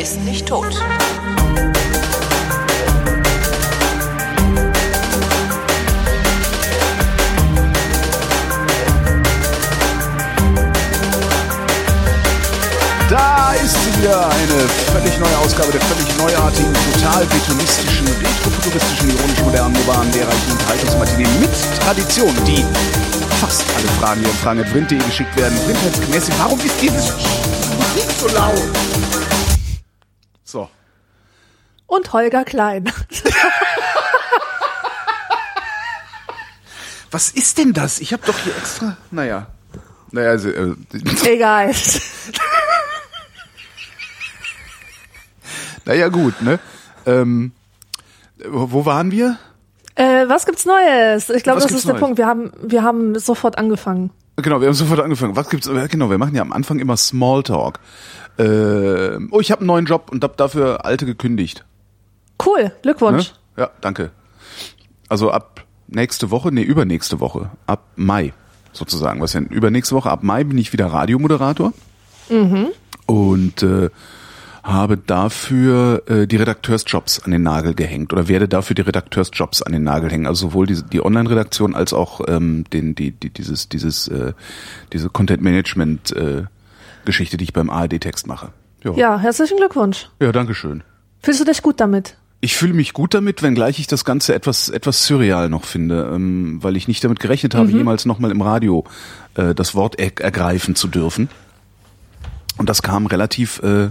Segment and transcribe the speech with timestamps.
[0.00, 0.64] ist nicht tot.
[13.10, 19.40] Da ist sie wieder, eine völlig neue Ausgabe der völlig neuartigen, total betonistischen, retrofuturistischen, ironisch
[19.42, 21.50] modernen, urbanen, lehrreichen Unterhaltungsmatinee mit
[21.84, 22.64] Tradition, die
[23.38, 26.30] fast alle Fragen, die an fragen.vrind.de geschickt werden, blindheitsgemäß.
[26.38, 27.12] Warum ist dieses
[27.76, 28.89] Musik so laut?
[32.00, 32.90] Und Holger Klein.
[37.10, 38.00] Was ist denn das?
[38.00, 38.96] Ich habe doch hier extra.
[39.10, 39.48] Naja.
[40.10, 40.76] Naja, also, äh,
[41.24, 41.74] Egal.
[45.84, 46.58] naja, gut, ne?
[47.04, 47.52] Ähm,
[48.48, 49.38] wo waren wir?
[49.94, 51.28] Äh, was gibt's Neues?
[51.28, 52.00] Ich glaube, das ist der Neues?
[52.00, 52.16] Punkt.
[52.16, 54.10] Wir haben, wir haben sofort angefangen.
[54.36, 55.36] Genau, wir haben sofort angefangen.
[55.36, 55.66] Was gibt's?
[55.66, 57.78] äh, Genau, wir machen ja am Anfang immer Smalltalk.
[58.38, 61.66] Äh, oh, ich habe einen neuen Job und hab dafür alte gekündigt.
[62.44, 62.72] Cool, Ne?
[62.82, 63.32] Glückwunsch.
[63.56, 64.10] Ja, danke.
[65.08, 68.32] Also ab nächste Woche, nee, übernächste Woche, ab Mai
[68.72, 69.20] sozusagen.
[69.20, 69.46] Was denn?
[69.46, 71.72] Übernächste Woche, ab Mai bin ich wieder Radiomoderator.
[73.06, 73.90] Und äh,
[74.62, 79.72] habe dafür äh, die Redakteursjobs an den Nagel gehängt oder werde dafür die Redakteursjobs an
[79.72, 80.26] den Nagel hängen.
[80.26, 84.32] Also sowohl die, die Online-Redaktion als auch ähm, den, die, die, dieses, dieses, äh,
[84.92, 86.44] diese Content-Management äh,
[87.04, 88.50] Geschichte, die ich beim ARD-Text mache.
[88.84, 88.92] Ja.
[88.92, 90.08] Ja, herzlichen Glückwunsch.
[90.20, 90.82] ja, danke schön.
[91.22, 92.16] Fühlst du dich gut damit?
[92.42, 96.58] Ich fühle mich gut damit, wenngleich ich das Ganze etwas etwas surreal noch finde, ähm,
[96.62, 98.84] weil ich nicht damit gerechnet habe, jemals nochmal im Radio
[99.34, 101.28] äh, das Wort er ergreifen zu dürfen.
[102.56, 103.90] Und das kam relativ, äh,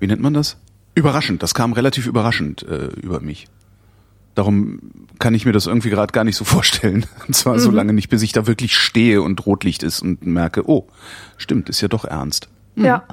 [0.00, 0.56] wie nennt man das?
[0.94, 1.42] Überraschend.
[1.42, 3.46] Das kam relativ überraschend äh, über mich.
[4.34, 4.80] Darum
[5.18, 7.06] kann ich mir das irgendwie gerade gar nicht so vorstellen.
[7.26, 10.68] Und zwar so lange nicht, bis ich da wirklich stehe und Rotlicht ist und merke,
[10.68, 10.88] oh,
[11.36, 12.48] stimmt, ist ja doch ernst.
[12.76, 13.04] Ja.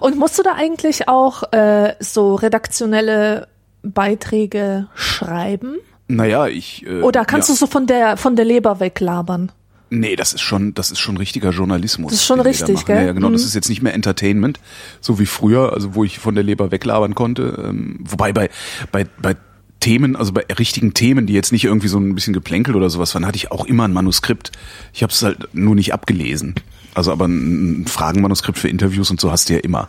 [0.00, 3.48] Und musst du da eigentlich auch äh, so redaktionelle
[3.84, 5.76] Beiträge schreiben?
[6.08, 6.84] Naja, ich.
[6.86, 7.54] Äh, Oder kannst ja.
[7.54, 9.52] du so von der von der Leber weglabern?
[9.90, 12.10] Nee, das ist schon, das ist schon richtiger Journalismus.
[12.10, 12.96] Das ist schon richtig, gell?
[12.96, 13.30] Ja, ja, genau.
[13.30, 13.46] Das Mhm.
[13.48, 14.58] ist jetzt nicht mehr Entertainment,
[15.00, 17.62] so wie früher, also wo ich von der Leber weglabern konnte.
[17.68, 18.50] Ähm, wobei bei,
[18.90, 19.36] bei, bei
[19.80, 23.14] Themen, also bei richtigen Themen, die jetzt nicht irgendwie so ein bisschen Geplänkel oder sowas
[23.14, 24.50] waren, hatte ich auch immer ein Manuskript.
[24.94, 26.54] Ich habe es halt nur nicht abgelesen.
[26.94, 29.88] Also aber ein Fragenmanuskript für Interviews und so hast du ja immer.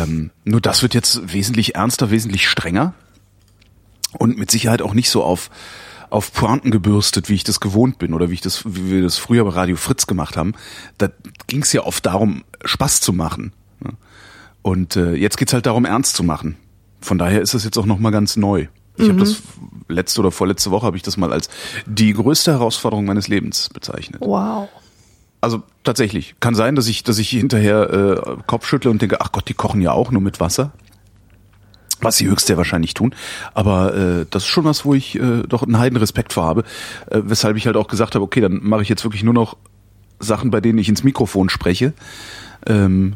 [0.00, 2.94] ähm, nur das wird jetzt wesentlich ernster, wesentlich strenger
[4.18, 5.50] und mit Sicherheit auch nicht so auf
[6.08, 9.18] auf Pointen gebürstet, wie ich das gewohnt bin oder wie ich das, wie wir das
[9.18, 10.54] früher bei Radio Fritz gemacht haben.
[10.98, 11.08] Da
[11.48, 13.52] ging es ja oft darum, Spaß zu machen.
[13.80, 13.94] ne?
[14.62, 16.56] Und äh, jetzt geht's halt darum, ernst zu machen.
[17.00, 18.68] Von daher ist das jetzt auch noch mal ganz neu.
[18.96, 19.42] Ich habe das
[19.88, 21.50] letzte oder vorletzte Woche habe ich das mal als
[21.86, 24.22] die größte Herausforderung meines Lebens bezeichnet.
[24.24, 24.68] Wow.
[25.46, 29.30] Also tatsächlich kann sein, dass ich, dass ich hinterher äh, Kopf schüttle und denke, ach
[29.30, 30.72] Gott, die kochen ja auch nur mit Wasser.
[32.00, 33.14] Was sie höchst sehr wahrscheinlich tun.
[33.54, 36.64] Aber äh, das ist schon was, wo ich äh, doch einen heiden Respekt vor habe.
[37.12, 39.56] Äh, weshalb ich halt auch gesagt habe, okay, dann mache ich jetzt wirklich nur noch
[40.18, 41.92] Sachen, bei denen ich ins Mikrofon spreche.
[42.66, 43.14] Ähm,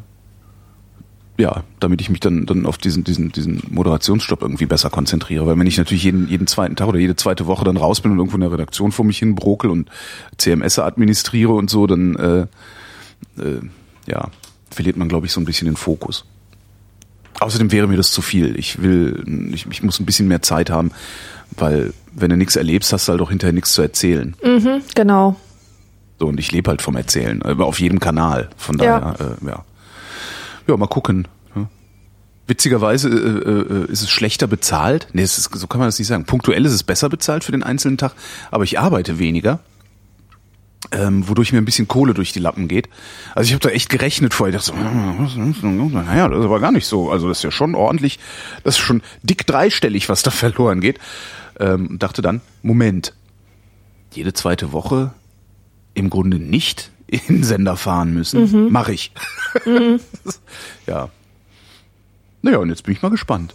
[1.40, 5.46] ja, damit ich mich dann, dann auf diesen, diesen, diesen Moderationsjob irgendwie besser konzentriere.
[5.46, 8.12] Weil wenn ich natürlich jeden, jeden zweiten Tag oder jede zweite Woche dann raus bin
[8.12, 9.88] und irgendwo in der Redaktion vor mich hin brokel und
[10.36, 12.40] CMS administriere und so, dann äh,
[13.42, 13.60] äh,
[14.06, 14.28] ja,
[14.70, 16.24] verliert man, glaube ich, so ein bisschen den Fokus.
[17.40, 18.58] Außerdem wäre mir das zu viel.
[18.58, 20.90] Ich will, ich, ich muss ein bisschen mehr Zeit haben,
[21.56, 24.36] weil wenn du nichts erlebst, hast du halt auch hinterher nichts zu erzählen.
[24.44, 25.36] Mhm, genau.
[26.18, 28.50] So, und ich lebe halt vom Erzählen, aber auf jedem Kanal.
[28.58, 29.64] Von daher, äh, ja.
[30.66, 31.26] Ja, mal gucken.
[32.50, 35.06] Witzigerweise äh, äh, ist es schlechter bezahlt.
[35.12, 36.24] Nee, ist, so kann man das nicht sagen.
[36.24, 38.12] Punktuell ist es besser bezahlt für den einzelnen Tag,
[38.50, 39.60] aber ich arbeite weniger.
[40.90, 42.88] Ähm, wodurch mir ein bisschen Kohle durch die Lappen geht.
[43.36, 44.58] Also ich habe da echt gerechnet vorher.
[44.58, 47.12] Ich dachte so, naja, das ist aber gar nicht so.
[47.12, 48.18] Also das ist ja schon ordentlich,
[48.64, 50.98] das ist schon dick dreistellig, was da verloren geht.
[51.60, 53.14] Ähm, dachte dann, Moment,
[54.12, 55.12] jede zweite Woche
[55.94, 56.90] im Grunde nicht
[57.28, 58.70] in Sender fahren müssen.
[58.70, 59.12] Mache ich.
[60.86, 61.10] ja.
[62.42, 63.54] Naja, und jetzt bin ich mal gespannt.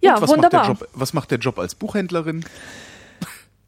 [0.00, 0.68] Ja, was wunderbar.
[0.68, 2.44] Macht der Job, was macht der Job als Buchhändlerin?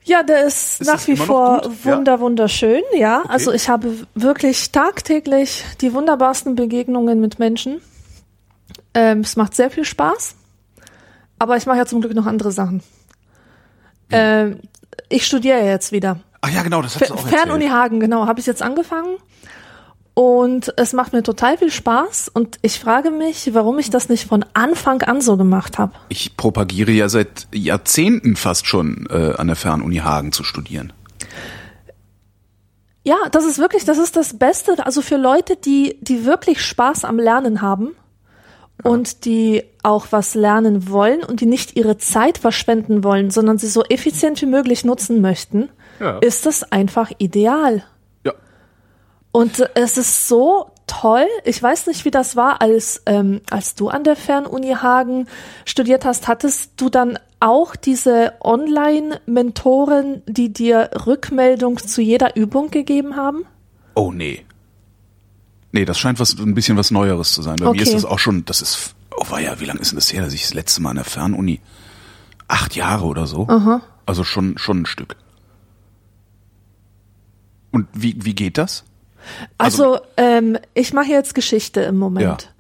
[0.03, 1.73] Ja, der ist, Ist nach wie vor gut?
[1.85, 1.97] Ja.
[1.97, 3.23] wunder wunderschön, ja.
[3.29, 7.81] Also ich habe wirklich tagtäglich die wunderbarsten Begegnungen mit Menschen.
[8.93, 10.35] Ähm, es macht sehr viel Spaß.
[11.39, 12.83] Aber ich mache ja zum Glück noch andere Sachen.
[14.11, 14.61] Ähm,
[15.09, 16.21] ich studiere jetzt wieder.
[16.45, 17.73] Ach ja, genau, das Fer auch Fernuni erzählt.
[17.73, 19.17] Hagen, genau, habe ich jetzt angefangen.
[20.13, 22.29] Und es macht mir total viel Spaß.
[22.29, 25.95] Und ich frage mich, warum ich das nicht von Anfang an so gemacht habe.
[26.11, 30.93] Ich propagiere ja seit Jahrzehnten fast schon, äh, an der Fernuni Hagen zu studieren.
[33.05, 34.85] Ja, das ist wirklich, das ist das Beste.
[34.85, 37.93] Also für Leute, die, die wirklich Spaß am Lernen haben
[38.83, 43.69] und die auch was lernen wollen und die nicht ihre Zeit verschwenden wollen, sondern sie
[43.69, 45.71] so effizient wie möglich nutzen möchten,
[46.01, 46.19] Ja.
[46.19, 47.85] ist das einfach ideal.
[48.25, 48.33] Ja.
[49.33, 51.27] Und es ist so toll.
[51.45, 55.27] Ich weiß nicht, wie das war, als, ähm, als du an der Fernuni Hagen
[55.65, 56.29] studiert hast.
[56.29, 63.45] Hattest du dann auch diese Online-Mentoren, die dir Rückmeldung zu jeder Übung gegeben haben?
[63.95, 64.45] Oh nee.
[65.73, 67.57] Nee, das scheint was ein bisschen was Neueres zu sein.
[67.57, 67.79] Bei Okay.
[67.79, 70.13] mir ist das auch schon, das ist, oh war ja, wie lange ist denn das
[70.13, 71.61] her, dass ich das letzte Mal an der Fernuni?
[72.47, 73.49] Acht Jahre oder so.
[74.07, 75.17] Also schon, schon ein Stück.
[77.75, 78.85] Und wie, wie geht das?
[79.59, 82.51] Also, ähm, ich mache jetzt Geschichte im Moment.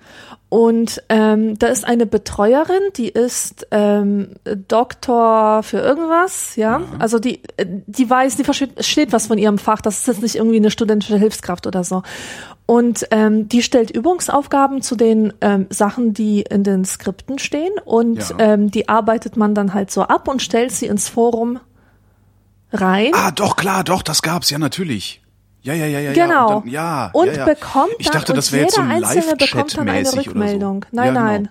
[0.48, 4.34] Und ähm, da ist eine Betreuerin, die ist ähm,
[4.68, 6.80] Doktor für irgendwas, ja.
[7.00, 9.80] Also die, äh, die weiß, die versteht versteht was von ihrem Fach.
[9.80, 12.02] Das ist jetzt nicht irgendwie eine studentische Hilfskraft oder so.
[12.66, 17.72] Und ähm, die stellt Übungsaufgaben zu den ähm, Sachen, die in den Skripten stehen.
[17.84, 18.38] Und Ja.
[18.38, 21.58] ähm, die arbeitet man dann halt so ab und stellt sie ins Forum
[22.74, 23.12] rein.
[23.14, 25.22] Ah, doch, klar, doch, das gab's, ja, natürlich.
[25.62, 26.12] Ja, ja, ja, ja.
[26.12, 26.24] Genau.
[26.24, 27.44] Ja, und, dann, ja, und ja, ja.
[27.46, 30.00] bekommt Ich dann, dachte, und das wäre jetzt so ein jeder Einzelne bekommt dann eine
[30.00, 30.16] oder so.
[30.18, 30.84] Rückmeldung.
[30.92, 31.24] Nein, ja, genau.
[31.24, 31.48] nein.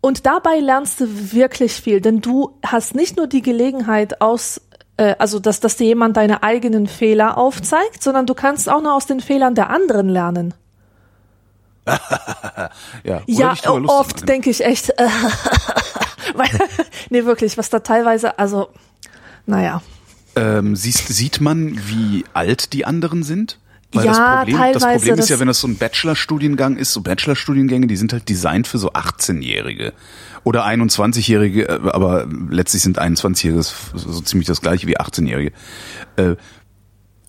[0.00, 4.60] Und dabei lernst du wirklich viel, denn du hast nicht nur die Gelegenheit aus,
[4.96, 8.92] äh, also dass, dass dir jemand deine eigenen Fehler aufzeigt, sondern du kannst auch noch
[8.92, 10.54] aus den Fehlern der anderen lernen.
[13.02, 13.54] Ja, ja,
[13.86, 15.08] oft denke ich echt, äh,
[16.34, 16.48] weil,
[17.10, 18.68] nee, wirklich, was da teilweise, also,
[19.46, 19.80] naja.
[20.36, 23.58] Ähm, siehst, sieht man, wie alt die anderen sind?
[23.92, 26.76] Weil Ja, das Problem, das teilweise, Problem ist ja, das- wenn das so ein Bachelorstudiengang
[26.76, 29.94] ist, so Bachelorstudiengänge, die sind halt designt für so 18-Jährige
[30.44, 35.52] oder 21-Jährige, äh, aber letztlich sind 21-Jährige so so ziemlich das gleiche wie 18-Jährige.
[36.16, 36.36] Äh,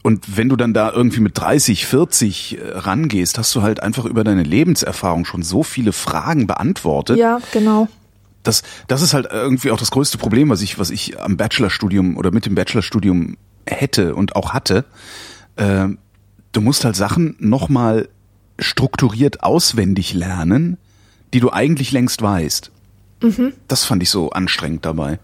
[0.02, 4.06] Und wenn du dann da irgendwie mit 30, 40 äh, rangehst, hast du halt einfach
[4.06, 7.18] über deine Lebenserfahrung schon so viele Fragen beantwortet.
[7.18, 7.90] Ja, genau.
[8.50, 12.18] Das, das ist halt irgendwie auch das größte Problem, was ich, was ich am Bachelorstudium
[12.18, 13.38] oder mit dem Bachelorstudium
[13.68, 14.86] hätte und auch hatte.
[15.56, 16.00] Ähm,
[16.51, 18.10] du musst halt Sachen nochmal
[18.57, 20.78] strukturiert auswendig lernen,
[21.34, 22.72] die du eigentlich längst weißt.
[23.68, 25.19] Das fand ich so anstrengend dabei.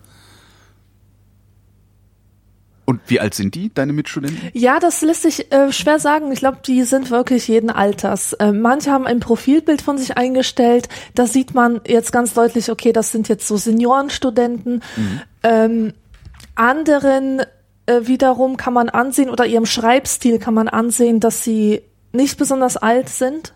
[2.85, 4.49] Und wie alt sind die, deine Mitstudenten?
[4.53, 6.31] Ja, das lässt sich äh, schwer sagen.
[6.31, 8.33] Ich glaube, die sind wirklich jeden Alters.
[8.33, 10.87] Äh, manche haben ein Profilbild von sich eingestellt.
[11.15, 14.83] Da sieht man jetzt ganz deutlich, okay, das sind jetzt so Seniorenstudenten.
[15.41, 15.93] Ähm,
[16.53, 17.41] anderen
[17.87, 21.81] äh, wiederum kann man ansehen oder ihrem Schreibstil kann man ansehen, dass sie
[22.11, 23.54] nicht besonders alt sind.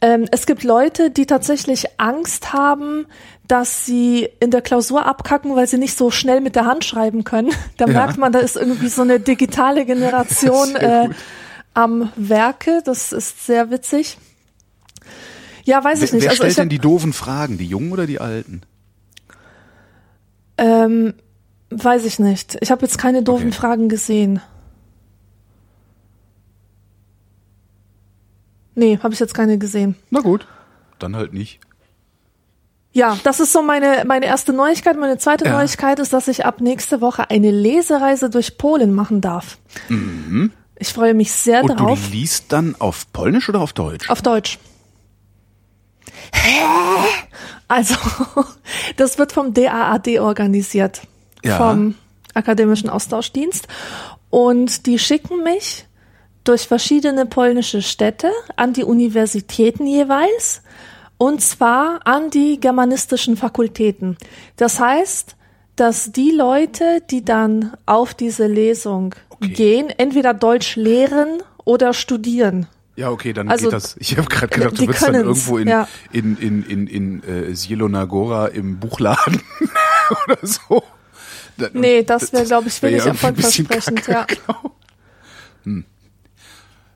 [0.00, 3.06] Ähm, es gibt Leute, die tatsächlich Angst haben,
[3.48, 7.24] dass sie in der Klausur abkacken, weil sie nicht so schnell mit der Hand schreiben
[7.24, 7.50] können.
[7.78, 7.92] Da Ja.
[7.92, 11.08] merkt man, da ist irgendwie so eine digitale Generation äh,
[11.74, 12.82] am Werke.
[12.84, 14.18] Das ist sehr witzig.
[15.64, 16.24] Ja, weiß ich Wer, nicht.
[16.24, 18.62] wer Also stellt denn die doofen Fragen, die Jungen oder die Alten?
[20.56, 21.14] ähm,
[21.70, 22.56] weiß ich nicht.
[22.60, 23.56] Ich habe jetzt keine doofen Okay.
[23.56, 24.40] Fragen gesehen.
[28.78, 29.96] Nee, habe ich jetzt keine gesehen.
[30.10, 30.46] Na gut,
[30.98, 31.58] dann halt nicht.
[32.92, 34.96] Ja, das ist so meine, meine erste Neuigkeit.
[34.98, 35.52] Meine zweite Ja.
[35.52, 39.58] Neuigkeit ist, dass ich ab nächste Woche eine Lesereise durch Polen machen darf.
[40.78, 41.70] Ich freue mich sehr Mhm.
[41.70, 42.00] Und darauf.
[42.06, 44.08] du liest dann auf Polnisch oder auf Deutsch?
[44.10, 44.58] Auf Deutsch.
[47.68, 47.94] Also,
[48.96, 51.02] das wird vom DAAD organisiert.
[51.44, 51.56] Ja.
[51.58, 51.94] Vom
[52.34, 53.68] Akademischen Austauschdienst.
[54.30, 55.86] Und die schicken mich
[56.48, 60.62] durch verschiedene polnische Städte an die Universitäten jeweils.
[61.18, 64.16] Und zwar an die germanistischen Fakultäten.
[64.56, 65.36] Das heißt,
[65.76, 69.52] dass die Leute, die dann auf diese Lesung Okay.
[69.52, 72.66] gehen, entweder Deutsch lehren oder studieren.
[72.96, 73.96] Ja, okay, dann Also, geht das.
[74.00, 75.86] Ich habe gerade gedacht, die du würdest dann irgendwo in, ja.
[76.10, 79.40] in, in, in, in äh, Zielonagora im Buchladen
[80.26, 80.82] oder so.
[81.72, 84.44] Nee, das wäre, glaube ich, wär wenig ja ein bisschen erfolgversprechend, kacke, ja.
[84.46, 84.77] genau.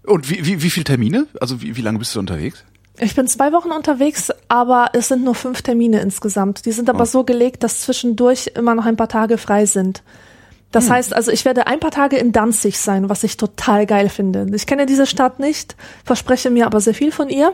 [0.04, 1.26] Und wie, wie, wie viele Termine?
[1.40, 2.64] Also wie, wie lange bist du unterwegs?
[2.98, 6.66] Ich bin zwei Wochen unterwegs, aber es sind nur fünf Termine insgesamt.
[6.66, 7.06] Die sind aber Oh.
[7.06, 10.02] so gelegt, dass zwischendurch immer noch ein paar Tage frei sind.
[10.72, 10.92] Das Hm.
[10.94, 14.46] heißt also, ich werde ein paar Tage in Danzig sein, was ich total geil finde.
[14.54, 17.52] Ich kenne diese Stadt nicht, verspreche mir aber sehr viel von ihr.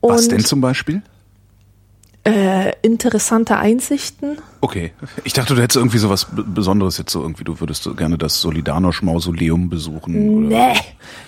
[0.00, 1.02] Was Und denn zum Beispiel?
[2.24, 4.38] Äh, interessante Einsichten.
[4.60, 4.92] Okay.
[5.24, 8.16] Ich dachte, du hättest irgendwie sowas B- Besonderes jetzt so irgendwie, du würdest so gerne
[8.16, 10.46] das Solidarność-Mausoleum besuchen.
[10.46, 10.48] Oder?
[10.74, 10.80] Nee.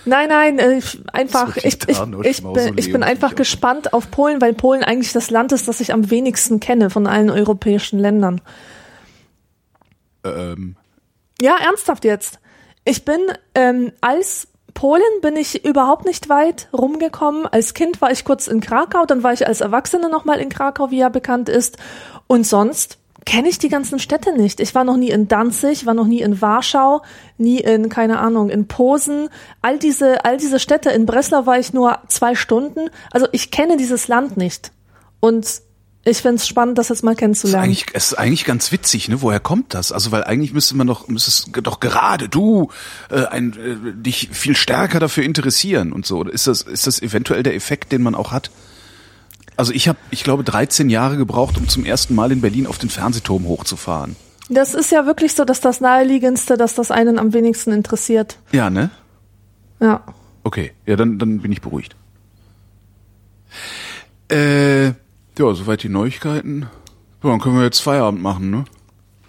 [0.05, 4.41] Nein, nein, äh, ich- einfach, ich, ich, ich, bin, ich bin einfach gespannt auf Polen,
[4.41, 8.41] weil Polen eigentlich das Land ist, das ich am wenigsten kenne von allen europäischen Ländern.
[10.25, 10.77] Ähm,
[11.43, 12.39] Ja, ernsthaft jetzt.
[12.85, 13.19] Ich bin
[13.55, 17.47] ähm, als Polen bin ich überhaupt nicht weit rumgekommen.
[17.47, 20.91] Als Kind war ich kurz in Krakau, dann war ich als Erwachsene nochmal in Krakau,
[20.91, 21.79] wie ja bekannt ist.
[22.27, 24.61] Und sonst kenne ich die ganzen Städte nicht.
[24.61, 27.03] Ich war noch nie in Danzig, war noch nie in Warschau,
[27.39, 29.29] nie in, keine Ahnung, in Posen.
[29.63, 32.91] All diese, all diese Städte, in Breslau war ich nur zwei Stunden.
[33.11, 34.73] Also ich kenne dieses Land nicht.
[35.21, 35.63] Und
[36.05, 37.73] ich finde es spannend, das jetzt mal kennenzulernen.
[37.73, 39.23] Es ist, ist eigentlich ganz witzig, ne?
[39.23, 39.91] Woher kommt das?
[39.91, 42.71] Also, weil eigentlich müsste man doch, müsste es doch gerade du
[43.11, 46.23] äh, ein, äh, dich viel stärker dafür interessieren und so.
[46.25, 48.51] Ist das, ist das eventuell der Effekt, den man auch hat?
[49.57, 52.79] Also ich habe, ich glaube, 13 Jahre gebraucht, um zum ersten Mal in Berlin auf
[52.79, 54.17] den Fernsehturm hochzufahren.
[54.51, 58.39] Das ist ja wirklich so, dass das naheliegendste, dass das einen am wenigsten interessiert.
[58.53, 58.91] Ja, ne?
[59.81, 60.03] Ja.
[60.43, 61.97] Okay, ja, dann, dann bin ich beruhigt.
[64.29, 64.93] Äh,
[65.39, 66.67] ja, soweit die Neuigkeiten.
[67.23, 68.65] So, dann können wir jetzt Feierabend machen, ne?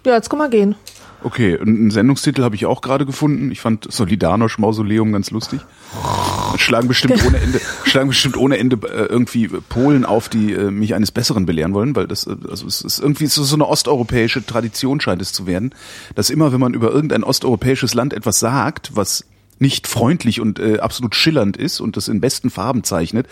[0.04, 0.76] Ja, jetzt können wir gehen.
[1.22, 3.50] Okay, einen Sendungstitel habe ich auch gerade gefunden.
[3.50, 5.60] Ich fand Solidarność Mausoleum ganz lustig.
[6.56, 10.94] Schlagen bestimmt ohne Ende, schlagen bestimmt ohne Ende äh, irgendwie Polen auf, die äh, mich
[10.94, 14.46] eines Besseren belehren wollen, weil das, äh, also es ist irgendwie so, so eine osteuropäische
[14.46, 15.74] Tradition scheint es zu werden,
[16.14, 19.24] dass immer, wenn man über irgendein osteuropäisches Land etwas sagt, was
[19.58, 23.26] nicht freundlich und äh, absolut schillernd ist und das in besten Farben zeichnet,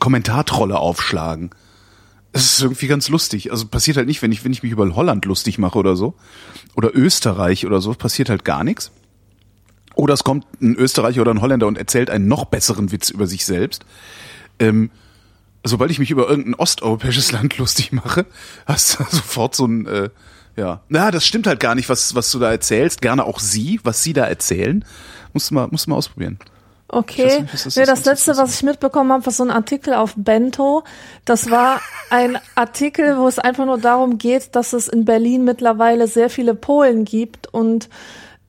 [0.00, 1.50] Kommentartrolle aufschlagen.
[2.32, 3.50] Es ist irgendwie ganz lustig.
[3.50, 6.14] Also passiert halt nicht, wenn ich, wenn ich mich über Holland lustig mache oder so.
[6.74, 8.90] Oder Österreich oder so, passiert halt gar nichts.
[9.94, 13.26] Oder es kommt ein Österreicher oder ein Holländer und erzählt einen noch besseren Witz über
[13.26, 13.84] sich selbst.
[14.58, 14.90] Ähm,
[15.64, 18.26] sobald ich mich über irgendein osteuropäisches Land lustig mache,
[18.66, 20.10] hast du sofort so ein, äh,
[20.56, 20.82] ja.
[20.88, 23.02] Na, das stimmt halt gar nicht, was, was du da erzählst.
[23.02, 24.84] Gerne auch sie, was sie da erzählen.
[25.32, 26.38] Musst du mal, musst du mal ausprobieren.
[26.94, 27.40] Okay.
[27.40, 30.84] Nicht, das, nee, das letzte, was ich mitbekommen habe, war so ein Artikel auf Bento.
[31.24, 31.80] Das war
[32.10, 36.54] ein Artikel, wo es einfach nur darum geht, dass es in Berlin mittlerweile sehr viele
[36.54, 37.88] Polen gibt und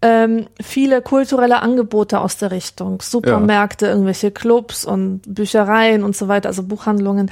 [0.02, 3.02] ähm, viele kulturelle Angebote aus der Richtung.
[3.02, 3.92] Supermärkte, ja.
[3.94, 7.32] irgendwelche Clubs und Büchereien und so weiter, also Buchhandlungen.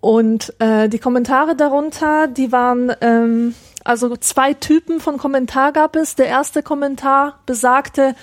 [0.00, 3.54] Und äh, die Kommentare darunter, die waren, ähm,
[3.84, 6.16] also zwei Typen von Kommentar gab es.
[6.16, 8.16] Der erste Kommentar besagte,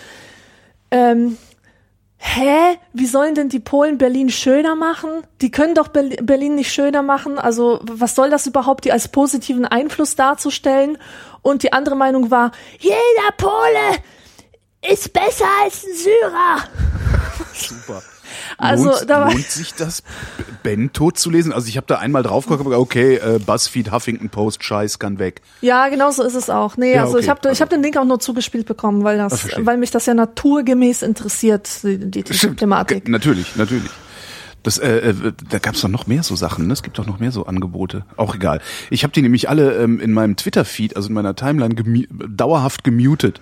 [0.92, 1.38] ähm,
[2.18, 5.10] hä, wie sollen denn die Polen Berlin schöner machen?
[5.42, 7.40] Die können doch Berlin nicht schöner machen.
[7.40, 10.98] Also was soll das überhaupt, die als positiven Einfluss darzustellen?
[11.42, 14.04] Und die andere Meinung war, jeder Pole
[14.92, 16.64] ist besser als ein Syrer.
[17.54, 18.02] Super.
[18.58, 20.04] Also lohnt, da war lohnt sich das
[20.64, 21.54] Bento zu lesen?
[21.54, 25.42] Also ich habe da einmal drauf geguckt, okay, äh, Buzzfeed, Huffington Post, Scheiß kann weg.
[25.62, 26.78] Ja, genau so ist es auch.
[26.78, 27.24] Nee, ja, also okay.
[27.24, 30.06] ich habe ich hab den Link auch nur zugespielt bekommen, weil das, weil mich das
[30.06, 33.08] ja naturgemäß interessiert, die, die Thematik.
[33.08, 33.92] Natürlich, natürlich.
[34.64, 36.74] Das, äh, äh, da gab es doch noch mehr so Sachen, ne?
[36.74, 38.04] Es gibt doch noch mehr so Angebote.
[38.18, 38.60] Auch egal.
[38.90, 42.84] Ich habe die nämlich alle ähm, in meinem Twitter-Feed, also in meiner Timeline, gemu dauerhaft
[42.84, 43.40] gemutet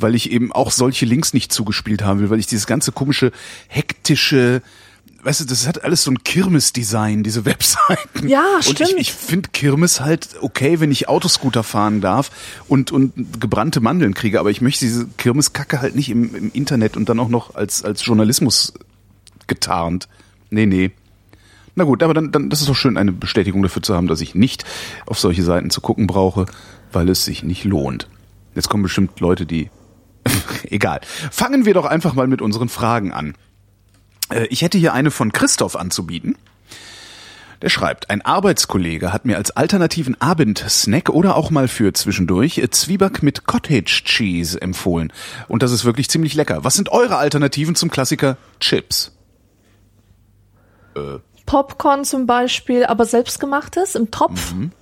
[0.00, 3.32] weil ich eben auch solche Links nicht zugespielt haben will, weil ich dieses ganze komische,
[3.68, 4.62] hektische,
[5.22, 8.28] weißt du, das hat alles so ein Kirmes-Design, diese Webseiten.
[8.28, 8.80] Ja, stimmt.
[8.80, 12.30] Und ich, ich finde Kirmes halt okay, wenn ich Autoscooter fahren darf
[12.68, 16.96] und, und gebrannte Mandeln kriege, aber ich möchte diese Kirmeskacke halt nicht im, im Internet
[16.96, 18.74] und dann auch noch als, als Journalismus
[19.46, 20.08] getarnt.
[20.50, 20.90] Nee, nee.
[21.76, 24.20] Na gut, aber dann, dann das ist doch schön, eine Bestätigung dafür zu haben, dass
[24.20, 24.64] ich nicht
[25.06, 26.46] auf solche Seiten zu gucken brauche,
[26.92, 28.08] weil es sich nicht lohnt.
[28.54, 29.70] Jetzt kommen bestimmt Leute, die
[30.64, 31.00] Egal.
[31.30, 33.34] Fangen wir doch einfach mal mit unseren Fragen an.
[34.30, 36.36] Äh, ich hätte hier eine von Christoph anzubieten.
[37.62, 43.22] Der schreibt, ein Arbeitskollege hat mir als alternativen Abendsnack oder auch mal für zwischendurch Zwieback
[43.22, 45.12] mit Cottage Cheese empfohlen.
[45.46, 46.64] Und das ist wirklich ziemlich lecker.
[46.64, 49.12] Was sind eure Alternativen zum Klassiker Chips?
[50.96, 51.18] Äh.
[51.44, 54.54] Popcorn zum Beispiel, aber selbstgemachtes im Topf.
[54.54, 54.72] Mhm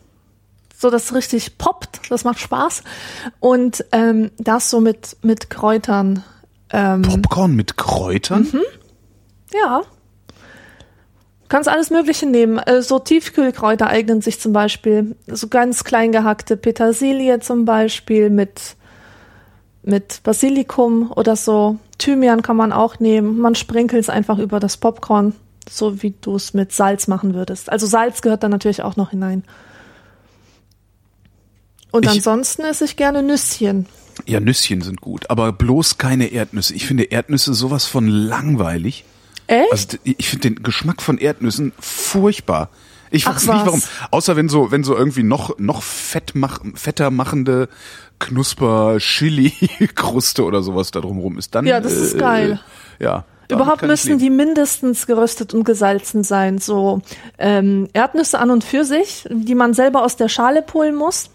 [0.79, 2.85] so das richtig poppt, das macht Spaß.
[3.41, 6.23] Und ähm, das so mit, mit Kräutern.
[6.71, 8.47] Ähm, Popcorn mit Kräutern?
[8.53, 8.63] Mhm.
[9.53, 9.83] Ja.
[10.31, 12.59] Du kannst alles Mögliche nehmen.
[12.59, 15.17] Äh, so Tiefkühlkräuter eignen sich zum Beispiel.
[15.27, 18.77] So ganz klein gehackte Petersilie zum Beispiel mit,
[19.83, 21.79] mit Basilikum oder so.
[21.99, 23.39] Thymian kann man auch nehmen.
[23.39, 25.35] Man sprinkelt es einfach über das Popcorn,
[25.69, 27.73] so wie du es mit Salz machen würdest.
[27.73, 29.43] Also Salz gehört da natürlich auch noch hinein.
[31.91, 33.87] Und ich, ansonsten esse ich gerne Nüsschen.
[34.27, 36.75] Ja, Nüsschen sind gut, aber bloß keine Erdnüsse.
[36.75, 39.05] Ich finde Erdnüsse sowas von langweilig.
[39.47, 39.71] Echt?
[39.71, 42.69] Also ich finde den Geschmack von Erdnüssen furchtbar.
[43.11, 43.83] Ich weiß nicht warum.
[44.11, 47.69] Außer wenn so, wenn so irgendwie noch, noch fett mach, fetter machende
[48.19, 49.53] Knusper Chili
[49.95, 51.65] Kruste oder sowas da drumherum ist, dann.
[51.67, 52.61] Ja, das ist äh, geil.
[52.99, 53.25] Ja.
[53.51, 56.59] Überhaupt müssen die mindestens geröstet und gesalzen sein.
[56.59, 57.01] So
[57.39, 61.31] ähm, Erdnüsse an und für sich, die man selber aus der Schale pullen muss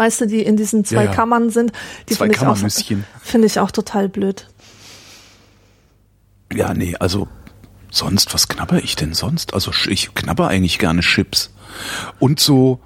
[0.00, 1.12] Weißt du, die in diesen zwei Ja, ja.
[1.14, 1.72] Kammern sind.
[2.08, 3.04] Die Zwei finde ich, auch- Kammernüsschen.
[3.22, 4.48] finde ich auch total blöd.
[6.50, 7.28] Ja, nee, also
[7.90, 9.52] sonst, was knabber ich denn sonst?
[9.52, 11.52] Also ich knabber eigentlich gerne Chips.
[12.18, 12.80] Und so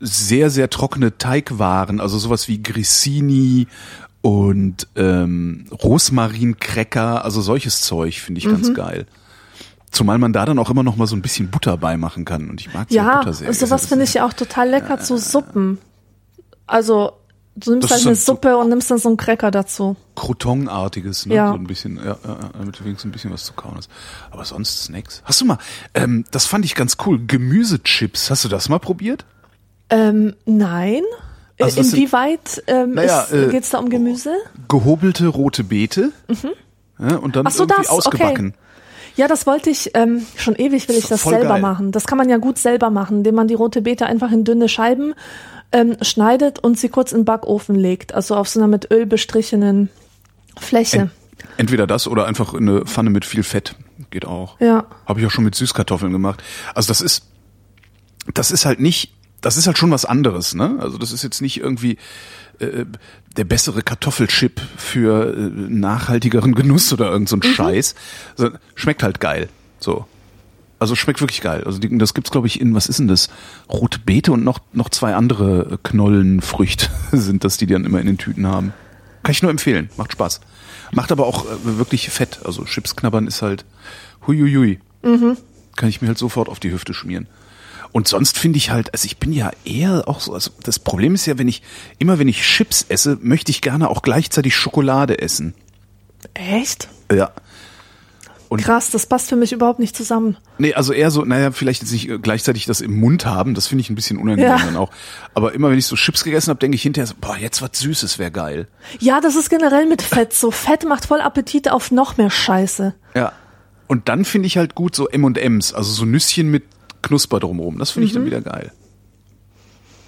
[0.00, 3.68] sehr, sehr trockene Teigwaren, also sowas wie Grissini
[4.22, 8.50] und ähm, Rosmarincracker, also solches Zeug finde ich Mhm.
[8.50, 9.06] ganz geil.
[9.90, 12.50] Zumal man da dann auch immer noch mal so ein bisschen Butter beimachen kann.
[12.50, 13.52] Und ich mag Ja, Butter sehr.
[13.54, 13.88] sowas gerne.
[13.88, 15.78] finde ich ja auch total lecker zu Suppen.
[16.66, 17.12] Also,
[17.54, 19.96] du nimmst halt eine so- Suppe und nimmst dann so einen Cracker dazu.
[20.16, 21.34] Croton-artiges, ne?
[21.36, 21.48] Ja.
[21.48, 23.90] So ein bisschen, ja, ja, ja, damit wenigstens ein bisschen was zu kauen ist.
[24.30, 25.22] Aber sonst Snacks.
[25.24, 25.58] Hast du mal,
[25.94, 28.30] ähm, das fand ich ganz cool, Gemüsechips.
[28.30, 29.24] Hast du das mal probiert?
[29.88, 31.02] Ähm, nein.
[31.58, 34.34] Äh, Also Inwieweit ähm, Naja, ist, äh, geht's da um Gemüse?
[34.68, 36.12] Gehobelte rote Beete.
[36.98, 37.46] Ja, und dann Mhm.
[37.46, 38.54] Ach so, irgendwie das, ausgebacken.
[39.16, 41.60] Ja, das wollte ich ähm, schon ewig, will ich das selber geil.
[41.60, 41.90] machen.
[41.90, 44.68] Das kann man ja gut selber machen, indem man die rote Beete einfach in dünne
[44.68, 45.14] Scheiben
[45.72, 48.14] ähm, schneidet und sie kurz in den Backofen legt.
[48.14, 49.88] Also auf so einer mit Öl bestrichenen
[50.58, 51.10] Fläche.
[51.56, 53.74] Entweder das oder einfach in eine Pfanne mit viel Fett.
[54.10, 54.60] Geht auch.
[54.60, 54.86] Ja.
[55.06, 56.42] Habe ich auch schon mit Süßkartoffeln gemacht.
[56.74, 57.24] Also das ist,
[58.34, 60.76] das ist halt nicht, das ist halt schon was anderes, ne?
[60.80, 61.98] Also das ist jetzt nicht irgendwie
[62.60, 62.84] äh,
[63.36, 67.94] der bessere Kartoffelchip für äh, nachhaltigeren Genuss oder irgend so ein Scheiß.
[68.36, 69.48] Sondern schmeckt halt geil.
[69.78, 70.06] So.
[70.78, 71.64] Also schmeckt wirklich geil.
[71.64, 73.28] Also die, das gibt's glaube ich in was ist denn das?
[73.70, 78.06] Rote Beete und noch noch zwei andere Knollenfrüchte sind das, die die dann immer in
[78.06, 78.72] den Tüten haben.
[79.22, 79.90] Kann ich nur empfehlen.
[79.96, 80.40] Macht Spaß.
[80.92, 82.40] Macht aber auch äh, wirklich Fett.
[82.44, 83.64] Also Chips knabbern ist halt
[84.26, 84.80] huiuiui.
[85.76, 87.26] Kann ich mir halt sofort auf die Hüfte schmieren.
[87.96, 91.14] Und sonst finde ich halt, also ich bin ja eher auch so, also das Problem
[91.14, 91.62] ist ja, wenn ich,
[91.98, 95.54] immer wenn ich Chips esse, möchte ich gerne auch gleichzeitig Schokolade essen.
[96.34, 96.88] Echt?
[97.10, 97.30] Ja.
[98.50, 100.36] Und- Krass, das passt für mich überhaupt nicht zusammen.
[100.58, 103.66] Nee, also eher so, naja, vielleicht jetzt nicht äh, gleichzeitig das im Mund haben, das
[103.66, 104.58] finde ich ein bisschen unangenehm Ja.
[104.58, 104.90] dann auch.
[105.32, 107.70] Aber immer wenn ich so Chips gegessen habe, denke ich hinterher so, boah, jetzt was
[107.78, 108.68] Süßes wäre geil.
[109.00, 110.50] Ja, das ist generell mit Fett so.
[110.50, 112.94] Fett macht voll Appetit auf noch mehr Scheiße.
[113.14, 113.32] Ja.
[113.86, 116.64] Und dann finde ich halt gut so M&M's, also so Nüsschen mit
[117.02, 117.78] Knusper drumherum.
[117.78, 118.72] Das finde ich dann wieder geil.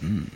[0.01, 0.27] Hm.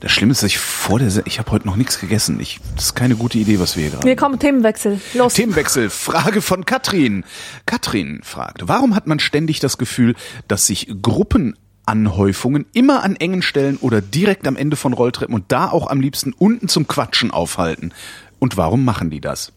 [0.00, 2.40] Das Schlimme ist, dass ich vor der, Se ich habe heute noch nichts gegessen.
[2.40, 5.00] Ich, das ist keine gute Idee, was wir hier gerade Wir kommen Themenwechsel.
[5.14, 5.34] Los.
[5.34, 5.90] Themenwechsel.
[5.90, 7.24] Frage von Katrin.
[7.66, 10.14] Katrin fragt, warum hat man ständig das Gefühl,
[10.48, 15.68] dass sich Gruppenanhäufungen immer an engen Stellen oder direkt am Ende von Rolltreppen und da
[15.70, 17.92] auch am liebsten unten zum Quatschen aufhalten?
[18.38, 19.52] Und warum machen die das?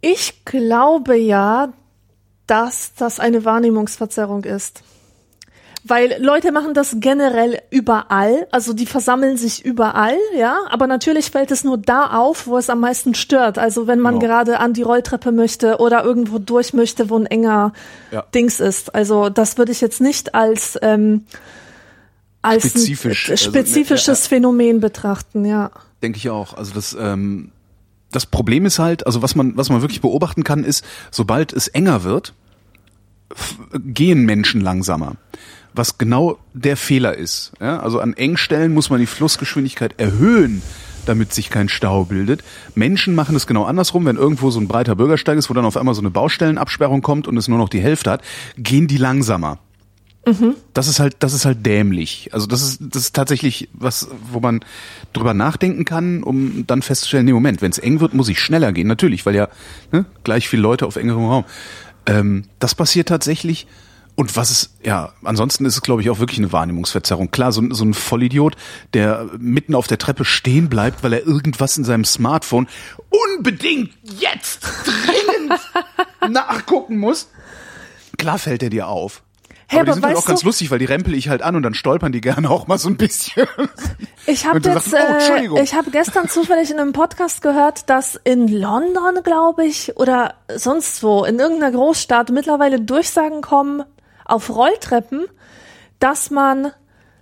[0.00, 1.72] Ich glaube ja,
[2.48, 4.82] dass das eine Wahrnehmungsverzerrung ist.
[5.84, 11.50] Weil Leute machen das generell überall, also die versammeln sich überall, ja, aber natürlich fällt
[11.52, 13.58] es nur da auf, wo es am meisten stört.
[13.58, 14.26] Also wenn man Ja.
[14.26, 17.72] gerade an die Rolltreppe möchte oder irgendwo durch möchte, wo ein enger
[18.10, 18.24] Ja.
[18.34, 18.94] Dings ist.
[18.94, 21.24] Also das würde ich jetzt nicht als ähm,
[22.42, 25.70] als Spezifisch, ein also, spezifisches Phänomen betrachten, ja.
[26.02, 26.54] Denke ich auch.
[26.54, 27.50] Also das, ähm,
[28.10, 31.68] das Problem ist halt, also was man, was man wirklich beobachten kann, ist, sobald es
[31.68, 32.34] enger wird,
[33.74, 35.16] gehen Menschen langsamer.
[35.74, 37.52] Was genau der Fehler ist.
[37.60, 37.80] Ja?
[37.80, 40.62] Also an Engstellen muss man die Flussgeschwindigkeit erhöhen,
[41.04, 42.42] damit sich kein Stau bildet.
[42.74, 44.06] Menschen machen es genau andersrum.
[44.06, 47.28] Wenn irgendwo so ein breiter Bürgersteig ist, wo dann auf einmal so eine Baustellenabsperrung kommt
[47.28, 48.22] und es nur noch die Hälfte hat,
[48.56, 49.58] gehen die langsamer.
[50.74, 52.30] Das ist halt, das ist halt dämlich.
[52.32, 54.60] Also das ist, das ist tatsächlich was, wo man
[55.12, 58.72] drüber nachdenken kann, um dann festzustellen, nee, Moment, wenn es eng wird, muss ich schneller
[58.72, 58.86] gehen.
[58.88, 59.48] Natürlich, weil ja
[59.92, 61.44] ne, gleich viele Leute auf engerem Raum.
[62.06, 63.66] Ähm, das passiert tatsächlich.
[64.16, 67.30] Und was ist, ja, ansonsten ist es, glaube ich, auch wirklich eine Wahrnehmungsverzerrung.
[67.30, 68.56] Klar, so, ein- so ein Vollidiot,
[68.92, 72.66] der mitten auf der Treppe stehen bleibt, weil er irgendwas in seinem Smartphone
[73.36, 75.60] unbedingt jetzt dringend
[76.34, 77.28] nachgucken muss.
[78.16, 79.22] Klar fällt er dir auf.
[79.70, 81.62] Hey, aber die sind halt auch ganz lustig, weil die rempel ich halt an und
[81.62, 83.46] dann stolpern die gerne auch mal so ein bisschen.
[84.26, 88.18] Ich habe jetzt, sagst, oh, äh, ich habe gestern zufällig in einem Podcast gehört, dass
[88.24, 93.84] in London, glaube ich, oder sonst wo, in irgendeiner Großstadt mittlerweile Durchsagen kommen
[94.24, 95.26] auf Rolltreppen,
[95.98, 96.72] dass man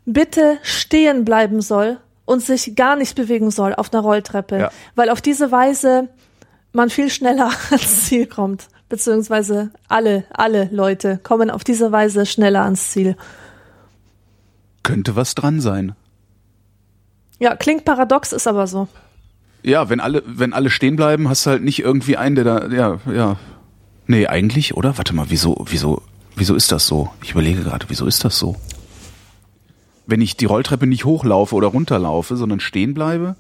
[0.05, 4.71] bitte stehen bleiben soll und sich gar nicht bewegen soll auf einer Rolltreppe, Ja.
[4.95, 6.09] weil auf diese Weise
[6.73, 12.63] man viel schneller ans Ziel kommt, beziehungsweise alle, alle Leute kommen auf diese Weise schneller
[12.63, 13.17] ans Ziel.
[14.83, 15.95] Könnte was dran sein.
[17.39, 18.89] Ja, klingt paradox, ist aber so.
[19.63, 22.69] Ja, wenn alle, wenn alle stehen bleiben, hast du halt nicht irgendwie einen, der da,
[22.69, 23.37] ja, ja.
[24.07, 24.97] Nee, eigentlich, oder?
[24.97, 26.03] Warte mal, wieso, wieso,
[26.37, 27.11] wieso ist das so?
[27.23, 28.55] Ich überlege gerade, wieso ist das so?
[30.07, 33.35] Wenn ich die Rolltreppe nicht hochlaufe oder runterlaufe, sondern stehen bleibe,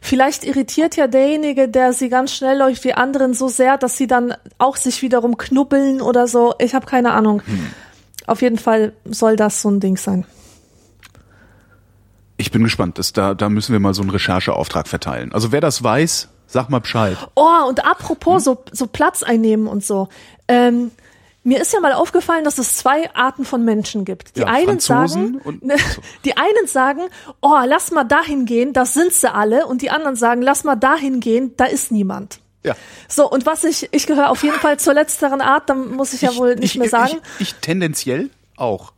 [0.00, 4.06] Vielleicht irritiert ja derjenige, der sie ganz schnell läuft, die anderen so sehr, dass sie
[4.06, 6.54] dann auch sich wiederum knubbeln oder so.
[6.58, 7.42] Ich habe keine Ahnung.
[8.26, 10.24] Auf jeden Fall soll das so ein Ding sein.
[12.36, 12.98] Ich bin gespannt.
[12.98, 15.32] Das, da, da müssen wir mal so einen Rechercheauftrag verteilen.
[15.32, 17.16] Also wer das weiß, sag mal Bescheid.
[17.34, 20.08] Oh, und apropos so, so Platz einnehmen und so.
[20.48, 20.90] Ähm,
[21.46, 24.36] mir ist ja mal aufgefallen, dass es zwei Arten von Menschen gibt.
[24.36, 25.76] Die Ja, einen Franzosen sagen, und- ne,
[26.24, 27.02] die einen sagen,
[27.40, 30.74] oh, lass mal dahin gehen, das sind sie alle, und die anderen sagen, lass mal
[30.74, 32.40] dahin gehen, da ist niemand.
[32.64, 32.74] Ja.
[33.08, 36.22] So, und was ich, ich gehöre auf jeden Fall zur letzteren Art, dann muss ich
[36.22, 37.18] ja wohl nicht ich, mehr sagen.
[37.38, 38.92] Ich, ich tendenziell auch.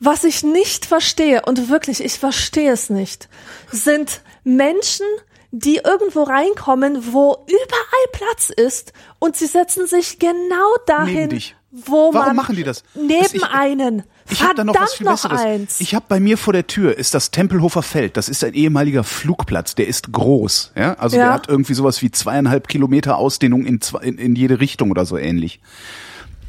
[0.00, 3.28] Was ich nicht verstehe, und wirklich, ich verstehe es nicht,
[3.70, 5.06] sind Menschen,
[5.56, 11.40] die irgendwo reinkommen, wo überall Platz ist und sie setzen sich genau dahin,
[11.70, 12.82] wo Warum man machen die das?
[12.94, 14.02] neben Das ich- einen.
[14.30, 15.40] Ich habe da noch was viel noch Besseres.
[15.42, 15.80] eins.
[15.80, 18.16] Ich habe bei mir vor der Tür ist das Tempelhofer Feld.
[18.16, 19.74] Das ist ein ehemaliger Flugplatz.
[19.74, 20.72] Der ist groß.
[20.76, 21.24] Ja, also Ja.
[21.24, 25.04] der hat irgendwie sowas wie zweieinhalb Kilometer Ausdehnung in, zwei, in, in jede Richtung oder
[25.04, 25.60] so ähnlich.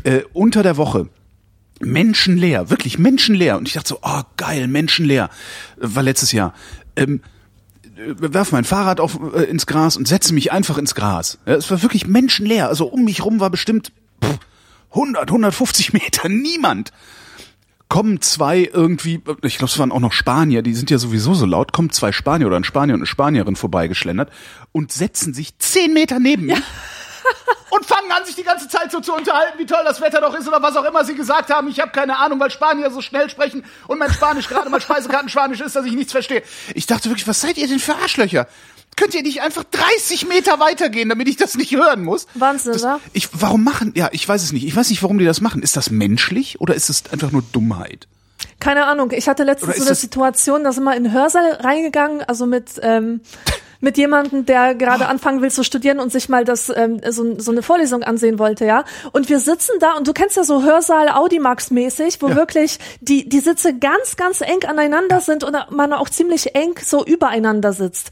[0.03, 1.09] Äh, unter der Woche
[1.81, 3.57] menschenleer, wirklich menschenleer.
[3.57, 5.29] Und ich dachte so, oh geil, menschenleer.
[5.75, 6.53] War letztes Jahr.
[6.95, 7.21] Ähm,
[7.95, 11.39] werf mein Fahrrad auf, äh, ins Gras und setze mich einfach ins Gras.
[11.45, 12.67] Ja, es war wirklich menschenleer.
[12.67, 13.91] Also um mich rum war bestimmt
[14.23, 14.39] pff,
[14.91, 16.91] 100, 150 Meter niemand.
[17.87, 21.45] Kommen zwei irgendwie, ich glaube, es waren auch noch Spanier, die sind ja sowieso so
[21.45, 24.31] laut, kommen zwei Spanier oder ein Spanier und eine Spanierin vorbeigeschlendert
[24.71, 26.63] und setzen sich zehn Meter neben mich
[27.69, 30.33] und fangen an, sich die ganze Zeit so zu unterhalten, wie toll das Wetter doch
[30.37, 31.67] ist oder was auch immer sie gesagt haben.
[31.67, 35.61] Ich habe keine Ahnung, weil Spanier so schnell sprechen und mein Spanisch gerade mal Speisekartenspanisch
[35.61, 36.43] ist, dass ich nichts verstehe.
[36.73, 38.47] Ich dachte wirklich, was seid ihr denn für Arschlöcher?
[38.97, 42.27] Könnt ihr nicht einfach 30 Meter weitergehen, damit ich das nicht hören muss?
[42.33, 43.01] Wahnsinn, das, oder?
[43.11, 44.65] ich, Warum machen, ja, ich weiß es nicht.
[44.65, 45.61] Ich weiß nicht, warum die das machen.
[45.61, 48.07] Ist das menschlich oder ist es einfach nur Dummheit?
[48.61, 51.53] Keine Ahnung, ich hatte letztens so eine das- Situation, da sind wir in den Hörsaal
[51.61, 53.19] reingegangen, also mit ähm,
[53.79, 57.51] mit jemandem, der gerade anfangen will zu studieren und sich mal das ähm, so, so
[57.51, 58.83] eine Vorlesung ansehen wollte, ja.
[59.11, 62.35] Und wir sitzen da und du kennst ja so Hörsaal Audimax mäßig, wo Ja.
[62.35, 67.05] wirklich die die Sitze ganz ganz eng aneinander sind und man auch ziemlich eng so
[67.05, 68.11] übereinander sitzt.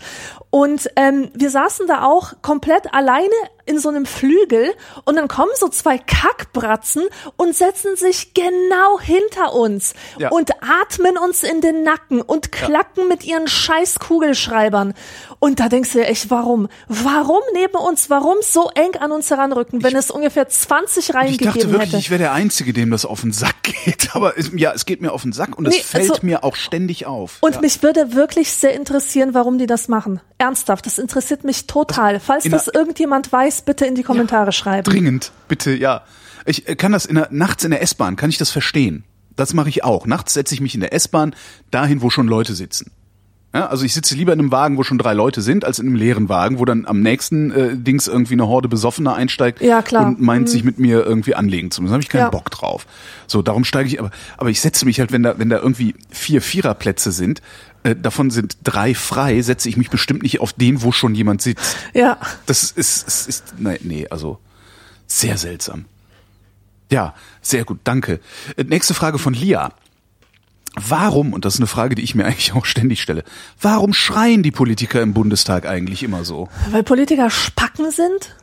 [0.49, 3.34] Und ähm, wir saßen da auch komplett alleine
[3.65, 4.73] in so einem Flügel
[5.06, 7.04] und dann kommen so zwei Kackbratzen
[7.38, 10.30] und setzen sich genau hinter uns Ja.
[10.30, 14.93] und atmen uns in den Nacken und klacken mit ihren scheiß Kugelschreibern.
[15.39, 16.67] Und da denkst du dir echt, warum?
[16.88, 18.10] Warum neben uns?
[18.10, 21.89] Warum so eng an uns heranrücken, wenn es ungefähr 20 Reihen Ich dachte gegeben wirklich,
[21.91, 21.97] hätte?
[21.99, 24.15] ich wäre der Einzige, dem das auf den Sack geht.
[24.15, 26.43] Aber es, ja, es geht mir auf den Sack und es Nee, fällt also- mir
[26.43, 27.38] auch ständig auf.
[27.41, 27.62] Und ja.
[27.62, 30.21] mich würde wirklich sehr interessieren, warum die das machen.
[30.38, 32.19] Ernsthaft, das interessiert mich total.
[32.19, 34.89] Falls in das irgendjemand weiß, bitte in die Kommentare schreiben.
[34.89, 36.04] Dringend, bitte, ja.
[36.46, 39.04] Ich äh, kann das in der, nachts in der S-Bahn, kann ich das verstehen.
[39.36, 40.06] Das mache ich auch.
[40.06, 41.36] Nachts setze ich mich in der S-Bahn
[41.72, 42.92] dahin, wo schon Leute sitzen.
[43.56, 45.86] Ja, also ich sitze lieber in einem Wagen, wo schon drei Leute sind, als in
[45.86, 49.84] einem leeren Wagen, wo dann am nächsten äh, Dings irgendwie eine Horde Besoffener einsteigt Ja,
[49.84, 50.08] klar.
[50.08, 51.92] und meint, sich mit mir irgendwie anlegen zu müssen.
[51.92, 52.30] Da habe ich keinen Ja.
[52.32, 52.88] Bock drauf.
[53.28, 55.94] So, darum steige ich, aber, aber ich setze mich halt, wenn da, wenn da irgendwie
[56.10, 57.44] vier Viererplätze sind,
[57.84, 61.44] äh, davon sind drei frei, setze ich mich bestimmt nicht auf den, wo schon jemand
[61.44, 61.78] sitzt.
[61.94, 62.18] Ja.
[62.48, 64.39] Das ist, ist, ist nee, nee, also
[65.06, 65.86] sehr seltsam.
[66.92, 67.13] Ja,
[67.44, 68.20] sehr gut, danke.
[68.58, 69.74] Äh, Nächste Frage von Lia.
[70.75, 73.23] Warum, und das ist eine Frage, die ich mir eigentlich auch ständig stelle,
[73.62, 76.49] warum schreien die Politiker im Bundestag eigentlich immer so?
[76.71, 78.36] Weil Politiker Spacken sind?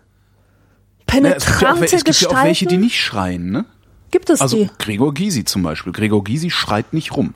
[1.12, 3.64] Naja, es gibt ja auch, Penetrante es gibt ja auch welche, die nicht schreien, ne?
[4.12, 4.70] Gibt es Also die?
[4.78, 5.92] Gregor Gysi zum Beispiel.
[5.92, 7.34] Gregor Gysi schreit nicht rum.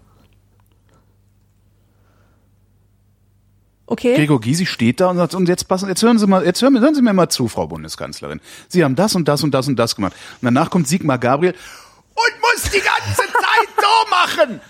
[3.86, 4.14] Okay.
[4.16, 6.80] Gregor Gysi steht da und sagt, und jetzt passen, jetzt hören Sie mal, jetzt hören,
[6.80, 8.40] hören Sie mir mal zu, Frau Bundeskanzlerin.
[8.68, 10.14] Sie haben das und das und das und das gemacht.
[10.40, 14.60] Und danach kommt Sigmar Gabriel und muss die ganze Zeit so machen.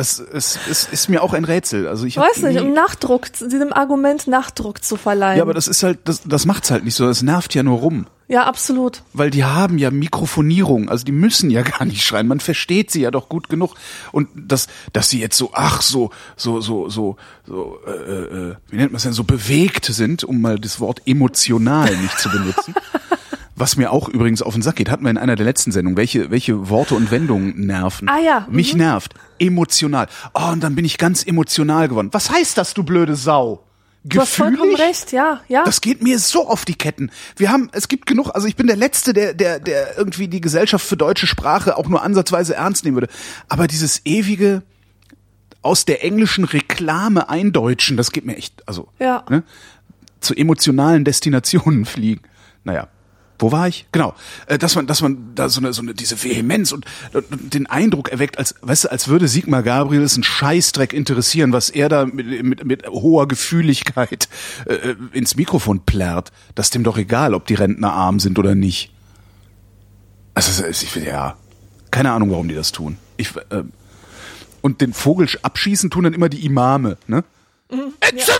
[0.00, 1.86] Es, es, es ist mir auch ein Rätsel.
[1.86, 5.36] Also ich Weiß nicht, um Nachdruck, diesem Argument Nachdruck zu verleihen.
[5.36, 7.06] Ja, aber das ist halt, das, das macht's halt nicht so.
[7.06, 8.06] Das nervt ja nur rum.
[8.26, 9.02] ja, absolut.
[9.12, 12.26] Weil die haben ja Mikrofonierung, also die müssen ja gar nicht schreien.
[12.28, 13.74] Man versteht sie ja doch gut genug.
[14.10, 18.76] Und das, dass sie jetzt so, ach, so, so, so, so, so, äh, äh, wie
[18.76, 22.74] nennt man es denn, so bewegt sind, um mal das Wort emotional nicht zu benutzen.
[23.54, 25.98] Was mir auch übrigens auf den Sack geht, hatten wir in einer der letzten Sendungen,
[25.98, 28.08] welche, welche Worte und Wendungen nerven.
[28.08, 29.12] Ah ja, Mich nervt.
[29.40, 30.06] Emotional.
[30.34, 32.08] Oh, und dann bin ich ganz emotional geworden.
[32.12, 33.64] Was heißt das, du blöde Sau?
[34.02, 35.62] Du hast vollkommen recht, ja, ja.
[35.64, 37.10] Das geht mir so auf die Ketten.
[37.36, 40.40] Wir haben, es gibt genug, also ich bin der Letzte, der, der, der irgendwie die
[40.40, 43.08] Gesellschaft für deutsche Sprache auch nur ansatzweise ernst nehmen würde.
[43.50, 44.62] Aber dieses ewige
[45.60, 49.24] aus der englischen Reklame eindeutschen, das geht mir echt, also, Ja.
[49.28, 49.42] ne,
[50.20, 52.22] zu emotionalen Destinationen fliegen.
[52.64, 52.88] Naja.
[53.40, 53.86] Wo war ich?
[53.90, 54.14] Genau,
[54.46, 57.66] äh, dass man, dass man da so eine, so eine diese Vehemenz und, und den
[57.66, 61.88] Eindruck erweckt, als, weißt du, als würde Sigmar Gabriel es einen Scheißdreck interessieren, was er
[61.88, 64.28] da mit, mit, mit hoher Gefühligkeit
[64.66, 66.32] äh, ins Mikrofon plärrt.
[66.54, 68.92] Das ist dem doch egal, ob die Rentner arm sind oder nicht.
[70.34, 71.36] Also ich ja,
[71.90, 72.98] keine Ahnung, warum die das tun.
[73.16, 73.64] Ich, äh,
[74.60, 77.24] Und den Vogel abschießen tun dann immer die Imame, ne?
[77.70, 78.36] Mhm, ja.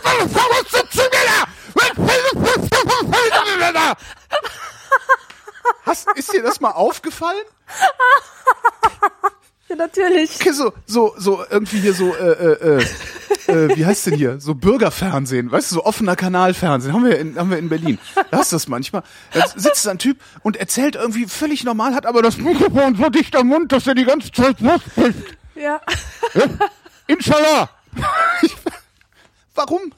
[5.85, 7.45] Hast, ist dir das mal aufgefallen?
[9.71, 10.35] Ja, natürlich.
[10.35, 12.85] Okay, so, so, so irgendwie hier so, äh, äh, äh,
[13.47, 14.41] äh, wie heißt denn hier?
[14.41, 16.93] So Bürgerfernsehen, weißt du, so offener Kanalfernsehen.
[16.93, 18.01] Haben wir in, haben wir in Berlin.
[18.33, 19.05] Da hast du das manchmal.
[19.33, 23.37] Da sitzt ein Typ und erzählt irgendwie völlig normal, hat aber das Mikrofon so dicht
[23.37, 25.39] am Mund, dass er die ganze Zeit was spricht.
[25.55, 25.81] Ja.
[26.35, 26.43] ja?
[27.07, 27.71] Inshallah.
[29.55, 29.93] Warum?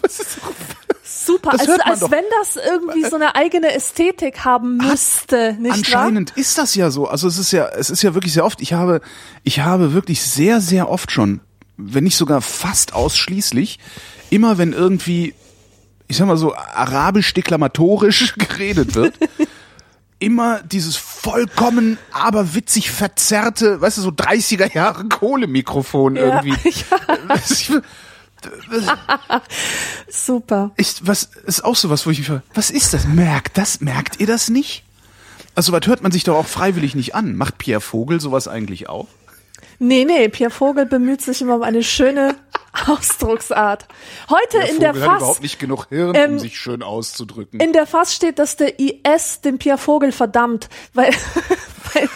[0.00, 0.79] Was ist das?
[1.12, 6.38] Super, als, als wenn das irgendwie so eine eigene Ästhetik haben müsste, nicht Anscheinend wahr?
[6.38, 7.08] ist das ja so.
[7.08, 8.60] Also es ist ja, es ist ja wirklich sehr oft.
[8.60, 9.00] Ich habe,
[9.42, 11.40] ich habe wirklich sehr, sehr oft schon,
[11.76, 13.80] wenn nicht sogar fast ausschließlich,
[14.30, 15.34] immer wenn irgendwie,
[16.06, 19.14] ich sag mal so arabisch deklamatorisch geredet wird,
[20.20, 22.54] immer dieses vollkommen aber
[22.92, 26.54] verzerrte, weißt du, so 30er Jahre Kohlemikrofon ja, irgendwie.
[27.68, 27.80] Ja.
[30.08, 30.70] Super.
[30.76, 33.06] Ich, was ist auch so was, wo ich mich was ist das?
[33.06, 33.80] Merkt das?
[33.80, 34.84] Merkt ihr das nicht?
[35.54, 37.36] Also was hört man sich doch auch freiwillig nicht an.
[37.36, 39.08] Macht Pierre Vogel sowas eigentlich auch?
[39.82, 42.36] Nee, nee, Pierre Vogel bemüht sich immer um eine schöne
[42.86, 43.86] Ausdrucksart.
[44.28, 45.10] Heute Pierre in der Vogel Fass.
[45.10, 47.60] Hat überhaupt nicht genug Hirn, ähm, um sich schön auszudrücken.
[47.60, 51.10] In der Fass steht, dass der IS den Pierre Vogel verdammt, weil,
[51.94, 52.08] weil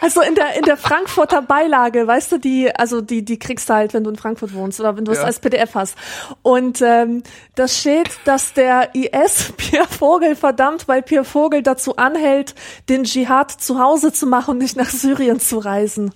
[0.00, 3.74] also in der in der Frankfurter Beilage, weißt du, die also die die kriegst du
[3.74, 5.96] halt, wenn du in Frankfurt wohnst oder wenn du es als PDF hast.
[6.42, 7.22] Und ähm,
[7.54, 12.54] das steht, dass der IS Pierre Vogel verdammt, weil Pierre Vogel dazu anhält,
[12.88, 16.12] den Dschihad zu Hause zu machen und nicht nach Syrien zu reisen.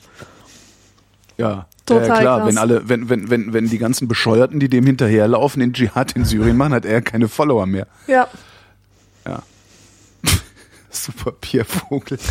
[1.36, 1.66] Ja.
[1.84, 2.48] Total ja, klar, krass.
[2.48, 6.24] wenn alle, wenn, wenn, wenn, wenn die ganzen Bescheuerten, die dem hinterherlaufen, den Dschihad in
[6.24, 7.88] Syrien machen, hat er keine Follower mehr.
[8.06, 8.28] Ja.
[10.92, 12.18] Super Pierre Vogel.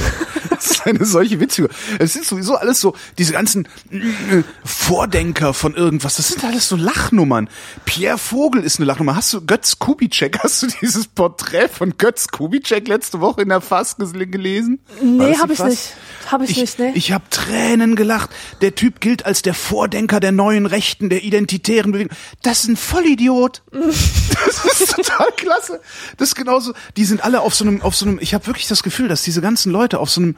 [0.61, 1.71] Das ist eine solche Witzfigur.
[1.97, 6.75] Es sind sowieso alles so, diese ganzen äh, Vordenker von irgendwas, das sind alles so
[6.75, 7.49] Lachnummern.
[7.85, 9.15] Pierre Vogel ist eine Lachnummer.
[9.15, 13.61] Hast du Götz Kubitschek, hast du dieses Porträt von Götz Kubitschek letzte Woche in der
[13.61, 14.79] Fass gelesen?
[15.01, 15.95] Nee, habe ich nicht.
[16.31, 16.91] Habe ich, ich, nicht, ne?
[16.95, 18.29] Ich habe Tränen gelacht.
[18.61, 22.15] Der Typ gilt als der Vordenker der neuen Rechten, der identitären Bewegung.
[22.41, 23.63] Das ist ein Vollidiot.
[23.71, 25.81] das ist total klasse.
[26.17, 28.67] Das ist genauso, die sind alle auf so einem, auf so einem, ich habe wirklich
[28.67, 30.37] das Gefühl, dass diese ganzen Leute auf so einem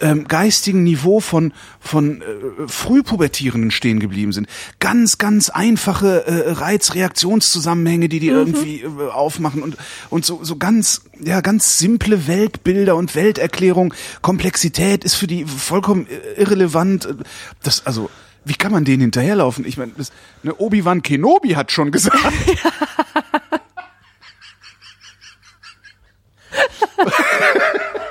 [0.00, 2.24] ähm, geistigen Niveau von von äh,
[2.66, 4.48] Frühpubertierenden stehen geblieben sind.
[4.80, 8.36] Ganz, ganz einfache äh, Reizreaktionszusammenhänge, die die mhm.
[8.36, 9.76] irgendwie äh, aufmachen und
[10.10, 13.94] und so so ganz ja ganz simple Weltbilder und Welterklärung.
[14.22, 16.06] Komplexität ist für die vollkommen
[16.36, 17.08] irrelevant.
[17.62, 18.10] Das also
[18.44, 19.66] wie kann man denen hinterherlaufen?
[19.66, 19.92] Ich meine,
[20.42, 22.18] ne Obi-Wan Kenobi hat schon gesagt.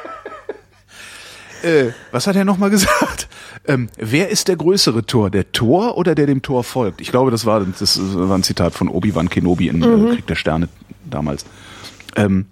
[1.63, 3.28] äh, was hat er nochmal gesagt?
[3.65, 5.30] Ähm, wer ist der größere Tor?
[5.30, 7.02] Der Tor oder der dem Tor folgt?
[7.02, 10.10] Ich glaube, das war, das war ein Zitat von Obi-Wan Kenobi in äh, mhm.
[10.12, 10.70] Krieg der Sterne
[11.06, 11.46] damals.
[12.15, 12.48] Ähm,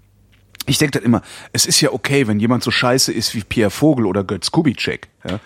[0.66, 1.22] ich denke dann immer,
[1.54, 5.10] es ist ja okay, wenn jemand so scheiße ist wie Pierre Vogel oder Götz Kubitschek.
[5.28, 5.40] Ja?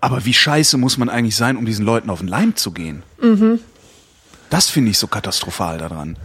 [0.00, 3.02] Aber wie scheiße muss man eigentlich sein, um diesen Leuten auf den Leim zu gehen?
[3.20, 3.60] Mhm.
[4.50, 6.18] Das finde ich so katastrophal daran.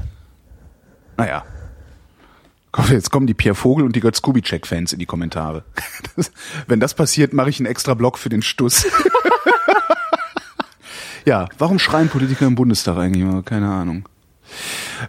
[1.17, 1.43] Naja.
[2.89, 5.63] Jetzt kommen die Pierre Vogel und die Götz Kubitschek-Fans in die Kommentare.
[6.15, 6.31] Das,
[6.67, 8.85] wenn das passiert, mache ich einen extra Block für den Stuss.
[11.25, 13.45] ja, warum schreien Politiker im Bundestag eigentlich?
[13.45, 14.07] Keine Ahnung.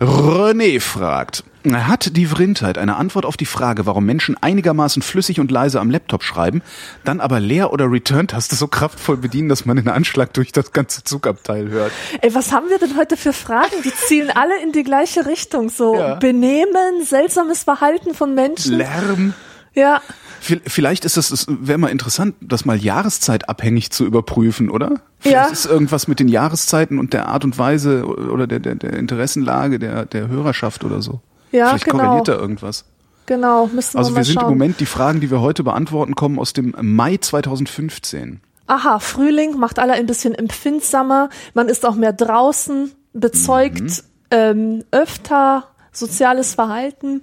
[0.01, 5.51] René fragt, hat die Vrindheit eine Antwort auf die Frage, warum Menschen einigermaßen flüssig und
[5.51, 6.63] leise am Laptop schreiben,
[7.05, 11.05] dann aber Leer- oder Return-Taste so kraftvoll bedienen, dass man den Anschlag durch das ganze
[11.05, 11.93] Zugabteil hört?
[12.21, 13.75] Ey, was haben wir denn heute für Fragen?
[13.85, 15.69] Die zielen alle in die gleiche Richtung.
[15.69, 16.15] So ja.
[16.15, 18.77] Benehmen, seltsames Verhalten von Menschen.
[18.77, 19.35] Lärm.
[19.75, 20.01] Ja.
[20.41, 25.03] Vielleicht ist es, wäre mal interessant, das mal jahreszeitabhängig zu überprüfen, oder?
[25.19, 25.53] Vielleicht ja.
[25.53, 29.79] ist irgendwas mit den Jahreszeiten und der Art und Weise oder der, der, der Interessenlage
[29.79, 31.21] der, der Hörerschaft oder so.
[31.53, 32.05] Ja, Vielleicht genau.
[32.05, 32.85] korreliert da irgendwas.
[33.27, 34.53] Genau, müssen wir Also wir wir sind schauen.
[34.53, 38.41] im Moment, die Fragen, die wir heute beantworten, kommen aus dem Mai 2015.
[38.67, 41.29] Aha, Frühling macht alle ein bisschen empfindsamer.
[41.55, 43.97] Man ist auch mehr draußen, bezeugt mhm.
[44.31, 47.23] ähm, öfter soziales Verhalten.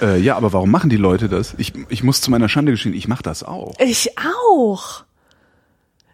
[0.00, 1.54] Äh, ja, aber warum machen die Leute das?
[1.58, 3.74] Ich, ich muss zu meiner Schande gestehen, ich mache das auch.
[3.78, 5.04] Ich auch.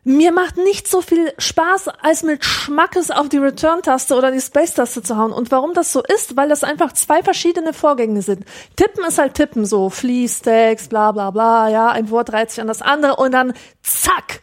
[0.09, 5.03] Mir macht nicht so viel Spaß, als mit Schmackes auf die Return-Taste oder die Space-Taste
[5.03, 5.33] zu hauen.
[5.33, 6.37] Und warum das so ist?
[6.37, 8.45] Weil das einfach zwei verschiedene Vorgänge sind.
[8.77, 12.69] Tippen ist halt Tippen, so Fließtext, bla bla bla, ja, ein Wort reizt sich an
[12.69, 14.43] das andere und dann zack,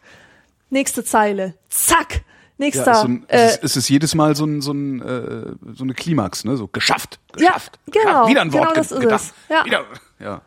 [0.69, 2.23] nächste Zeile, zack,
[2.57, 2.85] nächster.
[2.85, 5.01] Ja, ist so ein, äh, es, ist, es ist jedes Mal so ein, so ein
[5.01, 6.57] äh, so eine Klimax, ne?
[6.57, 7.79] So geschafft, Ja, geschafft.
[7.85, 8.29] genau, geschafft.
[8.31, 9.21] Wieder ein Wort genau das ge- ist gedacht.
[9.21, 9.33] es.
[9.55, 9.65] Ja.
[9.65, 9.83] Wieder,
[10.19, 10.41] ja.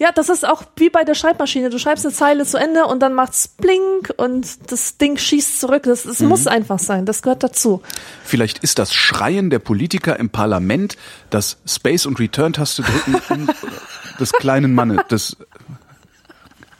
[0.00, 1.70] Ja, das ist auch wie bei der Schreibmaschine.
[1.70, 5.82] Du schreibst eine Zeile zu Ende und dann macht's blink und das Ding schießt zurück.
[5.82, 6.28] Das, das Mhm.
[6.28, 7.04] muss einfach sein.
[7.04, 7.82] Das gehört dazu.
[8.24, 10.96] Vielleicht ist das Schreien der Politiker im Parlament
[11.30, 13.48] das Space- und Return-Taste drücken
[14.20, 15.00] des kleinen Mannes.
[15.10, 15.36] Des,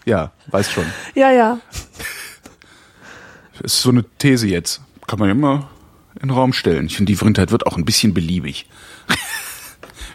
[0.04, 0.86] ja, weiß schon.
[1.16, 1.58] Ja, ja.
[3.62, 4.80] Ist so eine These jetzt.
[5.08, 5.68] Kann man immer
[6.14, 6.86] in den Raum stellen.
[6.86, 8.66] Ich finde, die Vrindheit wird auch ein bisschen beliebig.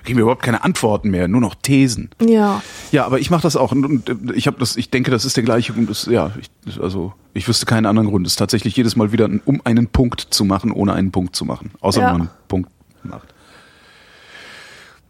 [0.04, 2.10] Kriegen wir überhaupt keine Antworten mehr, nur noch Thesen.
[2.22, 2.62] Ja.
[2.92, 4.76] Ja, aber ich mache das auch und, und ich habe das.
[4.76, 5.74] Ich denke, das ist der gleiche.
[5.74, 5.89] Grund.
[5.89, 8.28] Das, ja, ich, also ich wüsste keinen anderen Grund.
[8.28, 11.46] Es ist tatsächlich jedes Mal wieder, um einen Punkt zu machen, ohne einen Punkt zu
[11.46, 12.08] machen, außer Ja.
[12.08, 12.70] wenn man einen Punkt
[13.04, 13.34] macht.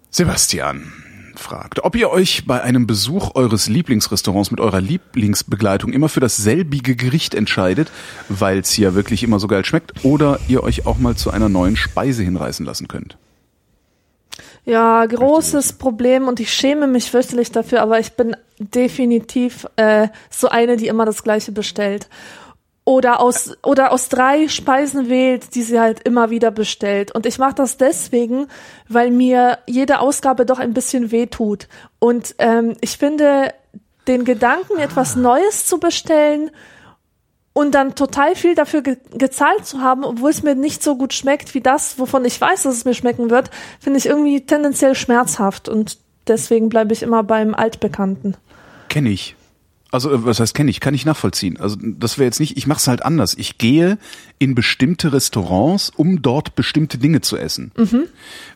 [0.10, 0.92] Sebastian
[1.36, 6.96] fragt, ob ihr euch bei einem Besuch eures Lieblingsrestaurants mit eurer Lieblingsbegleitung immer für dasselbige
[6.96, 7.92] Gericht entscheidet,
[8.30, 11.50] weil es ja wirklich immer so geil schmeckt, oder ihr euch auch mal zu einer
[11.50, 13.18] neuen Speise hinreißen lassen könnt.
[14.66, 20.48] Ja, großes Problem und ich schäme mich fürchterlich dafür, aber ich bin definitiv äh, so
[20.48, 22.08] eine, die immer das Gleiche bestellt.
[22.86, 27.14] Oder aus, oder aus drei Speisen wählt, die sie halt immer wieder bestellt.
[27.16, 28.48] Und ich mache das deswegen,
[28.90, 31.68] weil mir jede Ausgabe doch ein bisschen weh tut.
[32.00, 33.54] Und ähm, ich finde
[34.08, 36.52] den Gedanken, etwas Neues zu bestellen
[37.54, 41.14] und dann total viel dafür ge gezahlt zu haben, obwohl es mir nicht so gut
[41.14, 44.96] schmeckt wie das, wovon ich weiß, dass es mir schmecken wird, finde ich irgendwie tendenziell
[44.96, 48.36] schmerzhaft und deswegen bleibe ich immer beim Altbekannten.
[48.90, 49.36] Kenne ich.
[49.92, 50.80] Also äh, was heißt kenne ich?
[50.80, 51.60] Kann ich nachvollziehen.
[51.60, 53.36] Also das wäre jetzt nicht, ich mache es halt anders.
[53.38, 54.00] Ich gehe
[54.40, 57.72] in bestimmte Restaurants, um dort bestimmte Dinge zu essen.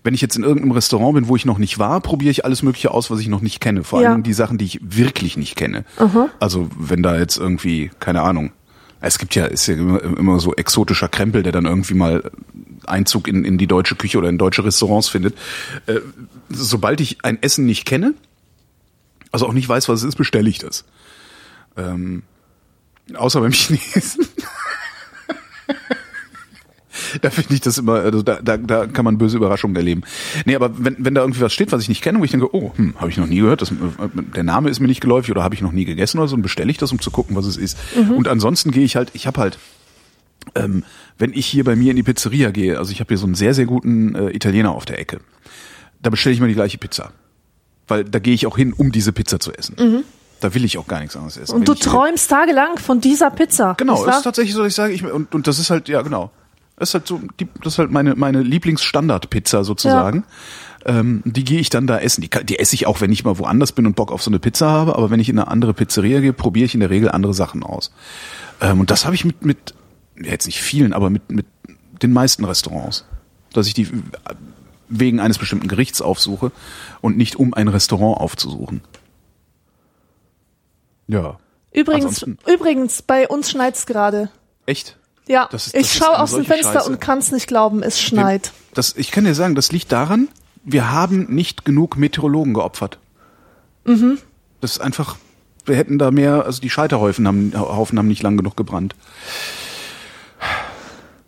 [0.04, 2.64] Wenn ich jetzt in irgendeinem Restaurant bin, wo ich noch nicht war, probiere ich alles
[2.64, 3.84] Mögliche aus, was ich noch nicht kenne.
[3.84, 4.10] Vor Ja.
[4.10, 5.86] allem die Sachen, die ich wirklich nicht kenne.
[6.40, 8.52] Also wenn da jetzt irgendwie, keine Ahnung,
[9.00, 12.32] es gibt ja, ist ja immer, immer so exotischer Krempel, der dann irgendwie mal
[12.86, 15.38] Einzug in, in die deutsche Küche oder in deutsche Restaurants findet.
[15.86, 16.00] Äh,
[16.50, 18.14] sobald ich ein Essen nicht kenne,
[19.32, 20.86] also auch nicht weiß, was es ist, bestelle ich das.
[21.76, 22.24] Ähm,
[23.14, 24.28] außer beim Chinesen.
[27.22, 30.02] da finde ich das immer, also da, da, da kann man böse Überraschungen erleben.
[30.46, 32.54] Nee, aber wenn, wenn da irgendwie was steht, was ich nicht kenne, wo ich denke,
[32.56, 33.72] oh, hm, habe ich noch nie gehört, das,
[34.36, 36.44] der Name ist mir nicht geläufig oder habe ich noch nie gegessen oder so, dann
[36.44, 37.78] bestelle ich das, um zu gucken, was es ist.
[37.96, 39.58] Und ansonsten gehe ich halt, ich habe halt,
[40.56, 40.84] ähm,
[41.18, 43.36] wenn ich hier bei mir in die Pizzeria gehe, also ich habe hier so einen
[43.36, 45.20] sehr, sehr guten äh, Italiener auf der Ecke,
[46.02, 47.12] da bestelle ich mir die gleiche Pizza.
[47.88, 50.04] Weil da gehe ich auch hin, um diese Pizza zu essen.
[50.40, 51.54] Da will ich auch gar nichts anderes essen.
[51.54, 53.76] Und Wenn du träumst tagelang von dieser Pizza.
[53.78, 54.18] Genau, wahr?
[54.18, 56.32] ist tatsächlich so, dass ich sage, ich, und, und das ist halt, ja genau.
[56.78, 60.24] Das ist halt so, die, das ist halt meine, meine Lieblingsstandardpizza sozusagen.
[60.86, 62.22] Ähm, die gehe ich dann da essen.
[62.22, 64.40] Die, die esse ich auch, wenn ich mal woanders bin und Bock auf so eine
[64.40, 67.10] Pizza habe, aber wenn ich in eine andere Pizzeria gehe, probiere ich in der Regel
[67.10, 67.92] andere Sachen aus.
[68.62, 69.74] Ähm, und das habe ich mit, mit,
[70.18, 71.48] ja, jetzt nicht vielen, aber mit, mit
[72.04, 73.06] den meisten Restaurants.
[73.54, 73.88] Dass ich die
[74.88, 76.52] wegen eines bestimmten Gerichts aufsuche
[77.02, 78.82] und nicht um ein Restaurant aufzusuchen.
[81.08, 81.38] Ja.
[81.74, 84.30] Übrigens, Ansonsten- übrigens, bei uns schneit's gerade.
[84.66, 84.97] Echt?
[85.28, 86.90] Ja, Das ist- das ich schaue aus dem Fenster Scheiße.
[86.90, 88.52] und kann's nicht glauben, es schneit.
[88.74, 90.28] Das, ich kann dir sagen, das liegt daran,
[90.64, 92.98] wir haben nicht genug Meteorologen geopfert.
[93.86, 94.18] Mhm.
[94.62, 95.18] Das ist einfach,
[95.66, 98.96] wir hätten da mehr, also die Scheiterhaufen haben, Haufen haben nicht lang genug gebrannt.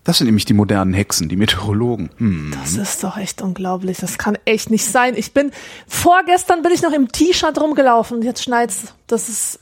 [0.03, 2.09] Das sind nämlich die modernen Hexen, die Meteorologen.
[2.17, 2.51] Hm.
[2.59, 3.97] Das ist doch echt unglaublich.
[3.99, 5.13] Das kann echt nicht sein.
[5.15, 5.51] Ich bin,
[5.87, 8.93] vorgestern bin ich noch im T-Shirt rumgelaufen und jetzt schneit's.
[9.05, 9.59] Das ist,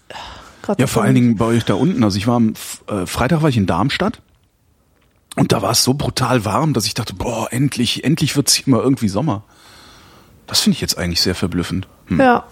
[0.62, 2.02] Gott, Ja, vor allen Dingen bei euch da unten.
[2.04, 2.54] Also ich war am
[2.88, 4.22] äh, Freitag war ich in Darmstadt
[5.38, 8.70] und da war es so brutal warm, dass ich dachte, boah, endlich, endlich wird's hier
[8.74, 9.44] mal irgendwie Sommer.
[10.48, 11.88] Das finde ich jetzt eigentlich sehr verblüffend.
[12.08, 12.20] Hm.
[12.20, 12.46] Ja.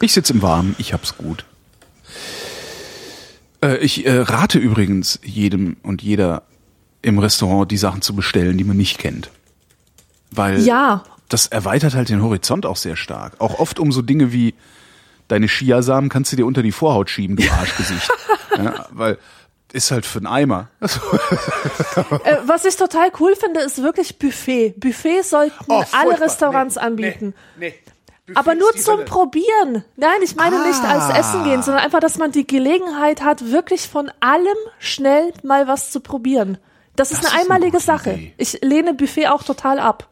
[0.00, 1.44] Ich sitze im Warmen, ich hab's gut.
[3.62, 6.42] Äh, ich äh, rate übrigens jedem und jeder
[7.02, 9.30] im Restaurant die Sachen zu bestellen, die man nicht kennt.
[10.30, 11.04] Weil Ja.
[11.28, 13.34] das erweitert halt den Horizont auch sehr stark.
[13.40, 14.54] Auch oft um so Dinge wie
[15.28, 18.10] deine Chiasamen kannst du dir unter die Vorhaut schieben, du Arschgesicht.
[18.58, 19.18] ja, weil
[19.74, 20.68] ist halt für einen Eimer.
[22.24, 24.74] Äh, was ich total cool finde, ist wirklich Buffet.
[24.76, 26.20] Buffet sollten Oh, alle.
[26.20, 27.34] Restaurants Nee, anbieten.
[27.58, 27.74] nee.
[28.34, 29.84] Aber nur zum Probieren.
[29.96, 31.18] Nein, ich meine nicht als Ah.
[31.18, 35.90] Essen gehen, sondern einfach, dass man die Gelegenheit hat, wirklich von allem schnell mal was
[35.90, 36.56] zu probieren.
[36.96, 38.10] Das ist Das eine ist eine einmalige gute Sache.
[38.12, 38.34] Idee.
[38.38, 40.08] Ich lehne Buffet auch total ab.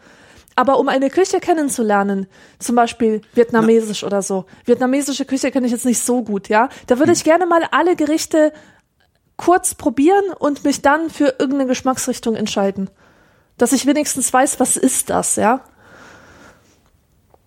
[0.56, 2.26] Aber um eine Küche kennenzulernen,
[2.58, 6.94] zum Beispiel vietnamesisch oder so, vietnamesische Küche kenne ich jetzt nicht so gut, ja, da
[6.94, 6.98] Hm.
[7.00, 8.52] würde ich gerne mal alle Gerichte
[9.36, 12.90] kurz probieren und mich dann für irgendeine Geschmacksrichtung entscheiden.
[13.58, 15.60] Dass ich wenigstens weiß, was ist das, ja?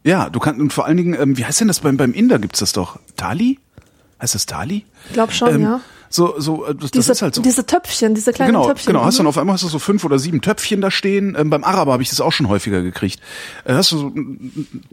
[0.04, 2.38] Ja, du kannst und vor allen Dingen, ähm, wie heißt denn das beim beim Inder
[2.38, 3.00] gibt's das doch?
[3.18, 3.60] Thali?
[4.22, 4.86] Heißt das Thali?
[5.08, 5.82] Ich glaube schon, Ähm, ja.
[6.10, 7.42] So, so, äh, das, diese, das ist halt so.
[7.42, 8.94] diese Töpfchen, diese kleinen genau, Töpfchen.
[8.94, 9.30] Genau, hast dann Mhm.
[9.30, 11.36] auf einmal hast du so fünf oder sieben Töpfchen da stehen.
[11.38, 13.20] Ähm, beim Araber habe ich das auch schon häufiger gekriegt.
[13.66, 14.14] Äh, hast du so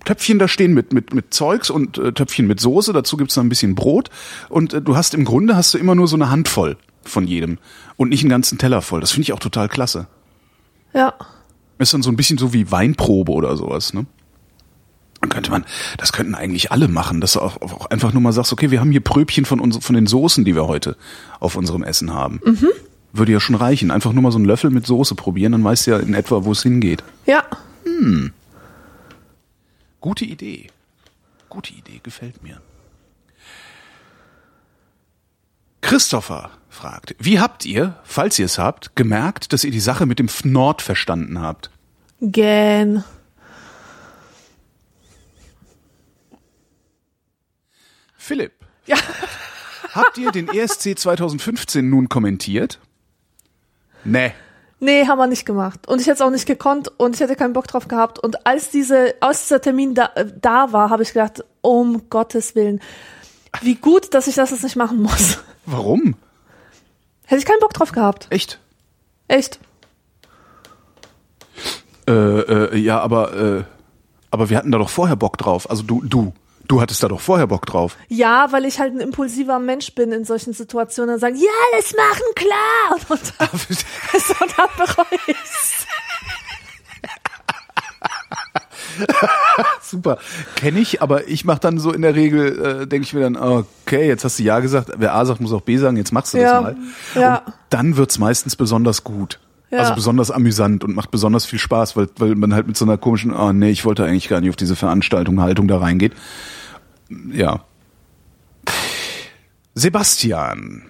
[0.04, 2.92] Töpfchen da stehen mit mit mit Zeugs und äh, Töpfchen mit Soße.
[2.92, 4.10] Dazu gibt's noch ein bisschen Brot
[4.48, 7.58] und äh, du hast im Grunde hast du immer nur so eine Handvoll von jedem
[7.96, 9.00] und nicht einen ganzen Teller voll.
[9.00, 10.06] Das finde ich auch total klasse.
[10.94, 11.14] Ja.
[11.78, 14.06] Ist dann so ein bisschen so wie Weinprobe oder sowas, ne?
[15.22, 15.64] Dann könnte man,
[15.98, 18.80] das könnten eigentlich alle machen, dass du auch, auch einfach nur mal sagst, okay, wir
[18.80, 20.96] haben hier Pröbchen von uns, von den Soßen, die wir heute
[21.38, 22.40] auf unserem Essen haben.
[23.12, 23.92] Würde ja schon reichen.
[23.92, 26.44] Einfach nur mal so einen Löffel mit Soße probieren, dann weißt du ja in etwa,
[26.44, 27.04] wo es hingeht.
[27.24, 27.44] Ja.
[30.00, 30.66] Gute Idee.
[31.48, 32.60] Gute Idee, gefällt mir.
[35.82, 40.18] Christopher fragt, wie habt ihr, falls ihr es habt, gemerkt, dass ihr die Sache mit
[40.18, 41.70] dem Fnord verstanden habt?
[42.20, 43.04] Gähn.
[48.22, 48.52] Philipp,
[48.86, 48.96] Ja.
[49.94, 52.78] habt ihr den ESC 2015 nun kommentiert?
[54.04, 54.32] Nee.
[54.78, 55.88] Nee, haben wir nicht gemacht.
[55.88, 58.20] Und ich hätte es auch nicht gekonnt und ich hätte keinen Bock drauf gehabt.
[58.20, 62.54] Und als diese, als dieser Termin da, äh, da war, habe ich gedacht, um Gottes
[62.54, 62.80] Willen,
[63.60, 65.38] wie gut, dass ich das jetzt nicht machen muss.
[65.66, 66.14] Warum?
[67.24, 68.28] Hätte ich keinen Bock drauf gehabt.
[68.30, 68.60] Echt?
[69.26, 69.58] Echt.
[72.08, 73.64] Äh, äh, ja, aber, äh,
[74.30, 75.68] aber wir hatten da doch vorher Bock drauf.
[75.68, 76.32] Also du, du,
[76.72, 77.98] du hattest da doch vorher Bock drauf.
[78.08, 81.94] Ja, weil ich halt ein impulsiver Mensch bin in solchen Situationen und sagen, ja, alles
[81.94, 82.92] machen, klar.
[82.92, 83.48] Und, und dann,
[84.40, 85.86] und dann bereue ich's.
[89.82, 90.18] Super.
[90.56, 93.36] Kenne ich, aber ich mache dann so in der Regel, äh, denke ich mir dann,
[93.36, 96.32] okay, jetzt hast du Ja gesagt, wer A sagt, muss auch B sagen, jetzt machst
[96.32, 96.76] du Ja, das mal.
[97.14, 97.36] ja.
[97.44, 99.40] Und dann wird's meistens besonders gut.
[99.70, 99.78] Ja.
[99.78, 102.98] Also besonders amüsant und macht besonders viel Spaß, weil, weil man halt mit so einer
[102.98, 106.12] komischen, oh nee, ich wollte eigentlich gar nicht auf diese Veranstaltung, Haltung da reingeht.
[107.08, 107.64] Ja.
[109.74, 110.82] Sebastian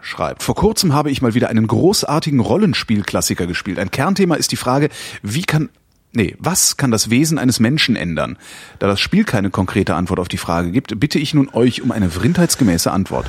[0.00, 3.78] schreibt, vor kurzem habe ich mal wieder einen großartigen Rollenspielklassiker gespielt.
[3.78, 4.88] Ein Kernthema ist die Frage,
[5.22, 5.68] wie kann,
[6.12, 8.38] nee, was kann das Wesen eines Menschen ändern?
[8.78, 11.92] Da das Spiel keine konkrete Antwort auf die Frage gibt, bitte ich nun euch um
[11.92, 13.28] eine vrindheitsgemäße Antwort.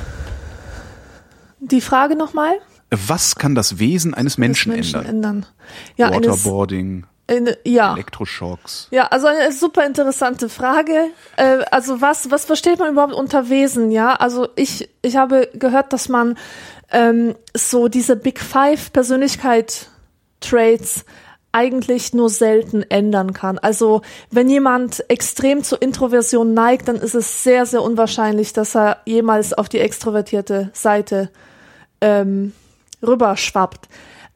[1.60, 2.54] Die Frage nochmal?
[2.90, 5.42] Was kann das Wesen eines Menschen, Menschen ändern?
[5.42, 5.46] ändern.
[5.96, 7.92] Ja, Waterboarding, eine, ja.
[7.92, 8.88] Elektroschocks.
[8.90, 11.10] Ja, also eine super interessante Frage.
[11.36, 13.90] Äh, also was, was versteht man überhaupt unter Wesen?
[13.90, 16.38] Ja, also ich, ich habe gehört, dass man
[16.90, 19.88] ähm, so diese Big Five Persönlichkeit
[20.40, 21.04] Traits
[21.52, 23.58] eigentlich nur selten ändern kann.
[23.58, 28.98] Also wenn jemand extrem zur Introversion neigt, dann ist es sehr, sehr unwahrscheinlich, dass er
[29.06, 31.30] jemals auf die extrovertierte Seite
[32.00, 32.52] ähm,
[33.02, 33.88] rüberschwappt.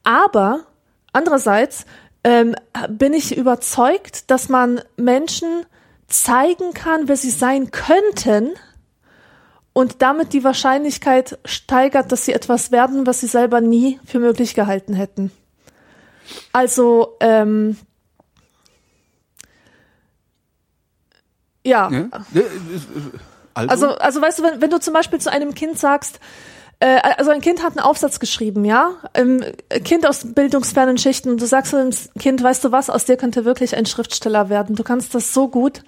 [0.05, 0.61] Aber
[1.13, 1.85] andererseits
[2.25, 2.55] ähm,
[2.89, 5.67] bin ich überzeugt, dass man Menschen
[6.07, 8.51] zeigen kann, wer sie sein könnten
[9.73, 14.55] und damit die Wahrscheinlichkeit steigert, dass sie etwas werden, was sie selber nie für möglich
[14.55, 15.33] gehalten hätten.
[16.53, 17.79] Also, ähm,
[21.65, 22.09] ja, Ja?
[23.55, 26.21] Also, also, weißt du, wenn, wenn du zum Beispiel zu einem Kind sagst,
[26.85, 29.45] also ein Kind hat einen Aufsatz geschrieben, ja, ähm,
[29.85, 33.45] Kind aus bildungsfernen Schichten, und du sagst dem Kind, weißt du was, aus dir könnte
[33.45, 34.77] wirklich ein Schriftsteller werden.
[34.77, 35.83] Du kannst das so gut.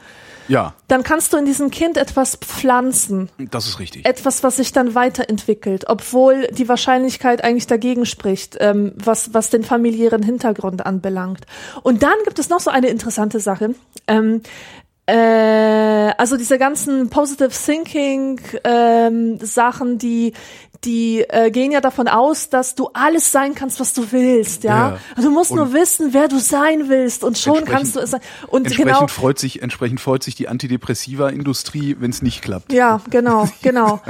[0.46, 4.06] ja, Dann kannst du in diesem Kind etwas pflanzen, das ist richtig.
[4.06, 9.64] etwas, was sich dann weiterentwickelt, obwohl die Wahrscheinlichkeit eigentlich dagegen spricht, ähm, was, was den
[9.64, 11.46] familiären Hintergrund anbelangt.
[11.82, 13.74] Und dann gibt es noch so eine interessante Sache.
[15.06, 15.14] Äh,
[16.16, 20.32] also diese ganzen Positive Thinking ähm, Sachen, die
[20.84, 24.90] die äh, gehen ja davon aus, dass du alles sein kannst, was du willst, ja.
[24.90, 24.98] Ja.
[25.16, 28.10] Also du musst Und nur wissen, wer du sein willst und schon kannst du es
[28.10, 28.20] sein.
[28.48, 32.72] Und Entsprechend genau, freut sich, entsprechend freut sich die Antidepressiva-Industrie, wenn es nicht klappt.
[32.72, 34.00] Ja, genau, genau.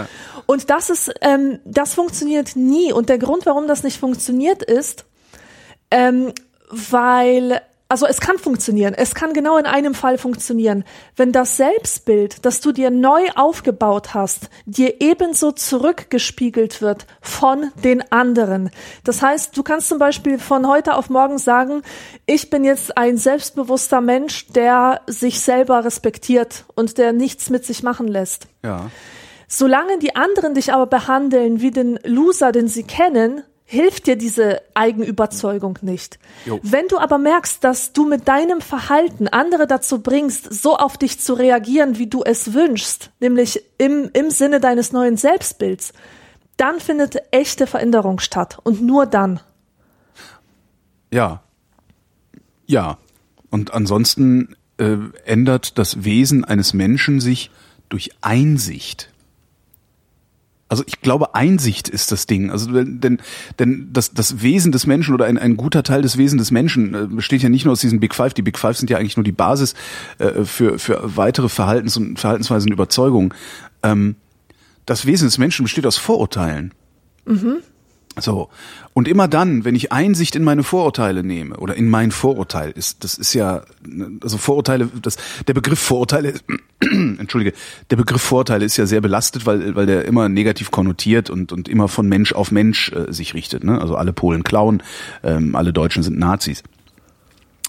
[0.46, 2.92] Und das ist, ähm, das funktioniert nie.
[2.92, 5.04] Und der Grund, warum das nicht funktioniert, ist,
[5.90, 6.32] ähm,
[6.70, 7.60] weil,
[7.94, 8.92] also es kann funktionieren.
[8.92, 10.82] Es kann genau in einem Fall funktionieren.
[11.14, 18.02] Wenn das Selbstbild, das du dir neu aufgebaut hast, dir ebenso zurückgespiegelt wird von den
[18.10, 18.70] anderen.
[19.04, 21.82] Das heißt, du kannst zum Beispiel von heute auf morgen sagen,
[22.26, 27.84] ich bin jetzt ein selbstbewusster Mensch, der sich selber respektiert und der nichts mit sich
[27.84, 28.48] machen lässt.
[28.64, 28.90] Ja.
[29.46, 33.44] Solange die anderen dich aber behandeln wie den Loser, den sie kennen,
[33.74, 36.18] hilft dir diese Eigenüberzeugung nicht.
[36.46, 36.60] Jo.
[36.62, 41.20] Wenn du aber merkst, dass du mit deinem Verhalten andere dazu bringst, so auf dich
[41.20, 45.92] zu reagieren, wie du es wünschst, nämlich im, im Sinne deines neuen Selbstbilds,
[46.56, 49.40] dann findet echte Veränderung statt und nur dann.
[51.10, 51.42] Ja.
[52.66, 52.98] Ja.
[53.50, 57.50] Und ansonsten äh, ändert das Wesen eines Menschen sich
[57.88, 59.10] durch Einsicht.
[60.74, 62.50] Also ich glaube, Einsicht ist das Ding.
[62.50, 63.20] Also denn,
[63.60, 66.94] denn das, das Wesen des Menschen oder ein, ein guter Teil des Wesens des Menschen
[66.96, 68.34] äh, besteht ja nicht nur aus diesen Big Five.
[68.34, 69.74] Die Big Five sind ja eigentlich nur die Basis
[70.18, 73.32] äh, für, für weitere Verhaltens- und Verhaltensweisen und Überzeugungen.
[73.84, 74.16] Ähm,
[74.84, 76.74] das Wesen des Menschen besteht aus Vorurteilen.
[77.24, 77.58] Mhm.
[78.20, 78.48] So.
[78.92, 83.02] Und immer dann, wenn ich Einsicht in meine Vorurteile nehme oder in mein Vorurteil ist,
[83.02, 83.62] das ist ja,
[84.22, 85.16] also Vorurteile, das,
[85.48, 86.34] der Begriff Vorurteile,
[86.80, 87.56] entschuldige,
[87.90, 91.68] der Begriff Vorurteile ist ja sehr belastet, weil, weil der immer negativ konnotiert und, und
[91.68, 93.80] immer von Mensch auf Mensch äh, sich richtet, ne?
[93.80, 94.82] Also alle Polen klauen,
[95.24, 96.62] ähm, alle Deutschen sind Nazis.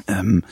[0.07, 0.43] Ähm,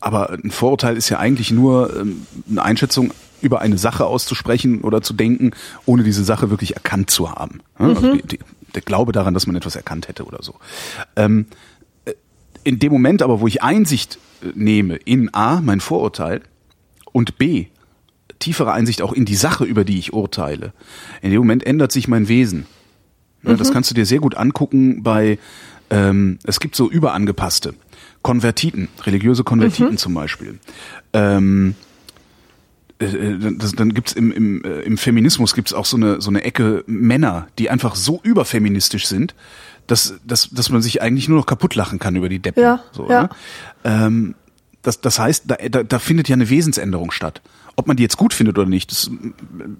[0.00, 5.02] aber ein Vorurteil ist ja eigentlich nur ähm, eine Einschätzung über eine Sache auszusprechen oder
[5.02, 5.52] zu denken,
[5.84, 7.60] ohne diese Sache wirklich erkannt zu haben.
[7.78, 7.88] Ne?
[7.88, 8.38] Also die, die,
[8.76, 10.54] der Glaube daran, dass man etwas erkannt hätte oder so.
[11.16, 11.46] Ähm,
[12.04, 12.12] äh,
[12.62, 16.42] in dem Moment aber, wo ich Einsicht äh, nehme in A, mein Vorurteil,
[17.12, 17.66] und B,
[18.38, 20.72] tiefere Einsicht auch in die Sache, über die ich urteile,
[21.22, 22.66] in dem Moment ändert sich mein Wesen.
[23.42, 23.56] Mhm.
[23.56, 25.38] Das kannst du dir sehr gut angucken bei,
[25.90, 27.74] ähm, es gibt so überangepasste
[28.22, 29.98] Konvertiten, religiöse Konvertiten mhm.
[29.98, 30.58] zum Beispiel.
[31.12, 31.95] Ähm, äh, äh,
[32.98, 36.82] das, dann gibt's im, im, äh, im Feminismus gibt's auch so eine so eine Ecke
[36.86, 39.34] Männer, die einfach so überfeministisch sind,
[39.86, 42.62] dass, dass, dass man sich eigentlich nur noch kaputt lachen kann über die Deppen.
[42.62, 43.22] Ja, so, ja.
[43.22, 43.28] Ne?
[43.84, 44.34] Ähm,
[44.82, 47.42] das, das heißt, da, da, da findet ja eine Wesensänderung statt.
[47.74, 49.10] Ob man die jetzt gut findet oder nicht, das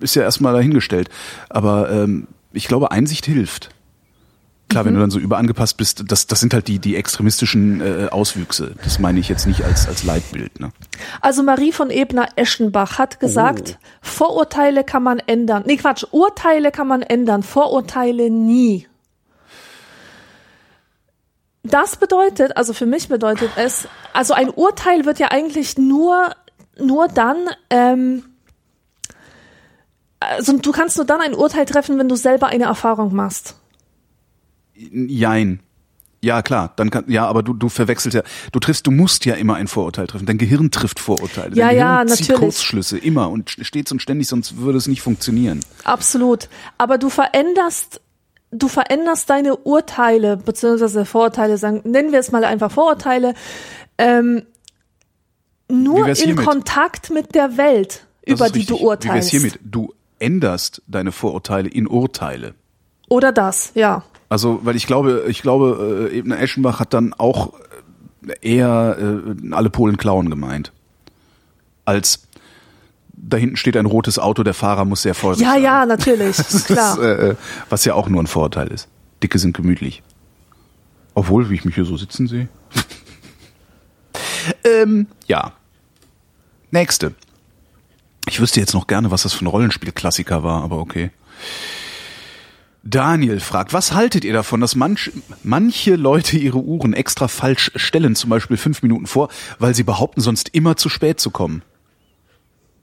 [0.00, 1.08] ist ja erstmal dahingestellt.
[1.48, 3.70] Aber ähm, ich glaube, Einsicht hilft.
[4.68, 4.88] Klar, mhm.
[4.88, 8.74] wenn du dann so überangepasst bist, das, das sind halt die, die extremistischen äh, Auswüchse.
[8.82, 10.58] Das meine ich jetzt nicht als, als Leitbild.
[10.60, 10.72] Ne?
[11.20, 13.86] Also Marie von Ebner-Eschenbach hat gesagt, oh.
[14.00, 15.62] Vorurteile kann man ändern.
[15.66, 18.88] Nee, Quatsch, Urteile kann man ändern, Vorurteile nie.
[21.62, 26.30] Das bedeutet, also für mich bedeutet es, also ein Urteil wird ja eigentlich nur,
[26.78, 28.24] nur dann, ähm,
[30.20, 33.56] also du kannst nur dann ein Urteil treffen, wenn du selber eine Erfahrung machst.
[34.76, 35.60] Jein.
[36.22, 39.34] Ja, klar, dann kann, ja, aber du, du verwechselst ja, du triffst, du musst ja
[39.34, 40.26] immer ein Vorurteil treffen.
[40.26, 41.50] Dein Gehirn trifft Vorurteile.
[41.50, 42.40] Dein ja, Gehirn ja, zieht natürlich.
[42.40, 45.60] Kurzschlüsse, immer und stets und ständig, sonst würde es nicht funktionieren.
[45.84, 46.48] Absolut.
[46.78, 48.00] Aber du veränderst,
[48.50, 53.34] du veränderst deine Urteile, beziehungsweise Vorurteile, sagen, nennen wir es mal einfach Vorurteile,
[53.98, 54.42] ähm,
[55.68, 56.44] nur in hiermit?
[56.44, 58.78] Kontakt mit der Welt, Das über die richtig.
[58.78, 59.32] du urteilst.
[59.32, 59.60] Wie wär's hiermit?
[59.62, 62.54] Du änderst deine Vorurteile in Urteile.
[63.08, 64.02] Oder das, ja.
[64.28, 67.52] Also, weil ich glaube, ich glaube, äh, Ebner Eschenbach hat dann auch
[68.40, 70.72] eher äh, alle Polen klauen gemeint.
[71.84, 72.26] Als
[73.12, 75.62] da hinten steht ein rotes Auto, der Fahrer muss sehr vorsichtig Ja, sein.
[75.62, 76.98] ja, natürlich, Das klar.
[76.98, 77.34] Ist, äh,
[77.70, 78.88] was ja auch nur ein Vorurteil ist.
[79.22, 80.02] Dicke sind gemütlich.
[81.14, 82.48] Obwohl, wie ich mich hier so sitzen sehe.
[84.64, 85.52] ähm, ja.
[86.70, 87.14] Nächste.
[88.28, 91.10] Ich wüsste jetzt noch gerne, was das für ein Rollenspielklassiker war, aber okay.
[92.88, 95.10] Daniel fragt, was haltet ihr davon, dass manch,
[95.42, 99.28] manche Leute ihre Uhren extra falsch stellen, zum Beispiel fünf Minuten vor,
[99.58, 101.62] weil sie behaupten, sonst immer zu spät zu kommen?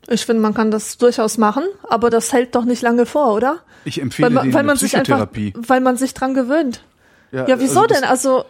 [0.09, 3.59] Ich finde, man kann das durchaus machen, aber das hält doch nicht lange vor, oder?
[3.85, 6.83] Ich empfehle Weil denen weil man sich einfach, weil man sich dran gewöhnt.
[7.31, 8.03] Ja, wieso also denn?
[8.03, 8.45] Also,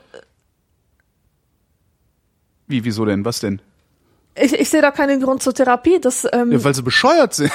[2.68, 3.24] Wie, wieso denn?
[3.24, 3.62] Was denn?
[4.36, 6.00] ich, ich sehe da keinen Grund zur Therapie.
[6.00, 7.52] Das, ähm, Ja, weil sie bescheuert sind.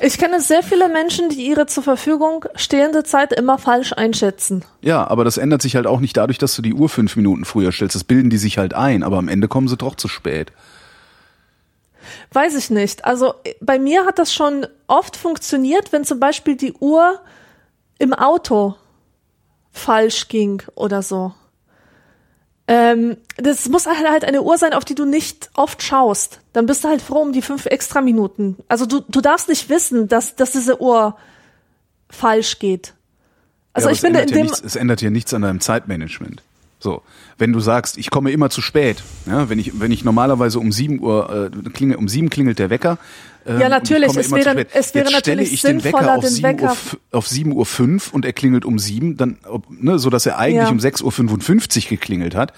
[0.00, 4.64] Ich kenne sehr viele Menschen, die ihre zur Verfügung stehende Zeit immer falsch einschätzen.
[4.80, 7.44] Ja, aber das ändert sich halt auch nicht dadurch, dass du die Uhr fünf Minuten
[7.44, 7.94] früher stellst.
[7.94, 10.52] Das bilden die sich halt ein, aber am Ende kommen sie doch zu spät.
[12.32, 13.04] Weiß ich nicht.
[13.04, 17.20] Also bei mir hat das schon oft funktioniert, wenn zum Beispiel die Uhr
[17.98, 18.74] im Auto
[19.72, 21.34] falsch ging oder so.
[22.66, 26.40] Ähm, das muss halt halt eine Uhr sein, auf die du nicht oft schaust.
[26.54, 28.56] Dann bist du halt froh um die fünf extra Minuten.
[28.68, 31.16] Also du, du darfst nicht wissen, dass, dass diese Uhr
[32.08, 32.94] falsch geht.
[33.74, 35.60] Also ja, ich es finde, in ja dem, nichts, es ändert ja nichts an deinem
[35.60, 36.42] Zeitmanagement.
[36.78, 37.02] So,
[37.38, 40.70] wenn du sagst, ich komme immer zu spät, ja, wenn ich wenn ich normalerweise um
[40.70, 42.98] sieben Uhr äh, klingel, um sieben klingelt der Wecker.
[43.46, 46.30] Ähm, Ja, natürlich, es wäre- es wäre Jetzt stelle natürlich ich den Wecker auf den
[46.30, 49.66] 7 Uhr, Wecker- f- auf sieben Uhr fünf und er klingelt um sieben, dann ob,
[49.70, 50.70] ne, so dass er eigentlich Ja.
[50.70, 52.52] um sechs Uhr fünfundfünfzig geklingelt hat.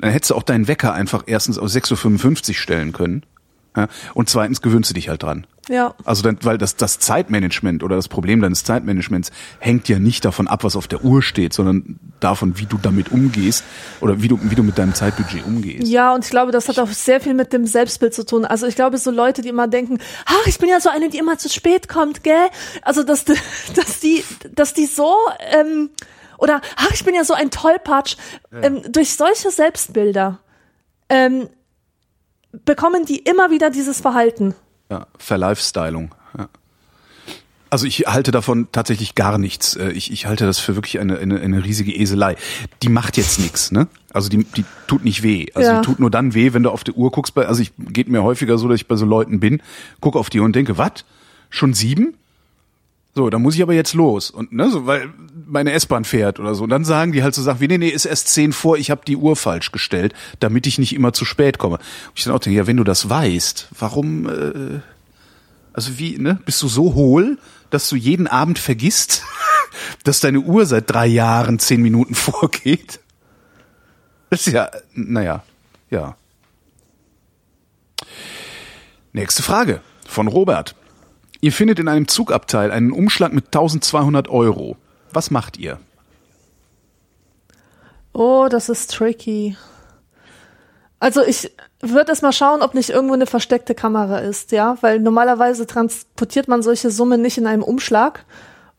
[0.00, 3.22] Dann hättest du auch deinen Wecker einfach erstens auf sechs Uhr fünfundfünfzig stellen können.
[3.76, 5.46] Ja, und zweitens gewöhnst du dich halt dran.
[5.68, 5.94] Ja.
[6.04, 10.46] Also dann, weil das, das Zeitmanagement oder das Problem deines Zeitmanagements hängt ja nicht davon
[10.46, 13.64] ab, was auf der Uhr steht, sondern davon, wie du damit umgehst
[14.00, 15.88] oder wie du, wie du mit deinem Zeitbudget umgehst.
[15.88, 18.44] Ja, und ich glaube, das hat auch sehr viel mit dem Selbstbild zu tun.
[18.44, 21.18] Also ich glaube, so Leute, die immer denken, ach, ich bin ja so eine, die
[21.18, 22.48] immer zu spät kommt, gell?
[22.82, 23.24] Also dass,
[23.74, 24.22] dass die,
[24.54, 25.12] dass die so
[25.52, 25.90] ähm,
[26.38, 28.16] oder ach, ich bin ja so ein Tollpatsch.
[28.52, 30.38] Ähm, durch solche Selbstbilder
[31.08, 31.48] ähm,
[32.64, 34.54] bekommen die immer wieder dieses Verhalten.
[34.90, 36.14] Ja, Verlifestylung.
[36.38, 36.48] Ja.
[37.68, 39.74] Also ich halte davon tatsächlich gar nichts.
[39.74, 42.36] Äh, Ich, ich halte das für wirklich eine, eine, eine riesige Eselei.
[42.82, 43.88] Die macht jetzt nichts, ne?
[44.12, 45.46] Also die, die tut nicht weh.
[45.54, 45.80] Also Ja.
[45.80, 47.34] die tut nur dann weh, wenn du auf die Uhr guckst.
[47.34, 49.60] Bei, also ich geht mir häufiger so, dass ich bei so Leuten bin,
[50.00, 51.04] gucke auf die Uhr und denke, was?
[51.50, 52.14] Schon sieben?
[53.16, 54.30] So, dann muss ich aber jetzt los.
[54.30, 55.08] Und ne, so, weil
[55.46, 56.64] meine S-Bahn fährt oder so.
[56.64, 58.90] Und dann sagen die halt so Sachen wie, nee, nee, ist erst zehn vor, ich
[58.90, 61.76] habe die Uhr falsch gestellt, damit ich nicht immer zu spät komme.
[61.76, 64.80] Und ich dann auch denke, ja, wenn du das weißt, warum, äh,
[65.72, 67.38] also wie, ne, bist du so hohl,
[67.70, 69.22] dass du jeden Abend vergisst,
[70.04, 73.00] dass deine Uhr seit drei Jahren zehn Minuten vorgeht?
[74.28, 75.42] Das ist ja, naja,
[75.88, 76.16] ja.
[79.14, 80.74] Nächste Frage von Robert.
[81.46, 84.76] Ihr findet in einem Zugabteil einen Umschlag mit 1200 Euro.
[85.12, 85.78] Was macht ihr?
[88.12, 89.56] Oh, das ist tricky.
[90.98, 94.98] Also ich würde erst mal schauen, ob nicht irgendwo eine versteckte Kamera ist, ja, weil
[94.98, 98.24] normalerweise transportiert man solche Summen nicht in einem Umschlag.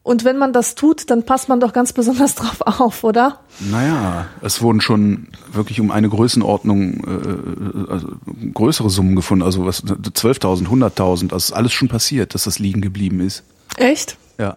[0.08, 3.42] Und wenn man das tut, dann passt man doch ganz besonders drauf auf, oder?
[3.60, 8.08] Naja, es wurden schon wirklich um eine Größenordnung äh, also
[8.54, 12.80] größere Summen gefunden, also was 12.000, 100.000, das ist alles schon passiert, dass das liegen
[12.80, 13.44] geblieben ist.
[13.76, 14.16] Echt?
[14.40, 14.56] Ja.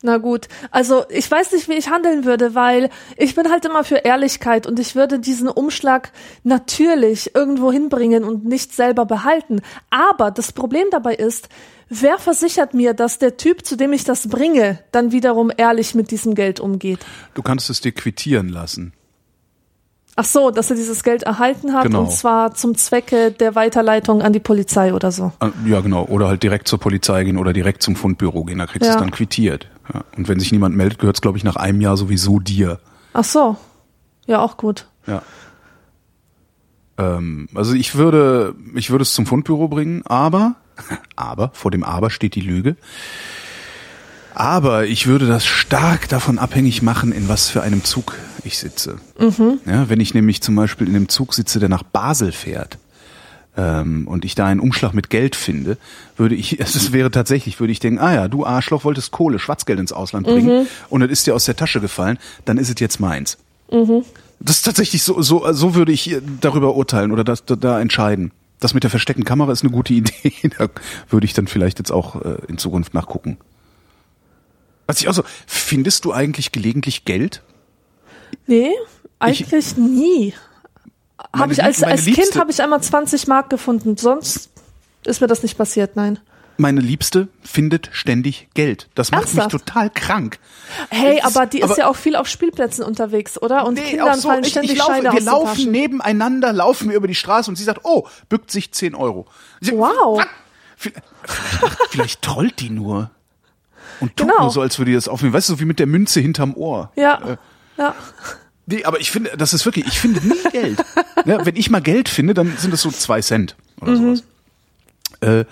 [0.00, 3.84] Na gut, also ich weiß nicht, wie ich handeln würde, weil ich bin halt immer
[3.84, 6.10] für Ehrlichkeit und ich würde diesen Umschlag
[6.42, 9.60] natürlich irgendwo hinbringen und nicht selber behalten.
[9.90, 11.50] Aber das Problem dabei ist,
[11.88, 16.10] wer versichert mir, dass der Typ, zu dem ich das bringe, dann wiederum ehrlich mit
[16.10, 17.00] diesem Geld umgeht?
[17.34, 18.92] Du kannst es dir quittieren lassen.
[20.14, 22.00] Ach so, dass er dieses Geld erhalten hat Genau.
[22.02, 25.32] und zwar zum Zwecke der Weiterleitung an die Polizei oder so.
[25.40, 26.04] Ah, Ja, genau.
[26.04, 28.58] Oder halt direkt zur Polizei gehen oder direkt zum Fundbüro gehen.
[28.58, 28.96] Da kriegst du Ja.
[28.96, 29.68] es dann quittiert.
[29.92, 30.04] Ja.
[30.16, 32.78] Und wenn sich niemand meldet, gehört es, glaube ich, nach einem Jahr sowieso dir.
[33.14, 33.56] Ach so.
[34.26, 34.86] Ja, auch gut.
[35.06, 35.22] Ja.
[36.98, 40.56] Ähm, also ich würde, ich würde es zum Fundbüro bringen, aber,
[41.16, 42.76] aber, vor dem Aber steht die Lüge.
[44.34, 48.96] Aber ich würde das stark davon abhängig machen, in was für einem Zug ich sitze.
[49.66, 52.78] Ja, wenn ich nämlich zum Beispiel in einem Zug sitze, der nach Basel fährt,
[53.56, 55.76] ähm, und ich da einen Umschlag mit Geld finde,
[56.16, 59.78] würde ich, es wäre tatsächlich, würde ich denken, ah ja, du Arschloch wolltest Kohle, Schwarzgeld
[59.78, 63.00] ins Ausland bringen und es ist dir aus der Tasche gefallen, dann ist es jetzt
[63.00, 63.38] meins.
[64.40, 68.32] Das ist tatsächlich so, so, so würde ich darüber urteilen oder das, da, da entscheiden.
[68.62, 70.32] Das mit der versteckten Kamera ist eine gute Idee.
[70.56, 70.68] Da
[71.10, 73.38] würde ich dann vielleicht jetzt auch äh, in Zukunft nachgucken.
[74.86, 77.42] Was ich auch so, findest du eigentlich gelegentlich Geld?
[78.46, 78.70] Nee,
[79.18, 80.34] eigentlich nie.
[81.32, 83.96] Meine Habe ich als, als Kind habe ich einmal 20 Mark gefunden.
[83.96, 84.50] Sonst
[85.04, 86.20] ist mir das nicht passiert, nein.
[86.58, 88.88] Meine Liebste findet ständig Geld.
[88.94, 89.52] Das macht Ernsthaft?
[89.54, 90.38] mich total krank.
[90.90, 93.66] Hey, ist- aber die ist aber- ja auch viel auf Spielplätzen unterwegs, oder?
[93.66, 95.70] Und Nee, Kindern so, fallen ich, ständig ich laufe, Scheine wir aus laufen Taschen.
[95.72, 99.26] nebeneinander, laufen wir über die Straße und sie sagt, oh, bückt sich 10 Euro.
[99.60, 100.22] Sag, Wow.
[101.90, 103.10] Vielleicht, trollt die nur.
[104.00, 104.42] Und tut Genau.
[104.42, 105.32] nur so, als würde die das aufnehmen.
[105.34, 106.90] Weißt du, so wie mit der Münze hinterm Ohr.
[106.96, 107.36] Ja, Äh,
[107.78, 107.94] ja.
[108.66, 110.78] Nee, aber ich finde, das ist wirklich, ich finde nie Geld.
[111.24, 114.22] ja, wenn ich mal Geld finde, dann sind das so zwei Cent oder sowas.
[115.20, 115.44] Äh,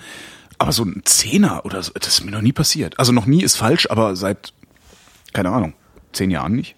[0.60, 2.98] aber so ein Zehner oder so, das ist mir noch nie passiert.
[2.98, 4.52] Also noch nie ist falsch, aber seit,
[5.32, 5.72] keine Ahnung,
[6.12, 6.76] zehn Jahren nicht.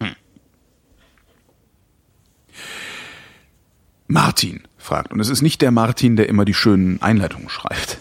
[0.00, 0.16] Hm.
[4.08, 7.98] Martin fragt, und es ist nicht der Martin, der immer die schönen Einleitungen schreibt.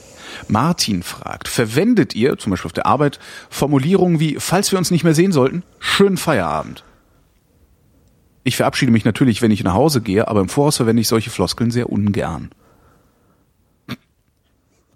[0.48, 3.20] Martin fragt, verwendet ihr, zum Beispiel auf der Arbeit,
[3.52, 6.84] Formulierungen wie, falls wir uns nicht mehr sehen sollten, schönen Feierabend?
[8.44, 11.30] Ich verabschiede mich natürlich, wenn ich nach Hause gehe, aber im Voraus verwende ich solche
[11.30, 12.50] Floskeln sehr ungern.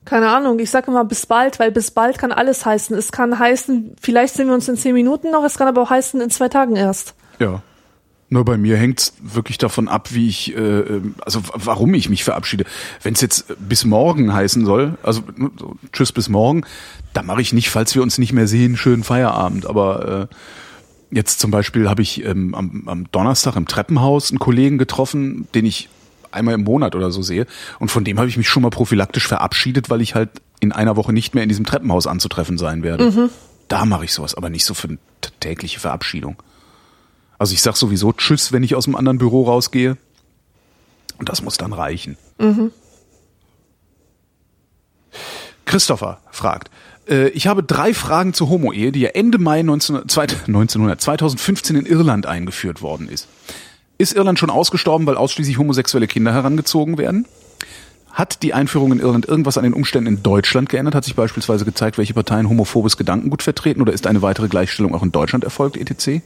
[0.06, 2.96] Keine Ahnung, ich sage immer bis bald, weil bis bald kann alles heißen.
[2.96, 5.90] Es kann heißen, vielleicht sehen wir uns in zehn Minuten noch, es kann aber auch
[5.90, 7.16] heißen, in zwei Tagen erst.
[7.40, 7.62] Ja.
[8.30, 12.24] Nur bei mir hängt's wirklich davon ab, wie ich, äh, ähm, also warum ich mich
[12.24, 12.66] verabschiede.
[13.04, 15.22] Wenn es jetzt bis morgen heißen soll, also
[15.60, 16.66] so, tschüss bis morgen,
[17.14, 19.68] da mache ich nicht, falls wir uns nicht mehr sehen, schönen Feierabend.
[19.68, 20.36] Aber äh,
[21.16, 25.66] jetzt zum Beispiel habe ich ähm, am, am Donnerstag im Treppenhaus einen Kollegen getroffen, den
[25.66, 25.90] ich
[26.36, 27.48] einmal im Monat oder so sehe.
[27.80, 30.30] Und von dem habe ich mich schon mal prophylaktisch verabschiedet, weil ich halt
[30.60, 33.30] in einer Woche nicht mehr in diesem Treppenhaus anzutreffen sein werde.
[33.68, 34.98] Da mache ich sowas, aber nicht so für eine
[35.40, 36.36] tägliche Verabschiedung.
[37.38, 39.98] Also ich sag sowieso Tschüss, wenn ich aus dem anderen Büro rausgehe.
[41.18, 42.18] Und das muss dann reichen.
[45.66, 46.70] Christopher fragt,
[47.10, 51.76] äh, ich habe drei Fragen zur Homo-Ehe, die ja Ende Mai 19, zweit- 1900, 2015
[51.76, 53.28] in Irland eingeführt worden ist.
[53.98, 57.26] Ist Irland schon ausgestorben, weil ausschließlich homosexuelle Kinder herangezogen werden?
[58.12, 60.96] Hat die Einführung in Irland irgendwas an den Umständen in Deutschland geändert?
[60.96, 63.82] Hat sich beispielsweise gezeigt, welche Parteien homophobes Gedankengut vertreten?
[63.82, 66.22] Oder ist eine weitere Gleichstellung auch in Deutschland erfolgt, etc.?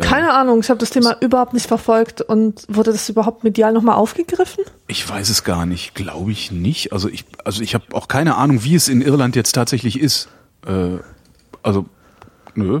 [0.00, 3.94] Keine Ahnung, ich habe das Thema überhaupt nicht verfolgt und wurde das überhaupt medial nochmal
[3.94, 4.64] aufgegriffen?
[4.88, 6.92] Ich weiß es gar nicht, glaube ich nicht.
[6.92, 10.28] Also ich, also ich habe auch keine Ahnung, wie es in Irland jetzt tatsächlich ist.
[10.66, 10.98] Äh,
[11.62, 11.86] also,
[12.54, 12.80] nö.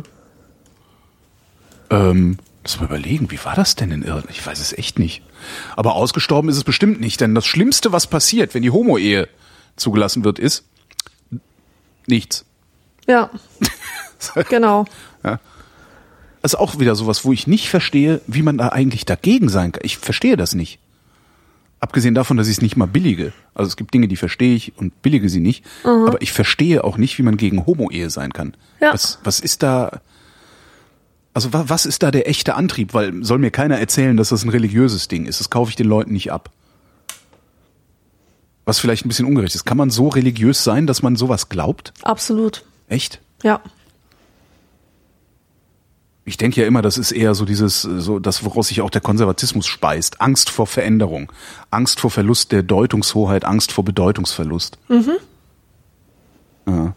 [1.90, 4.26] Ähm, lass mal überlegen, wie war das denn in Irland?
[4.30, 5.22] Ich weiß es echt nicht.
[5.76, 9.28] Aber ausgestorben ist es bestimmt nicht, denn das Schlimmste, was passiert, wenn die Homo-Ehe
[9.76, 10.64] zugelassen wird, ist
[12.06, 12.44] nichts.
[13.06, 13.30] Ja.
[14.48, 14.86] genau.
[15.22, 15.40] Ja.
[16.40, 19.72] Das ist auch wieder sowas, wo ich nicht verstehe, wie man da eigentlich dagegen sein
[19.72, 19.82] kann.
[19.84, 20.78] Ich verstehe das nicht.
[21.80, 23.34] Abgesehen davon, dass ich es nicht mal billige.
[23.54, 25.64] Also es gibt Dinge, die verstehe ich und billige sie nicht.
[25.84, 26.06] Mhm.
[26.06, 28.56] Aber ich verstehe auch nicht, wie man gegen Homo-Ehe sein kann.
[28.80, 28.94] Ja.
[28.94, 30.00] Was, was ist da,
[31.34, 32.94] also wa- was ist da der echte Antrieb?
[32.94, 35.40] Weil soll mir keiner erzählen, dass das ein religiöses Ding ist.
[35.40, 36.50] Das kaufe ich den Leuten nicht ab.
[38.64, 39.64] Was vielleicht ein bisschen ungerecht ist.
[39.66, 41.92] Kann man so religiös sein, dass man sowas glaubt?
[42.02, 42.64] Absolut.
[42.88, 43.20] Echt?
[43.42, 43.60] Ja.
[46.26, 49.02] Ich denke ja immer, das ist eher so dieses, so das, woraus sich auch der
[49.02, 50.22] Konservatismus speist.
[50.22, 51.30] Angst vor Veränderung,
[51.70, 54.78] Angst vor Verlust der Deutungshoheit, Angst vor Bedeutungsverlust.
[56.66, 56.94] Ja.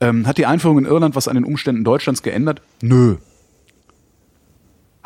[0.00, 2.60] Ähm, hat die Einführung in Irland was an den Umständen Deutschlands geändert?
[2.82, 3.18] Nö.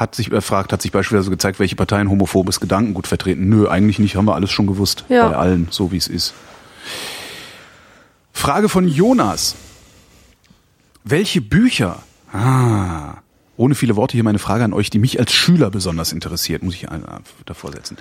[0.00, 3.50] Hat sich erfragt, hat sich beispielsweise gezeigt, welche Parteien homophobes Gedankengut vertreten?
[3.50, 5.04] Nö, eigentlich nicht, haben wir alles schon gewusst.
[5.10, 5.28] Ja.
[5.28, 6.32] Bei allen, so wie es ist.
[8.32, 9.56] Frage von Jonas.
[11.04, 11.98] Welche Bücher?
[12.32, 13.16] Ah,
[13.58, 16.74] ohne viele Worte hier meine Frage an euch, die mich als Schüler besonders interessiert, muss
[16.76, 17.04] ich ein-
[17.44, 17.98] davor setzen.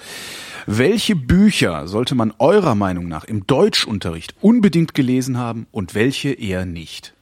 [0.68, 6.66] Welche Bücher sollte man eurer Meinung nach im Deutschunterricht unbedingt gelesen haben und welche eher
[6.66, 7.14] nicht?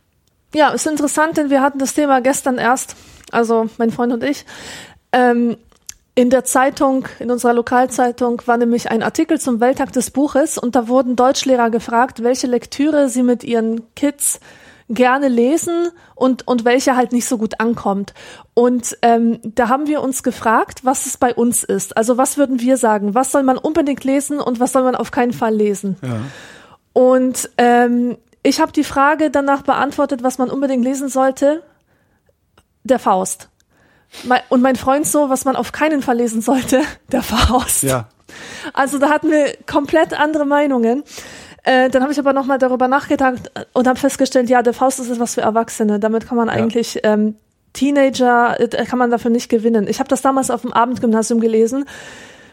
[0.53, 2.95] Ja, ist interessant, denn wir hatten das Thema gestern erst,
[3.31, 4.45] also mein Freund und ich.
[5.11, 5.57] Ähm,
[6.15, 10.75] in der Zeitung, in unserer Lokalzeitung, war nämlich ein Artikel zum Welttag des Buches und
[10.75, 14.39] da wurden Deutschlehrer gefragt, welche Lektüre sie mit ihren Kids
[14.89, 18.13] gerne lesen und, und welche halt nicht so gut ankommt.
[18.53, 21.95] Und ähm, da haben wir uns gefragt, was es bei uns ist.
[21.97, 23.13] Also was würden wir sagen?
[23.13, 25.97] Was soll man unbedingt lesen und was soll man auf keinen Fall lesen?
[26.93, 31.61] Und ähm, ich habe die Frage danach beantwortet, was man unbedingt lesen sollte.
[32.87, 33.49] Der Faust.
[34.49, 36.81] Und mein Freund so, was man auf keinen Fall lesen sollte,
[37.11, 37.83] der Faust.
[38.73, 41.03] Also da hatten wir komplett andere Meinungen.
[41.63, 45.09] Äh, dann habe ich aber nochmal darüber nachgedacht und habe festgestellt, ja, der Faust ist
[45.09, 45.99] etwas für Erwachsene.
[45.99, 47.35] Damit kann man eigentlich ähm,
[47.73, 49.87] Teenager, äh, kann man dafür nicht gewinnen.
[49.87, 51.85] Ich habe das damals auf dem Abendgymnasium gelesen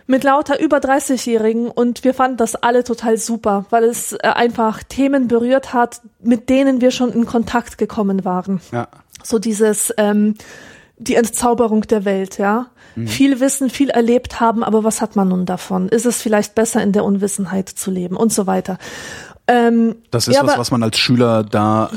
[0.06, 4.82] mit lauter über 30-Jährigen und wir fanden das alle total super, weil es äh, einfach
[4.82, 8.60] Themen berührt hat, mit denen wir schon in Kontakt gekommen waren.
[8.70, 8.88] Ja.
[9.24, 10.34] So dieses, ähm,
[10.98, 12.66] die Entzauberung der Welt, ja.
[13.06, 15.88] Viel wissen, viel erlebt haben, aber was hat man nun davon?
[15.88, 18.78] Ist es vielleicht besser, in der Unwissenheit zu leben und so weiter?
[19.48, 21.90] Ähm, Das ist ja, was, was man als Schüler da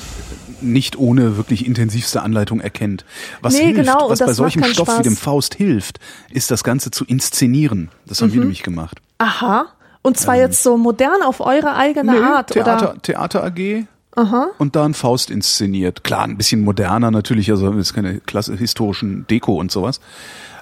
[0.60, 3.06] nicht ohne wirklich intensivste Anleitung erkennt.
[3.42, 5.04] Was Nee, hilft, genau, was bei solchem Stoff wie Spaß.
[5.04, 6.00] dem Faust hilft,
[6.32, 7.90] ist das Ganze zu inszenieren.
[8.08, 9.00] Das haben wir nämlich gemacht.
[9.20, 9.68] Aha.
[10.02, 12.22] Und zwar jetzt so modern auf eure eigene Ähm.
[12.22, 13.02] Nee, Art, Theater, oder?
[13.04, 13.86] Theater AG.
[14.58, 16.04] Und da ein Faust inszeniert.
[16.04, 20.00] Klar, ein bisschen moderner natürlich, also ist keine klasse historischen Deko und sowas.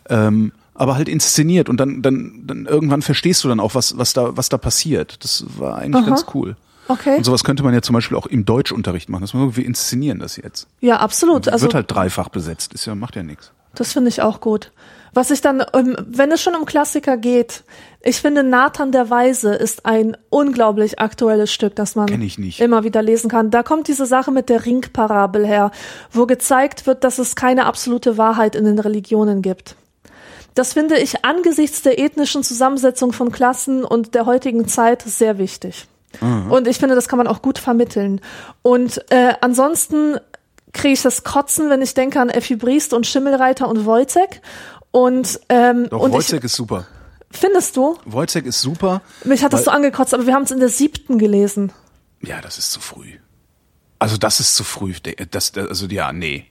[0.09, 4.13] Ähm, aber halt inszeniert und dann, dann, dann irgendwann verstehst du dann auch, was, was
[4.13, 5.23] da, was da passiert.
[5.23, 6.57] Das war eigentlich ganz cool.
[6.87, 7.17] Okay.
[7.17, 9.21] Und sowas könnte man ja zum Beispiel auch im Deutschunterricht machen.
[9.21, 10.67] Dass man sagt, wir inszenieren das jetzt.
[10.81, 11.47] Ja, absolut.
[11.47, 12.73] Also Wird halt dreifach besetzt.
[12.73, 13.51] Ist ja, macht ja nichts.
[13.73, 14.71] Das finde ich auch gut.
[15.15, 17.63] Was ich dann, ähm, wenn es schon um Klassiker geht,
[18.01, 22.07] ich finde Nathan der Weise ist ein unglaublich aktuelles Stück, das man
[22.59, 23.49] immer wieder lesen kann.
[23.49, 25.71] Da kommt diese Sache mit der Ringparabel her,
[26.11, 29.77] wo gezeigt wird, dass es keine absolute Wahrheit in den Religionen gibt.
[30.53, 35.87] Das finde ich angesichts der ethnischen Zusammensetzung von Klassen und der heutigen Zeit sehr wichtig.
[36.49, 38.21] Und ich finde, das kann man auch gut vermitteln.
[38.61, 40.17] Und äh, ansonsten
[40.75, 44.41] kriege ich das Kotzen, wenn ich denke an Effi Briest und Schimmelreiter und Wojcek.
[44.95, 46.87] Und, ähm, Doch, und Wojciech ist super.
[47.29, 47.97] ich, findest du?
[48.05, 49.01] Wojciech ist super.
[49.25, 51.73] Mich hat das so angekotzt, aber wir haben es in der siebten gelesen.
[52.21, 53.17] Ja, das ist zu früh.
[53.99, 54.93] Also das ist zu früh.
[55.31, 56.45] Das, das, also ja, nee.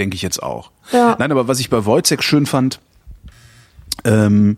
[0.00, 0.72] Denke ich jetzt auch.
[0.90, 1.14] Ja.
[1.20, 2.80] Nein, aber was ich bei Wojciech schön fand,
[4.02, 4.56] ähm,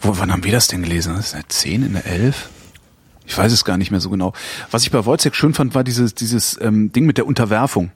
[0.00, 1.16] wo, wann haben wir das denn gelesen?
[1.16, 2.48] Das ist in der 10, in der 11?
[3.26, 4.34] Ich weiß es gar nicht mehr so genau.
[4.70, 7.90] Was ich bei Wojciech schön fand, war dieses, dieses ähm, Ding mit der Unterwerfung.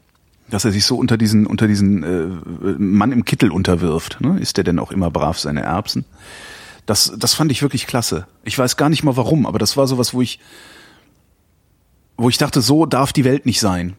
[0.51, 4.21] Dass er sich so unter diesen, unter diesen äh, Mann im Kittel unterwirft.
[4.21, 4.39] Ne?
[4.41, 6.05] Ist der denn auch immer brav seine Erbsen?
[6.87, 8.27] Das, das fand ich wirklich klasse.
[8.45, 10.41] Ich weiß gar nicht mal warum, aber das war sowas, wo ich,
[12.17, 13.95] wo ich dachte, so darf die Welt nicht sein.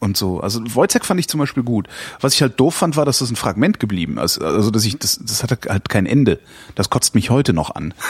[0.00, 0.40] Und so.
[0.40, 1.88] Also Wojciech fand ich zum Beispiel gut.
[2.20, 4.38] Was ich halt doof fand, war, dass das ein Fragment geblieben ist.
[4.38, 6.40] Also, dass ich, das, das hatte halt kein Ende.
[6.74, 7.94] Das kotzt mich heute noch an.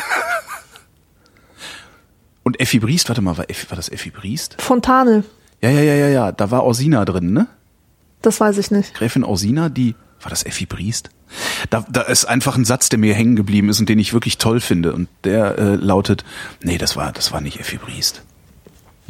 [2.42, 4.60] Und Effi Briest, warte mal, war, Effi, war das Effi Briest?
[4.60, 5.24] Fontane,
[5.64, 6.32] Ja, ja, ja, ja, ja.
[6.32, 7.46] Da war Orsina drin, ne?
[8.20, 8.92] das weiß ich nicht.
[8.92, 11.08] Gräfin Orsina, die War das Effi Briest?
[11.70, 14.36] Da, da ist einfach ein Satz, der mir hängen geblieben ist und den ich wirklich
[14.36, 14.92] toll finde.
[14.92, 16.22] Und der äh, lautet,
[16.62, 18.22] nee, das war, das war nicht Effi Briest.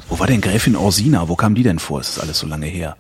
[0.09, 1.29] Wo war denn Gräfin Orsina?
[1.29, 1.99] Wo kam die denn vor?
[1.99, 2.97] Es ist alles so lange her.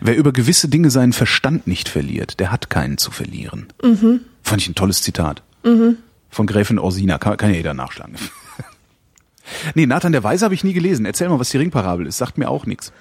[0.00, 3.68] Wer über gewisse Dinge seinen Verstand nicht verliert, der hat keinen zu verlieren.
[3.80, 4.22] Mhm.
[4.42, 5.44] Fand ich ein tolles Zitat.
[5.62, 5.98] Mhm.
[6.30, 7.18] Von Gräfin Orsina.
[7.18, 8.16] Kann, kann ja jeder nachschlagen.
[9.74, 11.06] Nee, Nathan der Weise habe ich nie gelesen.
[11.06, 12.18] Erzähl mal, was die Ringparabel ist.
[12.18, 12.92] Sagt mir auch nichts.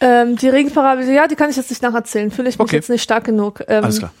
[0.00, 2.30] Ähm, die Ringparabel, ja, die kann ich jetzt nicht nacherzählen.
[2.30, 2.76] Fühle ich mich okay.
[2.76, 3.62] jetzt nicht stark genug.
[3.68, 4.12] Ähm, Alles klar.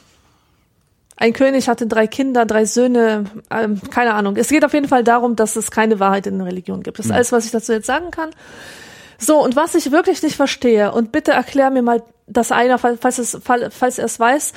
[1.16, 4.36] Ein König hatte drei Kinder, drei Söhne, ähm, keine Ahnung.
[4.36, 6.98] Es geht auf jeden Fall darum, dass es keine Wahrheit in der Religion gibt.
[6.98, 7.16] Das ist mhm.
[7.16, 8.30] alles, was ich dazu jetzt sagen kann.
[9.18, 13.18] So, und was ich wirklich nicht verstehe, und bitte erklär mir mal das einer, falls
[13.18, 14.52] es, falls er es weiß,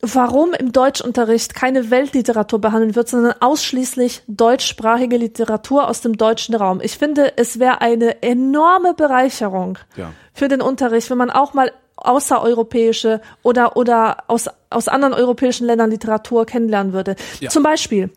[0.00, 6.80] warum im Deutschunterricht keine Weltliteratur behandelt wird, sondern ausschließlich deutschsprachige Literatur aus dem deutschen Raum.
[6.82, 10.12] Ich finde, es wäre eine enorme Bereicherung ja.
[10.32, 15.90] für den Unterricht, wenn man auch mal außereuropäische oder, oder aus, aus anderen europäischen Ländern
[15.90, 17.16] Literatur kennenlernen würde.
[17.40, 17.50] Ja.
[17.50, 18.10] Zum Beispiel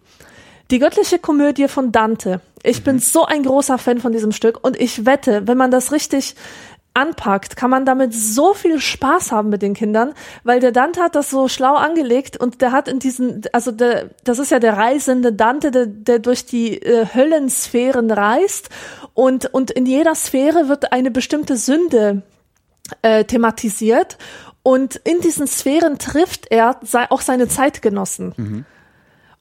[0.69, 2.41] die göttliche Komödie von Dante.
[2.63, 2.83] Ich mhm.
[2.83, 6.35] bin so ein großer Fan von diesem Stück und ich wette, wenn man das richtig
[6.93, 10.13] anpackt, kann man damit so viel Spaß haben mit den Kindern,
[10.43, 14.09] weil der Dante hat das so schlau angelegt und der hat in diesen, also der,
[14.23, 18.69] das ist ja der reisende Dante, der, der durch die äh, Höllensphären reist
[19.13, 22.23] und, und in jeder Sphäre wird eine bestimmte Sünde
[23.01, 24.17] äh, thematisiert
[24.63, 26.77] und in diesen Sphären trifft er
[27.09, 28.33] auch seine Zeitgenossen.
[28.35, 28.65] Mhm.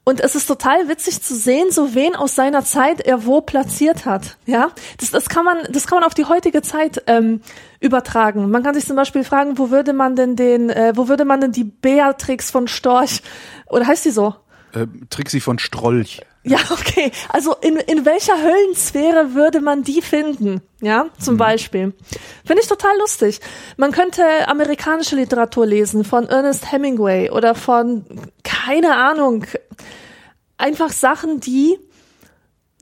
[0.03, 4.05] Und es ist total witzig zu sehen, so wen aus seiner Zeit er wo platziert
[4.05, 4.37] hat.
[4.47, 7.41] Ja, das, das kann man, das kann man auf die heutige Zeit ähm,
[7.79, 8.49] übertragen.
[8.49, 11.39] Man kann sich zum Beispiel fragen, wo würde man denn den, äh, wo würde man
[11.39, 13.21] denn die Beatrix von Storch
[13.67, 14.35] oder heißt die so?
[14.73, 16.21] Äh, Trixie von Strolch.
[16.43, 17.11] Ja, okay.
[17.29, 20.61] Also in, in welcher Höllensphäre würde man die finden?
[20.81, 21.39] Ja, zum mhm.
[21.39, 21.93] Beispiel.
[22.45, 23.39] Finde ich total lustig.
[23.77, 28.05] Man könnte amerikanische Literatur lesen von Ernest Hemingway oder von,
[28.43, 29.45] keine Ahnung,
[30.57, 31.77] einfach Sachen, die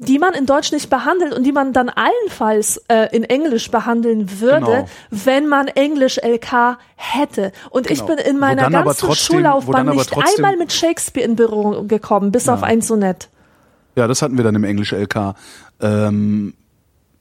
[0.02, 4.40] die man in Deutsch nicht behandelt und die man dann allenfalls äh, in Englisch behandeln
[4.40, 4.86] würde, genau.
[5.10, 7.52] wenn man Englisch LK hätte.
[7.70, 8.00] Und genau.
[8.00, 12.46] ich bin in meiner ganzen trotzdem, Schullaufbahn nicht einmal mit Shakespeare in Berührung gekommen, bis
[12.46, 12.54] ja.
[12.54, 13.28] auf ein Sonett.
[14.00, 15.36] Ja, das hatten wir dann im Englisch LK.
[15.82, 16.54] Ähm,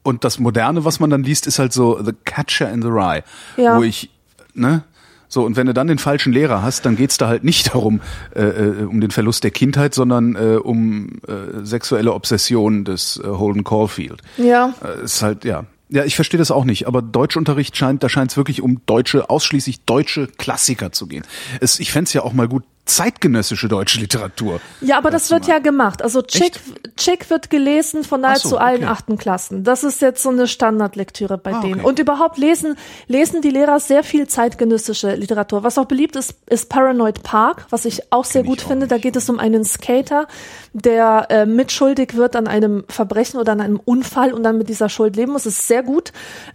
[0.04, 3.24] und das Moderne, was man dann liest, ist halt so The Catcher in the Rye,
[3.56, 3.76] ja.
[3.76, 4.10] wo ich,
[4.54, 4.84] ne?
[5.26, 8.00] So, und wenn du dann den falschen Lehrer hast, dann geht's da halt nicht darum,
[8.34, 13.26] äh, äh, um den Verlust der Kindheit, sondern äh, um äh, sexuelle Obsession des äh,
[13.26, 14.22] Holden Caulfield.
[14.36, 14.72] Ja.
[14.82, 15.64] Äh, ist halt, ja.
[15.90, 19.28] Ja, ich verstehe das auch nicht, aber Deutschunterricht scheint, da scheint es wirklich um deutsche,
[19.30, 21.24] ausschließlich deutsche Klassiker zu gehen.
[21.60, 24.60] Es, ich fände ja auch mal gut, zeitgenössische deutsche Literatur.
[24.80, 26.02] Ja, aber das wird ja gemacht.
[26.02, 26.58] Also Chick,
[26.96, 28.64] Chick wird gelesen von nahezu so, okay.
[28.64, 29.62] allen achten Klassen.
[29.62, 31.80] Das ist jetzt so eine Standardlektüre bei ah, denen.
[31.80, 31.88] Okay.
[31.88, 32.76] Und überhaupt lesen,
[33.06, 35.62] lesen die Lehrer sehr viel zeitgenössische Literatur.
[35.62, 38.86] Was auch beliebt ist, ist Paranoid Park, was ich auch sehr Kenn gut finde.
[38.86, 38.92] Nicht.
[38.92, 40.26] Da geht es um einen Skater,
[40.72, 44.88] der äh, mitschuldig wird an einem Verbrechen oder an einem Unfall und dann mit dieser
[44.88, 45.44] Schuld leben muss.
[45.44, 46.12] Das ist sehr gut.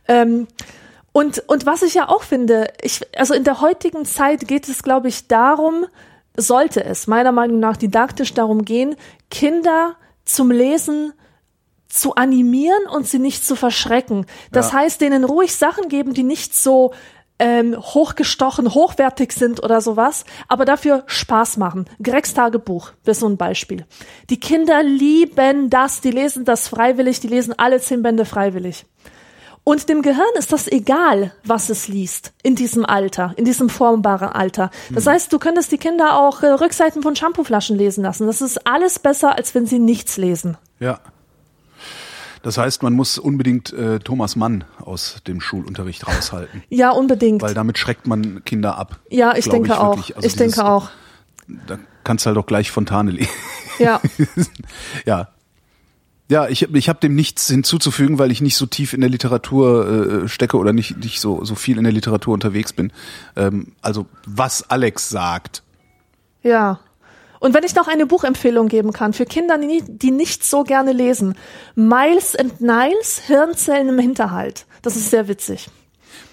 [0.07, 0.47] Ähm,
[1.13, 4.81] und, und was ich ja auch finde, ich, also in der heutigen Zeit geht es,
[4.81, 5.85] glaube ich, darum,
[6.35, 8.95] sollte es meiner Meinung nach didaktisch darum gehen,
[9.29, 11.13] Kinder zum Lesen
[11.87, 14.25] zu animieren und sie nicht zu verschrecken.
[14.51, 14.79] Das ja.
[14.79, 16.91] heißt, denen ruhig Sachen geben, die nicht so
[17.39, 21.85] ähm, hochgestochen, hochwertig sind oder sowas, aber dafür Spaß machen.
[22.01, 23.85] Gregs Tagebuch ist so ein Beispiel.
[24.29, 28.85] Die Kinder lieben das, die lesen das freiwillig, die lesen alle zehn Bände freiwillig.
[29.65, 34.27] Und dem Gehirn ist das egal, was es liest in diesem Alter, in diesem formbaren
[34.27, 34.71] Alter.
[34.91, 35.11] Das mhm.
[35.11, 38.27] heißt, du könntest die Kinder auch äh, Rückseiten von Shampooflaschen lesen lassen.
[38.27, 40.57] Das ist alles besser, als wenn sie nichts lesen.
[40.79, 40.99] Ja.
[42.41, 46.61] Das heißt, man muss unbedingt äh, Thomas Mann aus dem Schulunterricht raushalten.
[46.69, 47.41] ja, unbedingt.
[47.41, 48.99] Weil damit schreckt man Kinder ab.
[49.09, 49.95] Ja, ich denke ich auch.
[49.95, 50.89] Also ich dieses, denke auch.
[51.67, 53.31] Da kannst du halt auch gleich Fontane lesen.
[53.79, 54.01] Ja.
[55.05, 55.29] ja,
[56.29, 60.23] ja, ich, ich habe dem nichts hinzuzufügen, weil ich nicht so tief in der Literatur
[60.23, 62.91] äh, stecke oder nicht, nicht so, so viel in der Literatur unterwegs bin.
[63.35, 65.63] Ähm, also was Alex sagt.
[66.41, 66.79] Ja.
[67.39, 70.93] Und wenn ich noch eine Buchempfehlung geben kann für Kinder, die, die nicht so gerne
[70.93, 71.35] lesen.
[71.75, 74.65] Miles and Niles, Hirnzellen im Hinterhalt.
[74.81, 75.69] Das ist sehr witzig.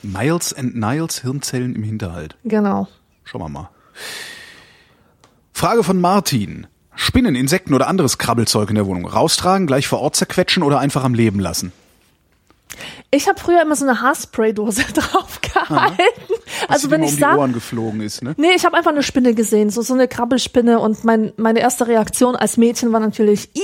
[0.03, 2.37] Miles and Niles, Hirnzellen im Hinterhalt.
[2.45, 2.87] Genau.
[3.25, 3.71] Schauen wir mal.
[5.53, 6.69] Frage von Martin.
[7.01, 11.03] Spinnen, Insekten oder anderes Krabbelzeug in der Wohnung raustragen, gleich vor Ort zerquetschen oder einfach
[11.03, 11.73] am Leben lassen?
[13.11, 15.99] Ich habe früher immer so eine Haarspraydose draufgehalten.
[15.99, 16.67] Aha.
[16.69, 18.35] Also wenn ich um die Ohren geflogen ist, ne?
[18.37, 21.87] Nee, ich habe einfach eine Spinne gesehen, so so eine Krabbelspinne und mein, meine erste
[21.87, 23.63] Reaktion als Mädchen war natürlich Ii!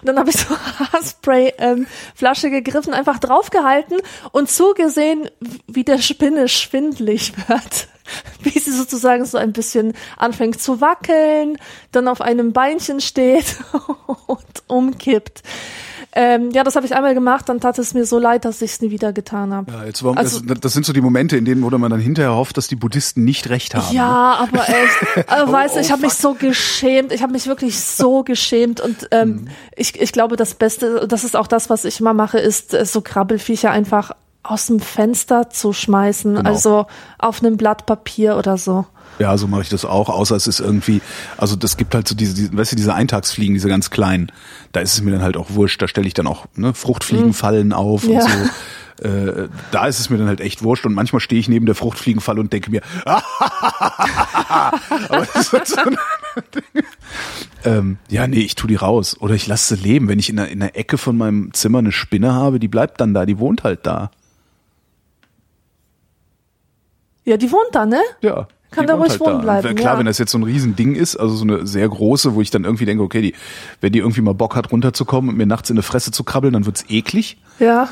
[0.00, 0.56] und dann habe ich so
[0.92, 3.98] Haarspray ähm, Flasche gegriffen, einfach draufgehalten
[4.32, 5.30] und zugesehen,
[5.68, 7.88] wie der Spinne schwindlig wird.
[8.42, 11.56] wie sie sozusagen so ein bisschen anfängt zu wackeln,
[11.92, 13.56] dann auf einem Beinchen steht
[14.26, 15.42] und umkippt.
[16.16, 18.72] Ähm, ja, das habe ich einmal gemacht, dann tat es mir so leid, dass ich
[18.72, 19.72] es nie wieder getan habe.
[19.72, 21.98] Ja, jetzt war, also, das, das, sind so die Momente, in denen wo man dann
[21.98, 23.92] hinterher hofft, dass die Buddhisten nicht recht haben.
[23.92, 24.48] Ja, ne?
[24.48, 28.22] aber echt, also, weißt du, ich habe mich so geschämt, ich habe mich wirklich so
[28.22, 29.48] geschämt und ähm, mhm.
[29.74, 32.84] ich, ich glaube, das Beste, das ist auch das, was ich immer mache, ist äh,
[32.84, 34.12] so Krabbelfiecher einfach
[34.44, 36.48] aus dem Fenster zu schmeißen, genau.
[36.48, 36.86] also
[37.18, 38.86] auf einem Blatt Papier oder so.
[39.18, 41.00] Ja, so mache ich das auch, außer es ist irgendwie,
[41.36, 44.30] also das gibt halt so diese, diese weißt du, diese Eintagsfliegen, diese ganz kleinen,
[44.72, 47.68] da ist es mir dann halt auch wurscht, da stelle ich dann auch ne, Fruchtfliegenfallen
[47.68, 47.72] mhm.
[47.72, 48.20] auf ja.
[48.20, 48.28] und so.
[49.02, 51.74] Äh, da ist es mir dann halt echt wurscht und manchmal stehe ich neben der
[51.74, 53.22] Fruchtfliegenfalle und denke mir, aber
[55.34, 55.80] das ist so
[57.64, 60.08] ähm, ja, nee, ich tu die raus oder ich lasse sie leben.
[60.08, 63.00] Wenn ich in der, in der Ecke von meinem Zimmer eine Spinne habe, die bleibt
[63.00, 64.10] dann da, die wohnt halt da.
[67.24, 68.00] Ja, die wohnt da, ne?
[68.20, 68.48] Ja.
[68.70, 69.74] Kann da ruhig halt wohnen bleiben.
[69.76, 69.98] Klar, ja.
[70.00, 72.64] wenn das jetzt so ein Riesending ist, also so eine sehr große, wo ich dann
[72.64, 73.34] irgendwie denke, okay, die,
[73.80, 76.52] wenn die irgendwie mal Bock hat, runterzukommen und mir nachts in eine Fresse zu krabbeln,
[76.52, 77.38] dann wird's eklig.
[77.60, 77.88] Ja.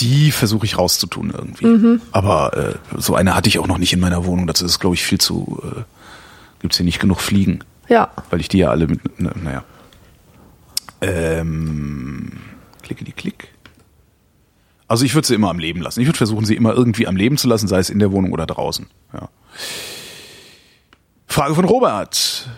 [0.00, 1.66] Die versuche ich rauszutun irgendwie.
[1.66, 2.00] Mhm.
[2.12, 4.46] Aber äh, so eine hatte ich auch noch nicht in meiner Wohnung.
[4.46, 5.60] Dazu ist, glaube ich, viel zu.
[5.64, 5.82] Äh,
[6.60, 7.60] gibt's hier nicht genug Fliegen.
[7.88, 8.10] Ja.
[8.30, 9.00] Weil ich die ja alle mit.
[9.18, 9.64] Na, naja.
[11.00, 12.32] Ähm,
[12.82, 13.48] klicke die Klick.
[14.88, 16.00] Also ich würde sie immer am Leben lassen.
[16.00, 18.32] Ich würde versuchen, sie immer irgendwie am Leben zu lassen, sei es in der Wohnung
[18.32, 18.86] oder draußen.
[19.12, 19.28] Ja.
[21.26, 22.48] Frage von Robert.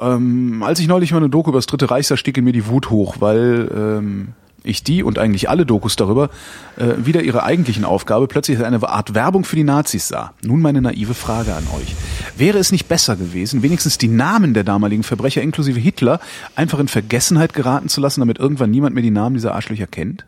[0.00, 2.52] Ähm, als ich neulich mal eine Doku über das Dritte Reich sah, stieg in mir
[2.52, 4.28] die Wut hoch, weil ähm,
[4.62, 6.30] ich die und eigentlich alle Dokus darüber
[6.76, 10.32] äh, wieder ihre eigentlichen Aufgabe plötzlich als eine Art Werbung für die Nazis sah.
[10.42, 11.94] Nun meine naive Frage an euch.
[12.36, 16.20] Wäre es nicht besser gewesen, wenigstens die Namen der damaligen Verbrecher inklusive Hitler
[16.54, 20.24] einfach in Vergessenheit geraten zu lassen, damit irgendwann niemand mehr die Namen dieser Arschlöcher kennt?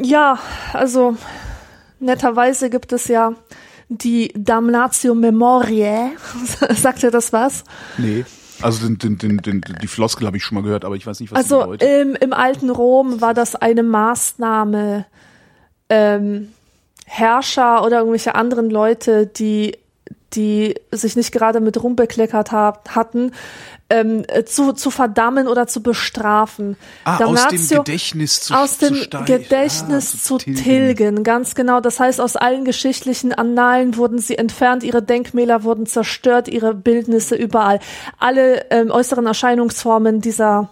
[0.00, 0.38] Ja,
[0.72, 1.16] also
[2.00, 3.34] netterweise gibt es ja
[3.88, 6.10] die Damnatio Memoriae.
[6.70, 7.64] Sagt ihr das was?
[7.98, 8.24] Nee.
[8.62, 11.20] Also den, den, den, den, die Floskel habe ich schon mal gehört, aber ich weiß
[11.20, 11.88] nicht, was also bedeutet.
[11.88, 15.06] Also im, im alten Rom war das eine Maßnahme,
[15.90, 16.48] ähm,
[17.06, 19.76] Herrscher oder irgendwelche anderen Leute, die
[20.34, 23.32] die sich nicht gerade mit Ruhm bekleckert hat, hatten,
[23.90, 26.76] ähm, zu, zu verdammen oder zu bestrafen.
[27.04, 30.62] Ah, Damnatio, aus dem Gedächtnis zu Aus dem zu Gedächtnis ah, zu, tilgen.
[30.62, 31.80] tilgen, ganz genau.
[31.80, 37.36] Das heißt, aus allen geschichtlichen Annalen wurden sie entfernt, ihre Denkmäler wurden zerstört, ihre Bildnisse
[37.36, 37.78] überall.
[38.18, 40.70] Alle ähm, äußeren Erscheinungsformen dieser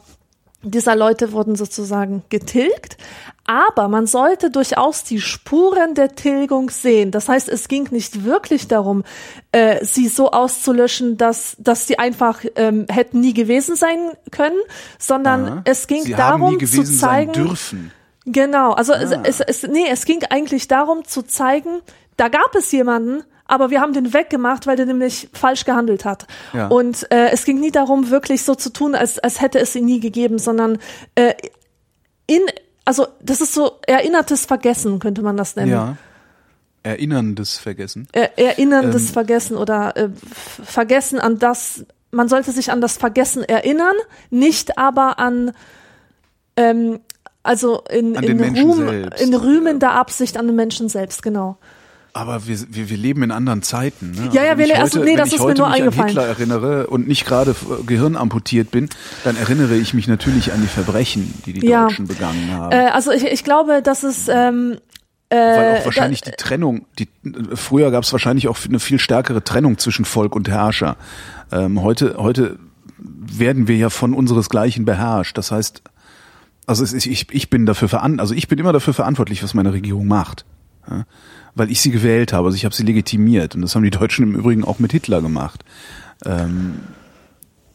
[0.62, 2.96] dieser Leute wurden sozusagen getilgt,
[3.44, 7.10] aber man sollte durchaus die Spuren der Tilgung sehen.
[7.10, 9.02] Das heißt, es ging nicht wirklich darum,
[9.50, 14.60] äh, sie so auszulöschen, dass, dass sie einfach ähm, hätten nie gewesen sein können,
[14.98, 15.62] sondern Aha.
[15.64, 17.32] es ging sie darum zu zeigen.
[17.32, 17.92] dürfen.
[18.24, 19.00] Genau, also ah.
[19.00, 21.80] es, es, es, nee, es ging eigentlich darum zu zeigen,
[22.16, 26.26] da gab es jemanden, aber wir haben den weggemacht, weil der nämlich falsch gehandelt hat.
[26.54, 26.68] Ja.
[26.68, 29.84] Und äh, es ging nie darum, wirklich so zu tun, als, als hätte es ihn
[29.84, 30.78] nie gegeben, sondern
[31.16, 31.34] äh,
[32.26, 32.40] in
[32.86, 35.70] also das ist so erinnertes Vergessen, könnte man das nennen.
[35.70, 35.96] Ja.
[36.82, 38.08] Erinnerndes Vergessen.
[38.12, 39.12] Er, erinnerndes ähm.
[39.12, 40.08] Vergessen oder äh,
[40.64, 43.94] Vergessen an das, man sollte sich an das Vergessen erinnern,
[44.30, 45.52] nicht aber an
[46.56, 47.00] ähm,
[47.42, 51.58] also in, in Ruhm, in rühmender Absicht an den Menschen selbst, genau.
[52.14, 54.10] Aber wir, wir, wir leben in anderen Zeiten.
[54.10, 54.28] Ne?
[54.32, 56.00] Ja, ja, wir, heute, also, nee, das ist mir nur mich eingefallen.
[56.00, 57.54] An Hitler erinnere und nicht gerade
[57.86, 58.90] Gehirn amputiert bin,
[59.24, 61.86] dann erinnere ich mich natürlich an die Verbrechen, die die ja.
[61.86, 62.72] Deutschen begangen haben.
[62.72, 64.76] Äh, also ich, ich glaube, dass es ähm,
[65.30, 67.08] äh, weil auch wahrscheinlich die Trennung, die
[67.54, 70.96] früher gab es wahrscheinlich auch eine viel stärkere Trennung zwischen Volk und Herrscher.
[71.50, 72.58] Ähm, heute, heute
[72.98, 75.38] werden wir ja von unseresgleichen beherrscht.
[75.38, 75.82] Das heißt,
[76.66, 79.72] also ich, ich, ich bin dafür verantwortlich, also ich bin immer dafür verantwortlich, was meine
[79.72, 80.44] Regierung macht.
[80.90, 81.06] Ja?
[81.54, 82.46] Weil ich sie gewählt habe.
[82.46, 83.54] Also ich habe sie legitimiert.
[83.54, 85.64] Und das haben die Deutschen im Übrigen auch mit Hitler gemacht.
[86.24, 86.80] Ähm,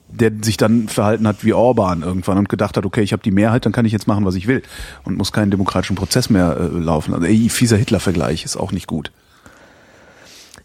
[0.10, 3.32] der sich dann verhalten hat wie Orban irgendwann und gedacht hat, okay, ich habe die
[3.32, 4.64] Mehrheit, dann kann ich jetzt machen, was ich will
[5.04, 7.14] und muss keinen demokratischen Prozess mehr äh, laufen.
[7.14, 9.12] Also ey, fieser Hitler-Vergleich ist auch nicht gut.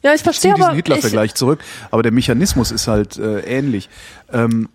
[0.03, 1.61] Ja, ich verstehe aber diesen Hitler-Vergleich zurück,
[1.91, 3.89] aber der Mechanismus ist halt äh, ähnlich.
[4.33, 4.69] Ähm,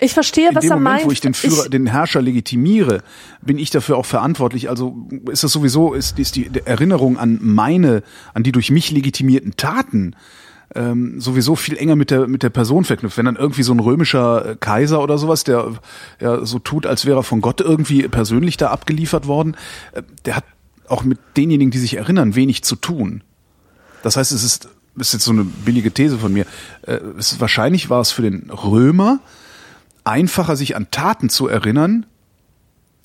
[0.00, 1.06] ich verstehe, was er Moment, meint.
[1.06, 3.02] wo ich den Führer, ich, den Herrscher legitimiere,
[3.42, 4.68] bin ich dafür auch verantwortlich.
[4.68, 8.02] Also ist das sowieso, ist, ist die Erinnerung an meine,
[8.34, 10.16] an die durch mich legitimierten Taten
[10.74, 13.18] ähm, sowieso viel enger mit der mit der Person verknüpft.
[13.18, 15.72] Wenn dann irgendwie so ein römischer äh, Kaiser oder sowas, der
[16.20, 19.56] ja so tut, als wäre er von Gott irgendwie persönlich da abgeliefert worden,
[19.92, 20.44] äh, der hat
[20.88, 23.22] auch mit denjenigen, die sich erinnern, wenig zu tun.
[24.02, 26.46] Das heißt, es ist, ist jetzt so eine billige These von mir.
[26.82, 29.20] Äh, es wahrscheinlich war es für den Römer
[30.04, 32.06] einfacher, sich an Taten zu erinnern,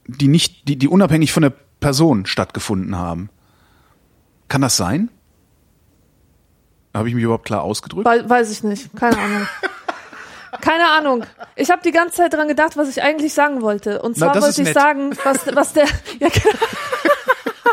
[0.08, 3.30] die nicht, die, die unabhängig von der Person stattgefunden haben.
[4.48, 5.10] Kann das sein?
[6.94, 8.06] Habe ich mich überhaupt klar ausgedrückt?
[8.08, 8.96] We weiß ich nicht.
[8.96, 9.48] Keine Ahnung.
[10.62, 11.26] Keine Ahnung.
[11.56, 14.02] Ich habe die ganze Zeit dran gedacht, was ich eigentlich sagen wollte.
[14.02, 14.74] Und Na, zwar das wollte ich nett.
[14.76, 15.86] sagen, was, was der,
[16.20, 16.56] ja, genau.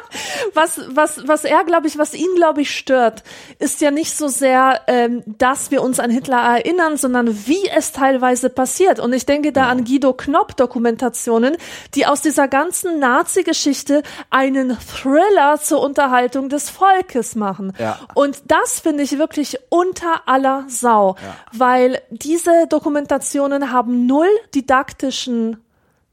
[0.55, 3.23] was, was, was er, glaube ich, was ihn, glaube ich, stört,
[3.59, 7.93] ist ja nicht so sehr, ähm, dass wir uns an Hitler erinnern, sondern wie es
[7.93, 8.99] teilweise passiert.
[8.99, 11.57] Und ich denke da an Guido Knopp-Dokumentationen,
[11.95, 17.73] die aus dieser ganzen Nazi-Geschichte einen Thriller zur Unterhaltung des Volkes machen.
[17.79, 17.99] Ja.
[18.15, 21.17] Und das finde ich wirklich unter aller Sau,
[21.53, 25.63] weil diese Dokumentationen haben null didaktischen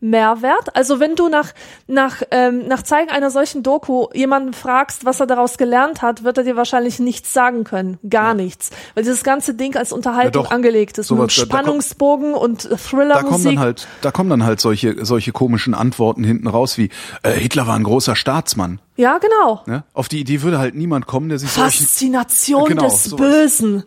[0.02, 0.76] Mehrwert.
[0.76, 1.50] Also wenn du nach,
[1.88, 6.38] nach, ähm, nach Zeigen einer solchen Doku jemanden fragst, was er daraus gelernt hat, wird
[6.38, 7.98] er dir wahrscheinlich nichts sagen können.
[8.10, 8.70] Gar nichts.
[8.96, 11.08] Weil dieses ganze Ding als Unterhaltung Ja, angelegt ist.
[11.08, 15.32] Sowas, mit da- Spannungsbogen und da kommen dann halt, da kommen dann halt solche, solche
[15.34, 16.90] komischen Antworten hinten raus wie
[17.24, 18.80] äh, Hitler war ein großer Staatsmann.
[18.96, 19.64] ja, genau.
[19.66, 19.84] Ne?
[19.94, 23.20] Auf die Idee würde halt niemand kommen, der sich Faszination Genau, des sowas.
[23.20, 23.84] Bösen.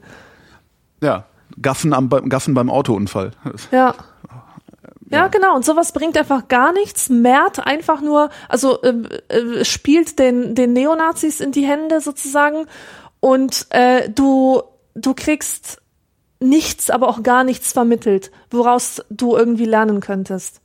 [1.01, 1.25] ja,
[1.61, 3.33] Gaffen am Gaffen beim Autounfall.
[3.71, 3.95] Ja.
[5.13, 5.55] Ja, genau.
[5.55, 7.09] Und sowas bringt einfach gar nichts.
[7.09, 12.67] Mehrt einfach nur, also ähm, äh, spielt den, den Neonazis in die Hände sozusagen.
[13.21, 14.63] Und äh, du,
[14.95, 15.83] du kriegst
[16.41, 20.61] nichts, aber auch gar nichts vermittelt, woraus du irgendwie lernen könntest.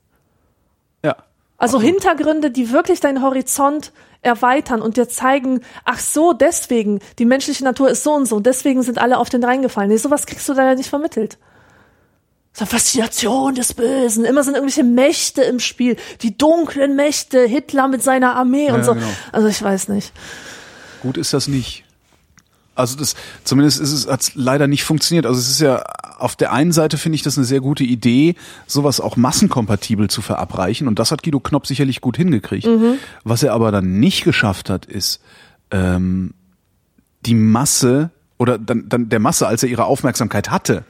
[1.03, 1.15] Ja.
[1.57, 3.91] Also Hintergründe, die wirklich deinen Horizont
[4.21, 8.81] erweitern und dir zeigen, ach so, deswegen, die menschliche Natur ist so und so, deswegen
[8.83, 9.89] sind alle auf den reingefallen.
[9.89, 11.37] Nee, sowas kriegst du da ja nicht vermittelt.
[12.57, 14.25] So eine Faszination des Bösen.
[14.25, 15.95] Immer sind irgendwelche Mächte im Spiel.
[16.23, 18.93] Die dunklen Mächte, Hitler mit seiner Armee und Ja, so.
[18.95, 19.05] genau.
[19.31, 20.11] Also ich weiß nicht.
[21.03, 21.83] Gut ist das nicht.
[22.73, 25.27] Also das, zumindest ist es, hat's leider nicht funktioniert.
[25.27, 25.83] Also es ist ja,
[26.17, 28.33] auf der einen Seite finde ich das eine sehr gute Idee,
[28.65, 30.87] sowas auch massenkompatibel zu verabreichen.
[30.87, 32.67] Und das hat Guido Knopp sicherlich gut hingekriegt.
[33.23, 35.21] Was er aber dann nicht geschafft hat, ist,
[35.69, 36.33] ähm,
[37.23, 40.83] die Masse oder dann, dann der Masse, als er ihre Aufmerksamkeit hatte,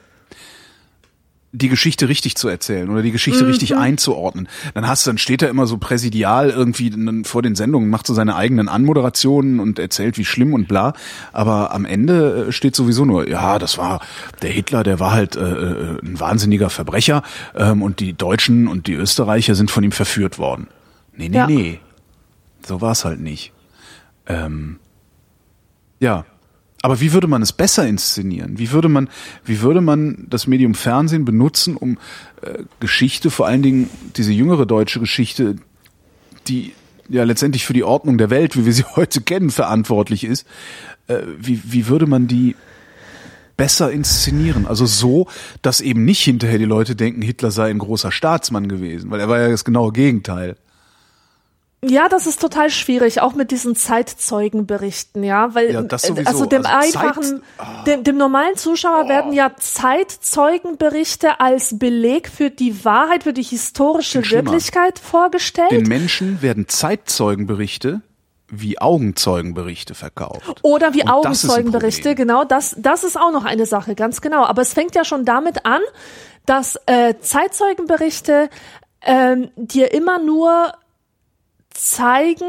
[1.52, 4.48] die Geschichte richtig zu erzählen oder die Geschichte richtig einzuordnen.
[4.74, 6.92] Dann hast du, dann steht er immer so präsidial irgendwie
[7.24, 10.92] vor den Sendungen, macht so seine eigenen Anmoderationen und erzählt, wie schlimm und bla.
[11.32, 14.00] Aber am Ende äh, steht sowieso nur, ja, das war
[14.42, 17.22] der Hitler, der war halt äh, äh, ein wahnsinniger Verbrecher
[17.56, 20.66] ähm, und die Deutschen und die Österreicher sind von ihm verführt worden.
[21.16, 21.46] Nee, nee, Ja.
[21.46, 21.80] nee.
[22.66, 23.52] So war's halt nicht.
[24.26, 24.78] Ähm,
[25.98, 26.26] ja.
[26.82, 28.58] Aber wie würde man es besser inszenieren?
[28.58, 29.08] Wie würde man,
[29.44, 31.98] wie würde man das Medium Fernsehen benutzen, um
[32.42, 35.56] äh, Geschichte, vor allen Dingen diese jüngere deutsche Geschichte,
[36.46, 36.72] die
[37.08, 40.46] ja letztendlich für die Ordnung der Welt, wie wir sie heute kennen, verantwortlich ist,
[41.08, 42.54] äh, wie, wie würde man die
[43.56, 44.66] besser inszenieren?
[44.66, 45.26] Also so,
[45.62, 49.28] dass eben nicht hinterher die Leute denken, Hitler sei ein großer Staatsmann gewesen, weil er
[49.28, 50.56] war ja das genaue Gegenteil.
[51.84, 56.66] Ja, das ist total schwierig, auch mit diesen Zeitzeugenberichten, ja, weil Ja, das also dem
[56.66, 57.42] Also Zeit- einfachen,
[57.86, 64.28] dem, dem normalen Zuschauer werden ja Zeitzeugenberichte als Beleg für die Wahrheit, für die historische.
[64.28, 65.70] Wirklichkeit vorgestellt.
[65.70, 68.00] Den Menschen werden Zeitzeugenberichte
[68.50, 70.60] wie Augenzeugenberichte verkauft.
[70.62, 71.14] Oder wie Und das
[71.44, 72.16] Augenzeugenberichte, Problem.
[72.28, 74.44] genau, das, das ist auch noch eine Sache, ganz genau.
[74.44, 75.80] Aber es fängt ja schon damit an,
[76.46, 78.48] dass äh, Zeitzeugenberichte
[79.02, 80.72] ähm, dir immer nur
[81.78, 82.46] zeigen,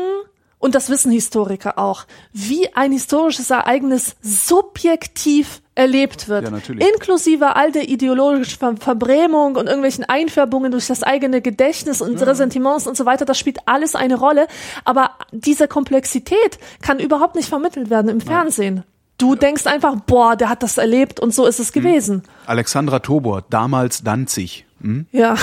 [0.60, 6.44] und das wissen Historiker auch, wie ein historisches Ereignis subjektiv erlebt wird.
[6.44, 6.86] Ja, natürlich.
[6.86, 12.88] Inklusive all der ideologischen Ver Verbrämung und irgendwelchen Einfärbungen durch das eigene Gedächtnis und Ressentiments
[12.88, 14.48] und so weiter, das spielt alles eine Rolle.
[14.84, 18.84] Aber diese Komplexität kann überhaupt nicht vermittelt werden im Fernsehen.
[19.18, 22.24] Du denkst einfach, boah, der hat das erlebt und so ist es gewesen.
[22.46, 24.66] Alexandra Tobor, damals Danzig.
[24.82, 25.06] Hm?
[25.12, 25.36] Ja.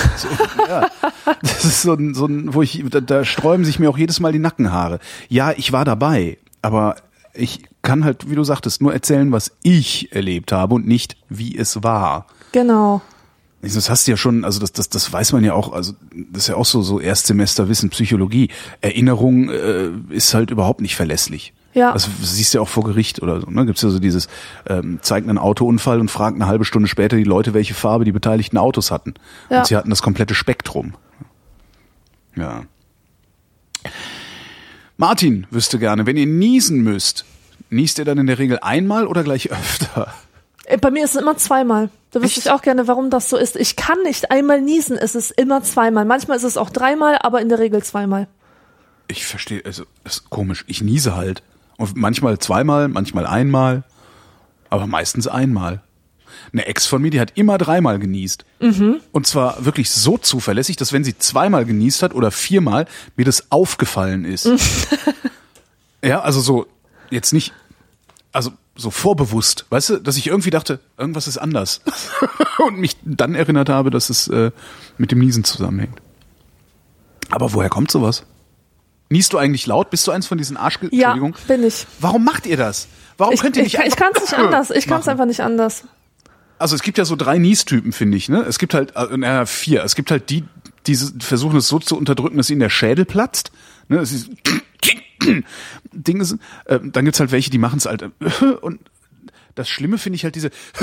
[1.41, 4.19] Das ist so ein, so ein wo ich, da, da sträuben sich mir auch jedes
[4.19, 4.99] Mal die Nackenhaare.
[5.29, 6.95] Ja, ich war dabei, aber
[7.33, 11.57] ich kann halt, wie du sagtest, nur erzählen, was ich erlebt habe und nicht, wie
[11.57, 12.27] es war.
[12.51, 13.01] Genau.
[13.61, 15.93] Das hast du ja schon, also das, das, das weiß man ja auch, also
[16.31, 18.49] das ist ja auch so, so Erstsemester Wissen Psychologie.
[18.81, 21.53] Erinnerung äh, ist halt überhaupt nicht verlässlich.
[21.77, 21.93] Ja.
[21.93, 23.51] Das siehst du ja auch vor Gericht oder so.
[23.51, 23.67] Ne?
[23.67, 24.27] Gibt es ja so dieses,
[24.67, 28.11] ähm, zeigt einen Autounfall und fragt eine halbe Stunde später die Leute, welche Farbe die
[28.11, 29.13] beteiligten Autos hatten.
[29.51, 29.59] Ja.
[29.59, 30.95] Und sie hatten das komplette Spektrum.
[32.35, 32.63] Ja.
[34.97, 37.25] Martin wüsste gerne, wenn ihr niesen müsst,
[37.69, 40.11] niest ihr dann in der Regel einmal oder gleich öfter?
[40.65, 41.91] Äh, Bei mir ist es immer zweimal.
[42.09, 43.55] Da wüsste ich auch gerne, warum das so ist.
[43.55, 46.05] Ich kann nicht einmal niesen, es ist immer zweimal.
[46.05, 48.27] Manchmal ist es auch dreimal, aber in der Regel zweimal.
[49.07, 50.65] Ich verstehe, also das ist komisch.
[50.67, 51.43] Ich niese halt.
[51.77, 53.83] Und manchmal zweimal, manchmal einmal,
[54.69, 55.81] aber meistens einmal.
[56.51, 58.45] Eine Ex von mir, die hat immer dreimal genießt.
[59.11, 62.85] Und zwar wirklich so zuverlässig, dass wenn sie zweimal genießt hat oder viermal,
[63.15, 64.49] mir das aufgefallen ist.
[66.03, 66.67] ja, also so,
[67.09, 67.53] jetzt nicht
[68.37, 71.81] also so vorbewusst, weißt du, dass ich irgendwie dachte, irgendwas ist anders.
[72.59, 74.51] und mich dann erinnert habe, dass es äh,
[74.99, 75.99] mit dem Niesen zusammenhängt.
[77.31, 78.23] Aber woher kommt sowas?
[79.09, 79.89] Niest du eigentlich laut?
[79.89, 80.79] Bist du eins von diesen Arsch...
[80.91, 81.35] Ja, Entschuldigung.
[81.47, 81.85] bin ich.
[81.99, 82.87] Warum macht ihr das?
[83.17, 84.69] Warum Ich, könnt ihr ich, nicht ich kann es nicht anders.
[84.71, 85.83] Ich kann es einfach nicht anders.
[86.59, 88.29] Also es gibt ja so drei Niestypen, finde ich.
[88.29, 88.43] Ne?
[88.47, 89.83] Es gibt halt, äh, naja, vier.
[89.83, 90.43] Es gibt halt die,
[90.87, 93.51] die versuchen es so zu unterdrücken, dass ihnen der Schädel platzt.
[93.87, 93.97] Ne?
[93.97, 94.29] Das ist
[95.91, 98.01] Ding ist, äh, dann gibt's halt welche, die machen es halt.
[98.01, 98.09] äh,
[98.61, 98.79] Und
[99.55, 100.51] das Schlimme finde ich halt diese,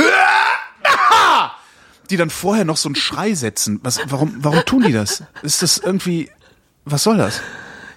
[2.10, 3.80] die dann vorher noch so einen Schrei setzen.
[3.82, 5.22] Was, warum, warum tun die das?
[5.42, 6.30] Ist das irgendwie,
[6.84, 7.40] was soll das?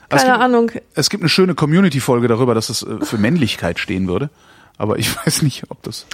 [0.09, 0.71] Es Keine gibt- Ahnung.
[0.93, 4.29] Es gibt eine schöne Community-Folge darüber, dass es äh, für Männlichkeit stehen würde.
[4.77, 6.05] Aber ich weiß nicht, ob das.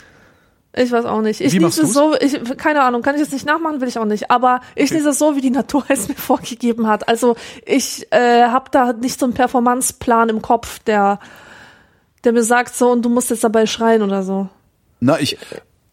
[0.76, 1.40] Ich weiß auch nicht.
[1.40, 4.00] Ich Wie lese es so, ich, keine Ahnung, kann ich jetzt nicht nachmachen, will ich
[4.00, 4.32] auch nicht.
[4.32, 7.08] Aber ich lese es so, wie die Natur es mir vorgegeben hat.
[7.08, 11.20] Also ich äh, habe da nicht so einen Performanceplan im Kopf, der,
[12.24, 14.50] der mir sagt so, und du musst jetzt dabei schreien oder so.
[15.00, 15.38] Na, ich,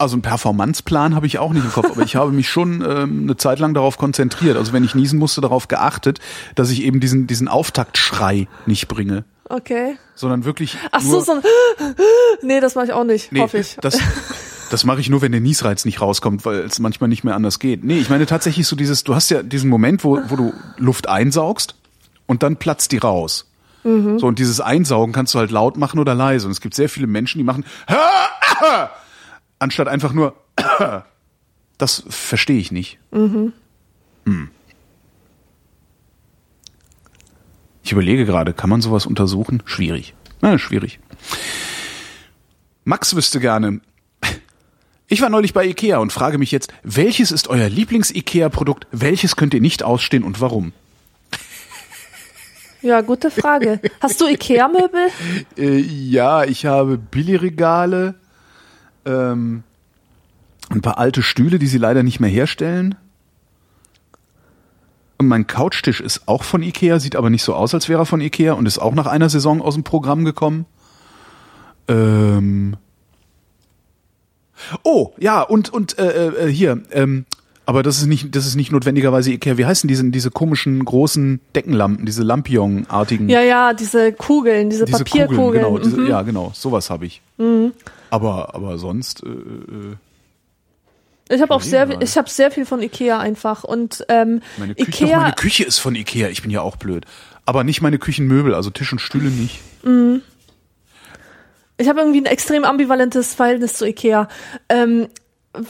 [0.00, 3.22] also einen Performanceplan habe ich auch nicht im Kopf, aber ich habe mich schon ähm,
[3.24, 4.56] eine Zeit lang darauf konzentriert.
[4.56, 6.20] Also wenn ich niesen musste, darauf geachtet,
[6.54, 9.98] dass ich eben diesen, diesen Auftaktschrei nicht bringe, Okay.
[10.14, 10.78] sondern wirklich.
[10.90, 11.42] Ach so, so ein
[12.42, 13.76] Nee, das mache ich auch nicht, nee, hoffe ich.
[13.82, 13.98] Das,
[14.70, 17.58] das mache ich nur, wenn der Niesreiz nicht rauskommt, weil es manchmal nicht mehr anders
[17.58, 17.84] geht.
[17.84, 21.08] Nee, ich meine tatsächlich so dieses, du hast ja diesen Moment, wo, wo du Luft
[21.08, 21.74] einsaugst
[22.26, 23.46] und dann platzt die raus.
[23.82, 26.44] So, und dieses Einsaugen kannst du halt laut machen oder leise.
[26.46, 27.64] Und es gibt sehr viele Menschen, die machen
[29.60, 30.34] anstatt einfach nur
[31.78, 32.98] das verstehe ich nicht.
[33.12, 33.52] Hm.
[37.82, 39.62] Ich überlege gerade, kann man sowas untersuchen?
[39.64, 40.14] Schwierig.
[40.40, 41.00] Na, schwierig.
[42.84, 43.80] Max wüsste gerne.
[45.08, 48.86] Ich war neulich bei Ikea und frage mich jetzt, welches ist euer Lieblings-Ikea-Produkt?
[48.92, 50.72] Welches könnt ihr nicht ausstehen und warum?
[52.82, 53.80] Ja, gute Frage.
[54.00, 55.08] Hast du Ikea-Möbel?
[55.58, 58.14] Äh, ja, ich habe Billigregale,
[59.10, 59.62] ähm,
[60.70, 62.94] ein paar alte Stühle, die sie leider nicht mehr herstellen.
[65.18, 68.06] Und mein Couchtisch ist auch von Ikea, sieht aber nicht so aus, als wäre er
[68.06, 70.64] von Ikea und ist auch nach einer Saison aus dem Programm gekommen.
[71.88, 72.76] Ähm
[74.82, 77.26] oh, ja, und, und äh, äh, hier, ähm,
[77.70, 79.56] aber das ist nicht, das ist nicht notwendigerweise Ikea.
[79.56, 83.28] Wie heißen diese, diese komischen großen Deckenlampen, diese Lampion-artigen?
[83.28, 85.38] Ja, ja, diese Kugeln, diese, diese Papierkugeln.
[85.40, 86.08] Kugeln, genau, diese, mhm.
[86.08, 87.22] ja, genau, sowas habe ich.
[88.10, 89.94] Aber, aber sonst, äh, äh,
[91.32, 94.90] Ich habe auch sehr, ich habe sehr viel von Ikea einfach und ähm, meine Küche,
[94.90, 95.20] doch, Ikea.
[95.20, 96.28] meine Küche ist von Ikea.
[96.28, 97.06] Ich bin ja auch blöd.
[97.46, 99.60] Aber nicht meine Küchenmöbel, also Tisch und Stühle nicht.
[101.78, 104.26] Ich habe irgendwie ein extrem ambivalentes Verhältnis zu Ikea.
[104.68, 105.06] Ähm,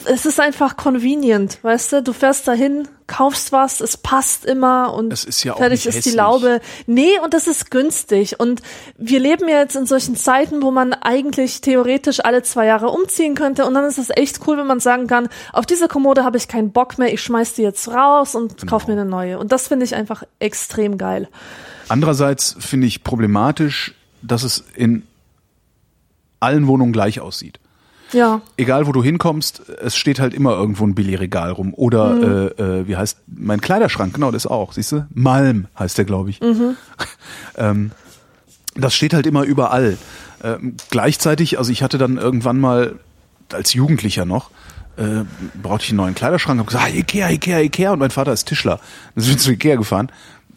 [0.05, 2.03] es ist einfach convenient, weißt du?
[2.03, 6.11] Du fährst dahin, kaufst was, es passt immer und Es ist ja fertig ist die.
[6.11, 6.61] Laube.
[6.87, 8.39] Nee, und das ist günstig.
[8.39, 8.61] Und
[8.99, 13.35] wir leben ja jetzt in solchen Zeiten, wo man eigentlich theoretisch alle zwei Jahre umziehen
[13.35, 13.65] könnte.
[13.65, 16.47] Und dann ist es echt cool, wenn man sagen kann, auf diese Kommode habe ich
[16.47, 18.71] keinen Bock mehr, ich schmeiß die jetzt raus und Genau.
[18.71, 19.39] kauf mir eine neue.
[19.39, 21.27] Und das finde ich einfach extrem geil.
[21.89, 25.05] Andererseits finde ich problematisch, dass es in
[26.39, 27.60] allen Wohnungen gleich aussieht.
[28.13, 28.41] Ja.
[28.57, 31.75] Egal wo du hinkommst, es steht halt immer irgendwo ein Billigregal rum.
[31.75, 35.07] Oder äh, äh, wie heißt mein Kleiderschrank, genau, das auch, siehst du?
[35.15, 36.41] Malm heißt der, glaube ich.
[37.57, 37.93] ähm,
[38.75, 39.99] das steht halt immer überall.
[40.43, 42.99] Ähm, gleichzeitig, also ich hatte dann irgendwann mal
[43.53, 44.51] als Jugendlicher noch,
[44.97, 45.25] äh,
[45.61, 48.45] brauchte ich einen neuen Kleiderschrank, habe gesagt, ah, Ikea, Ikea, Ikea und mein Vater ist
[48.47, 48.81] Tischler.
[49.15, 50.11] Dann sind wir zu Ikea gefahren.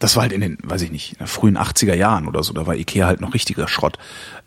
[0.03, 2.75] Das war halt in den, weiß ich nicht, frühen 80er Jahren oder so, da war
[2.75, 3.97] Ikea halt noch richtiger Schrott.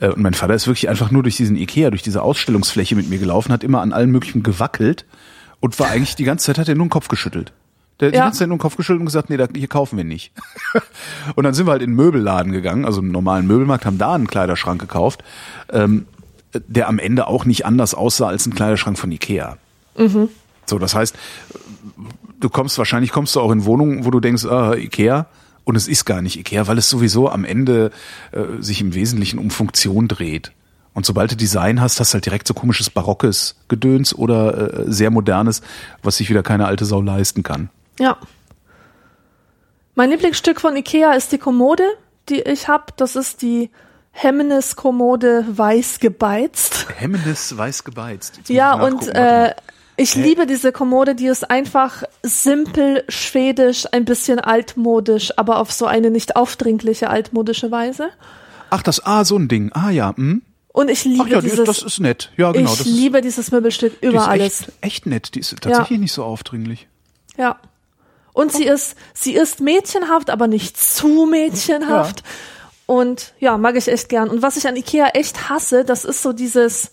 [0.01, 3.09] Äh, und mein Vater ist wirklich einfach nur durch diesen Ikea, durch diese Ausstellungsfläche mit
[3.09, 5.07] mir gelaufen, hat immer an allen möglichen gewackelt
[5.61, 7.55] und war eigentlich die ganze Zeit, hat er nur den Kopf geschüttelt.
[8.01, 8.25] Der hat die Ja.
[8.25, 10.31] ganze Zeit nur den Kopf geschüttelt und gesagt, nee, da, hier kaufen wir nicht.
[11.37, 14.15] und dann sind wir halt in den Möbelladen gegangen, also im normalen Möbelmarkt, haben da
[14.15, 15.25] einen Kleiderschrank gekauft,
[15.73, 16.05] ähm,
[16.53, 19.57] der am Ende auch nicht anders aussah als ein Kleiderschrank von Ikea.
[20.67, 21.17] So, das heißt,
[22.41, 25.25] du kommst wahrscheinlich kommst du auch in Wohnungen, wo du denkst, ah, Ikea,
[25.67, 27.91] und es ist gar nicht Ikea, weil es sowieso am Ende
[28.31, 30.53] äh, sich im Wesentlichen um Funktion dreht.
[30.95, 34.85] Und sobald du Design hast, hast du halt direkt so komisches barockes Gedöns oder äh,
[34.87, 35.61] sehr modernes,
[36.03, 37.69] was sich wieder keine alte Sau leisten kann.
[37.99, 38.17] Ja.
[39.97, 41.83] Mein Lieblingsstück von Ikea ist die Kommode,
[42.29, 42.85] die ich habe.
[42.97, 43.71] Das ist die
[44.13, 46.87] Hemmenes-Kommode weiß gebeizt.
[46.97, 48.41] Hemmenes weiß gebeizt.
[48.49, 49.53] Ja, und äh,
[49.97, 50.23] ich Hä?
[50.23, 56.11] liebe diese Kommode, die ist einfach simpel, schwedisch, ein bisschen altmodisch, aber auf so eine
[56.11, 58.11] nicht aufdringliche altmodische Weise.
[58.71, 59.71] Ach, das, ah, so ein Ding.
[59.73, 60.15] Ah, ja.
[60.17, 60.43] Hm?
[60.69, 62.31] Und ich liebe Ach ja, die dieses, das ist nett.
[62.37, 62.71] Ja, genau.
[62.71, 64.61] ich liebe dieses Möbelstück ist, die über ist alles.
[64.61, 65.35] Echt, echt nett.
[65.35, 66.87] Die ist tatsächlich nicht so aufdringlich.
[67.39, 67.59] Ja.
[68.35, 72.23] Und sie ist, sie ist mädchenhaft, aber nicht zu mädchenhaft.
[72.85, 74.29] Und ja, mag ich echt gern.
[74.29, 76.91] Und was ich an Ikea echt hasse, das ist so dieses,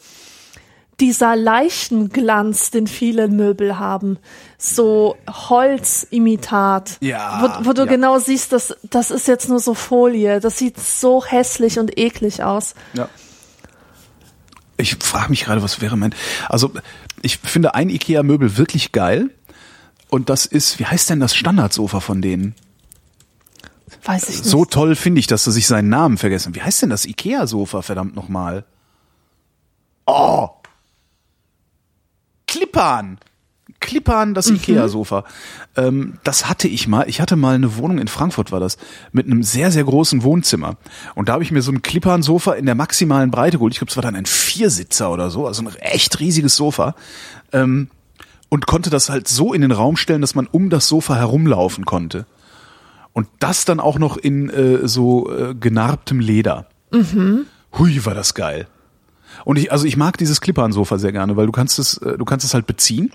[0.99, 4.17] dieser Leichenglanz, den viele Möbel haben.
[4.57, 6.97] So Holzimitat.
[7.01, 7.87] Ja, Wo, wo du ja.
[7.87, 10.39] genau siehst, das, das ist jetzt nur so Folie.
[10.39, 12.75] Das sieht so hässlich und eklig aus.
[12.93, 13.09] Ja.
[14.77, 16.15] Ich frage mich gerade, was wäre mein.
[16.49, 16.71] Also,
[17.21, 19.29] ich finde ein IKEA-Möbel wirklich geil.
[20.09, 22.55] Und das ist, wie heißt denn das Standardsofa von denen?
[24.03, 24.45] Weiß ich nicht.
[24.45, 26.55] So toll finde ich, dass sie sich seinen Namen vergessen.
[26.55, 28.65] Wie heißt denn das IKEA-Sofa, verdammt nochmal?
[30.05, 30.49] Oh!
[32.53, 33.17] Klippan!
[33.79, 35.25] Klippan, das Ikea-Sofa.
[35.75, 37.09] Ähm, das hatte ich mal.
[37.09, 38.77] Ich hatte mal eine Wohnung in Frankfurt, war das,
[39.11, 40.77] mit einem sehr, sehr großen Wohnzimmer.
[41.15, 43.73] Und da habe ich mir so ein Klippan-Sofa in der maximalen Breite geholt.
[43.73, 46.95] Ich glaube, es war dann ein Viersitzer oder so, also ein echt riesiges Sofa.
[47.51, 47.89] Ähm,
[48.49, 51.85] und konnte das halt so in den Raum stellen, dass man um das Sofa herumlaufen
[51.85, 52.27] konnte.
[53.11, 56.67] Und das dann auch noch in äh, so äh, genarbtem Leder.
[57.79, 58.67] Hui, war das geil.
[59.45, 62.25] Und ich, also ich mag dieses Clipper-Sofa sehr gerne, weil du kannst es, äh, du
[62.25, 63.11] kannst es halt beziehen.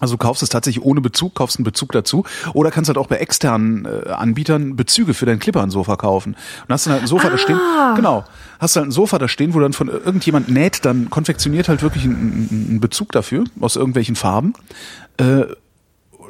[0.00, 2.24] Also du kaufst es tatsächlich ohne Bezug, kaufst einen Bezug dazu.
[2.52, 6.34] Oder kannst halt auch bei externen äh, Anbietern Bezüge für dein Clipper-Sofa kaufen.
[6.34, 7.60] Und hast dann halt ein Sofa da stehen.
[7.96, 8.24] Genau.
[8.58, 12.04] Hast halt ein Sofa da stehen, wo dann von irgendjemand näht, dann konfektioniert halt wirklich
[12.04, 14.54] einen, einen Bezug dafür, aus irgendwelchen Farben.
[15.16, 15.44] Äh,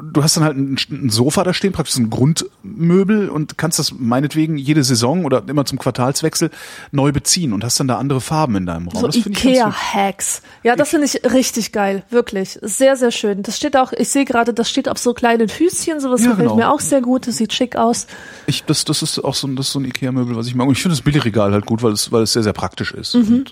[0.02, 3.92] du hast dann halt ein, ein Sofa da stehen, praktisch ein Grundmöbel und kannst das
[3.92, 6.50] meinetwegen jede Saison oder immer zum Quartalswechsel
[6.92, 9.10] neu beziehen und hast dann da andere Farben in deinem Raum.
[9.10, 9.18] So.
[9.18, 10.42] Ikea-Hacks.
[10.62, 12.04] Ja, das finde ich richtig geil.
[12.10, 12.58] Wirklich.
[12.62, 13.42] Sehr, sehr schön.
[13.42, 16.00] Das steht auch, ich sehe gerade, das steht auf so kleinen Füßchen.
[16.00, 16.56] Sowas Ja, gefällt genau.
[16.56, 17.26] mir auch sehr gut.
[17.26, 18.06] Das sieht schick aus.
[18.46, 20.66] Ich, das, das ist auch so, ein- das ist so ein Ikea-Möbel, was ich mag.
[20.66, 23.14] Und ich finde das Billigregal halt gut, weil es, weil es sehr, sehr praktisch ist.
[23.14, 23.20] Mhm.
[23.38, 23.50] Und,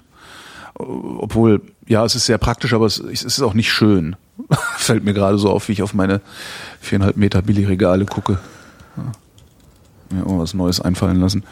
[0.78, 0.82] äh,
[1.18, 1.60] obwohl,
[1.92, 4.16] ja, es ist sehr praktisch, aber es, es ist auch nicht schön.
[4.76, 6.22] Fällt mir gerade so auf, wie ich auf meine
[6.80, 8.38] viereinhalb Meter Billigregale gucke.
[8.96, 9.12] Ja.
[10.10, 11.44] Mir irgendwas Neues einfallen lassen.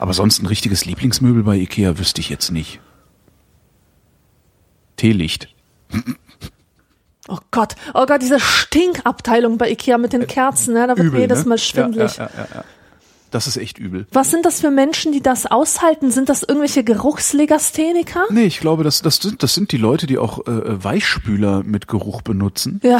[0.00, 2.80] Aber sonst ein richtiges Lieblingsmöbel bei Ikea wüsste ich jetzt nicht.
[4.96, 5.48] Teelicht.
[7.28, 7.76] Oh Gott.
[7.94, 10.88] Oh Gott, diese Stinkabteilung bei Ikea mit den Kerzen, ne?
[10.88, 11.50] Da wird mir jedes ne?
[11.50, 12.16] Mal schwindelig.
[12.16, 12.64] Ja, ja, ja, ja.
[13.34, 14.06] Das ist echt übel.
[14.12, 16.12] Was sind das für Menschen, die das aushalten?
[16.12, 18.26] Sind das irgendwelche Geruchslegastheniker?
[18.30, 21.88] Nee, ich glaube, das, das, sind, das sind die Leute, die auch äh, Weichspüler mit
[21.88, 22.80] Geruch benutzen.
[22.84, 22.98] Ja.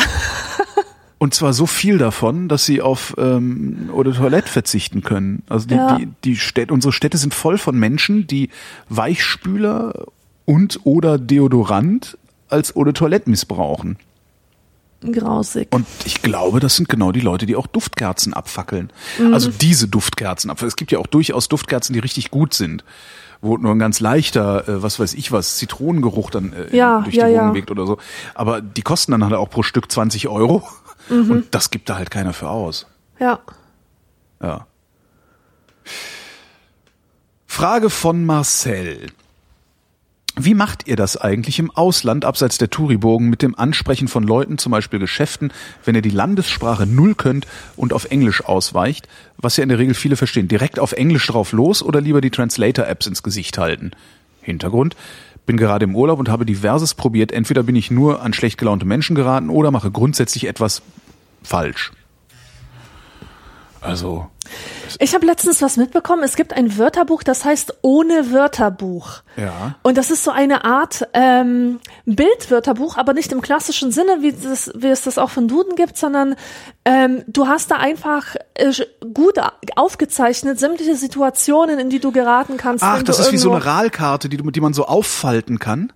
[1.19, 5.45] Und zwar so viel davon, dass sie auf ähm, oder Toilette verzichten können.
[5.49, 5.99] Also die, Ja.
[5.99, 8.51] die, die Städte, unsere Städte sind voll von Menschen, die
[8.89, 10.07] Weichspüler
[10.47, 13.99] und oder Deodorant als Eau de Toilette missbrauchen.
[15.13, 15.69] Grausig.
[15.73, 18.93] Und ich glaube, das sind genau die Leute, die auch Duftkerzen abfackeln.
[19.19, 19.35] Mhm.
[19.35, 20.69] Also diese Duftkerzen abfackeln.
[20.69, 22.85] Es gibt ja auch durchaus Duftkerzen, die richtig gut sind.
[23.41, 27.17] Wo nur ein ganz leichter, äh, was weiß ich was, Zitronengeruch dann äh, Ja, durch
[27.17, 27.55] ja, die Wohnung ja.
[27.55, 27.99] weht oder so.
[28.35, 30.67] Aber die kosten dann halt auch pro Stück 20 Euro.
[31.09, 31.31] Mhm.
[31.31, 32.87] Und das gibt da halt keiner für aus.
[33.19, 33.41] Ja.
[34.43, 34.67] Ja.
[37.47, 39.07] Frage von Marcel.
[40.37, 44.59] Wie macht ihr das eigentlich im Ausland, abseits der Touribogen, mit dem Ansprechen von Leuten,
[44.59, 45.53] zum Beispiel Geschäften,
[45.85, 47.47] wenn ihr die Landessprache null könnt
[47.77, 49.07] und auf Englisch ausweicht,
[49.37, 50.49] was ja in der Regel viele verstehen?
[50.49, 53.93] Direkt auf Englisch drauf los oder lieber die Translator-Apps ins Gesicht halten?
[54.43, 54.97] Hintergrund.
[55.47, 57.31] Bin gerade im Urlaub und habe diverses probiert.
[57.31, 60.83] Entweder bin ich nur an schlecht gelaunte Menschen geraten oder mache grundsätzlich etwas
[61.45, 61.93] falsch.
[63.85, 64.27] Also,
[64.99, 66.23] Ich habe letztens was mitbekommen.
[66.23, 69.23] Es gibt ein Wörterbuch, das heißt ohne Wörterbuch.
[69.37, 69.75] Ja.
[69.83, 74.71] Und das ist so eine Art ähm, Bildwörterbuch, aber nicht im klassischen Sinne, wie, das,
[74.75, 76.37] wie es das auch von Duden gibt, sondern
[76.85, 78.73] ähm, du hast da einfach äh,
[79.13, 79.35] gut
[79.77, 82.85] aufgezeichnet sämtliche Situationen, in die du geraten kannst.
[82.85, 85.93] Ach, das ist wie so eine RAL-Karte, die, du- die man so auffalten kann.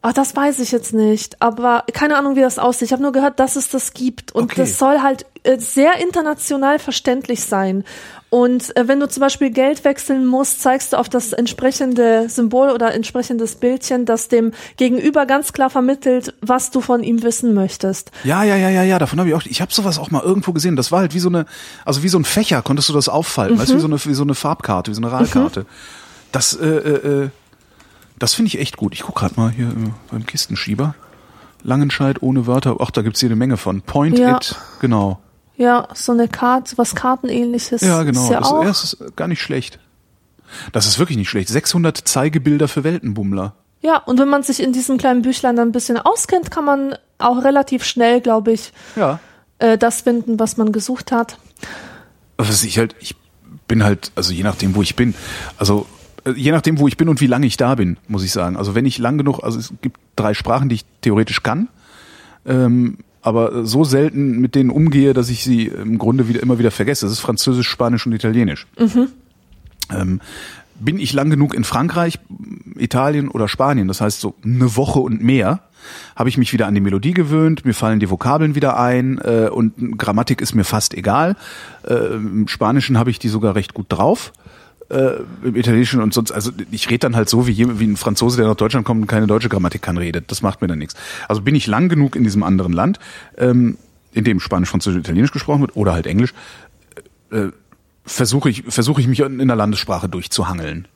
[0.00, 2.86] Ach, das weiß ich jetzt nicht, aber keine Ahnung, wie das aussieht.
[2.86, 4.54] Ich habe nur gehört, dass es das gibt und Okay.
[4.58, 7.84] das soll halt äh, sehr international verständlich sein.
[8.30, 12.70] Und äh, wenn du zum Beispiel Geld wechseln musst, zeigst du auf das entsprechende Symbol
[12.70, 18.12] oder entsprechendes Bildchen, das dem Gegenüber ganz klar vermittelt, was du von ihm wissen möchtest.
[18.22, 19.42] Ja, ja, ja, ja, ja, davon habe ich auch.
[19.46, 20.76] Ich habe sowas auch mal irgendwo gesehen.
[20.76, 21.44] Das war halt wie so eine,
[21.84, 24.14] also wie so ein Fächer, konntest du das auffalten, weißt du, wie so eine, wie
[24.14, 25.66] so eine Farbkarte, wie so eine RAL-Karte.
[26.30, 27.28] Das, äh, äh, äh,
[28.18, 28.94] das finde ich echt gut.
[28.94, 30.94] Ich guck gerade mal hier äh, beim Kistenschieber.
[31.62, 32.76] Langenscheid ohne Wörter.
[32.80, 33.82] Ach, da gibt's hier eine Menge von.
[33.82, 34.36] Point Ja.
[34.36, 35.20] it, genau.
[35.56, 37.80] Ja, so eine Karte, was Kartenähnliches.
[37.82, 38.22] Ja, genau.
[38.24, 38.62] Ist ja das, auch.
[38.62, 39.80] ja, ist gar nicht schlecht.
[40.72, 41.48] Das ist wirklich nicht schlecht.
[41.48, 43.54] 600 Zeigebilder für Weltenbummler.
[43.80, 46.94] Ja, und wenn man sich in diesem kleinen Büchlein dann ein bisschen auskennt, kann man
[47.18, 49.18] auch relativ schnell, glaube ich, Ja.
[49.58, 51.38] äh, das finden, was man gesucht hat.
[52.36, 53.16] was ich halt, ich
[53.66, 55.14] bin halt, also je nachdem, wo ich bin,
[55.58, 55.86] also
[56.36, 58.56] je nachdem, wo ich bin und wie lange ich da bin, muss ich sagen.
[58.56, 61.68] Also wenn ich lang genug, also es gibt drei Sprachen, die ich theoretisch kann,
[62.46, 66.70] ähm, aber so selten mit denen umgehe, dass ich sie im Grunde wieder immer wieder
[66.70, 67.06] vergesse.
[67.06, 68.66] Das ist Französisch, Spanisch und Italienisch.
[69.90, 70.20] Ähm,
[70.80, 72.18] bin ich lang genug in Frankreich,
[72.76, 75.60] Italien oder Spanien, das heißt so eine Woche und mehr,
[76.14, 79.48] habe ich mich wieder an die Melodie gewöhnt, mir fallen die Vokabeln wieder ein äh,
[79.50, 81.36] und Grammatik ist mir fast egal.
[81.86, 84.32] Äh, Im Spanischen habe ich die sogar recht gut drauf.
[84.90, 88.38] Äh, Im Italienischen und sonst, also ich rede dann halt so wie, wie ein Franzose,
[88.38, 90.30] der nach Deutschland kommt und keine deutsche Grammatik kann, redet.
[90.30, 90.94] Das macht mir dann nichts.
[91.28, 92.98] Also bin ich lang genug in diesem anderen Land,
[93.36, 93.76] ähm,
[94.14, 96.32] in dem Spanisch, Französisch, Italienisch gesprochen wird oder halt Englisch,
[97.30, 97.48] äh,
[98.04, 100.88] versuche ich, versuche ich mich in der Landessprache durchzuhangeln,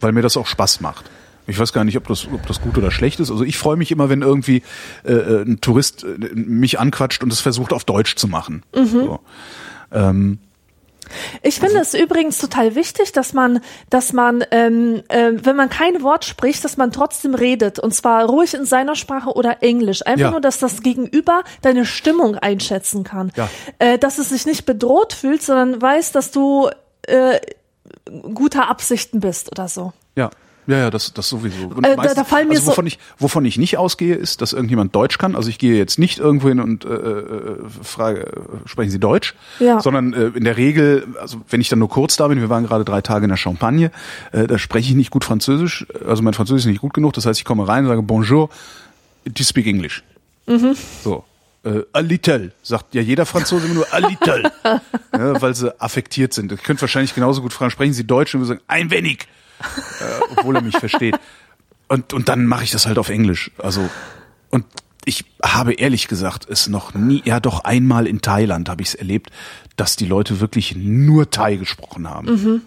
[0.00, 1.04] weil mir das auch Spaß macht.
[1.46, 3.30] Ich weiß gar nicht, ob das, ob das gut oder schlecht ist.
[3.30, 4.62] Also ich freue mich immer, wenn irgendwie
[5.04, 8.62] äh, äh ein Tourist äh, mich anquatscht und es versucht auf Deutsch zu machen.
[8.74, 8.86] Mhm.
[8.86, 9.20] So.
[9.92, 10.38] Ähm,
[11.42, 13.60] ich finde es übrigens total wichtig, dass man,
[13.90, 18.24] dass man, ähm, äh, wenn man kein Wort spricht, dass man trotzdem redet und zwar
[18.24, 20.04] ruhig in seiner Sprache oder Englisch.
[20.06, 20.30] Einfach ja.
[20.30, 23.48] nur, dass das Gegenüber deine Stimmung einschätzen kann, ja.
[23.78, 26.70] äh, dass es sich nicht bedroht fühlt, sondern weiß, dass du
[27.02, 27.40] äh,
[28.34, 29.92] guter Absichten bist oder so.
[30.16, 30.30] Ja.
[30.66, 31.68] Ja, ja, das, das sowieso.
[31.68, 34.42] Und äh, da, da fallen mir also wovon, so ich, wovon ich nicht ausgehe, ist,
[34.42, 35.36] dass irgendjemand Deutsch kann.
[35.36, 38.32] Also ich gehe jetzt nicht irgendwo hin und äh, äh, frage,
[38.64, 39.34] sprechen Sie Deutsch?
[39.60, 39.80] Ja.
[39.80, 42.66] Sondern äh, in der Regel, also wenn ich dann nur kurz da bin, wir waren
[42.66, 43.90] gerade drei Tage in der Champagne,
[44.32, 47.12] äh, da spreche ich nicht gut Französisch, also mein Französisch ist nicht gut genug.
[47.12, 48.48] Das heißt, ich komme rein und sage Bonjour,
[49.24, 50.02] do you speak English?
[50.46, 50.76] Mhm.
[51.04, 51.24] So.
[51.64, 54.52] Äh, a little, sagt ja jeder Franzose immer nur a little,
[55.12, 56.52] ja, weil sie affektiert sind.
[56.52, 59.26] Ich könnte wahrscheinlich genauso gut fragen, sprechen Sie Deutsch und wir sagen ein wenig
[59.60, 61.18] äh, obwohl er mich versteht.
[61.88, 63.50] Und, und dann mache ich das halt auf Englisch.
[63.58, 63.88] Also,
[64.50, 64.64] und
[65.04, 68.94] ich habe ehrlich gesagt es noch nie, ja doch einmal in Thailand habe ich es
[68.94, 69.30] erlebt,
[69.76, 72.28] dass die Leute wirklich nur Thai gesprochen haben.
[72.28, 72.62] Mhm.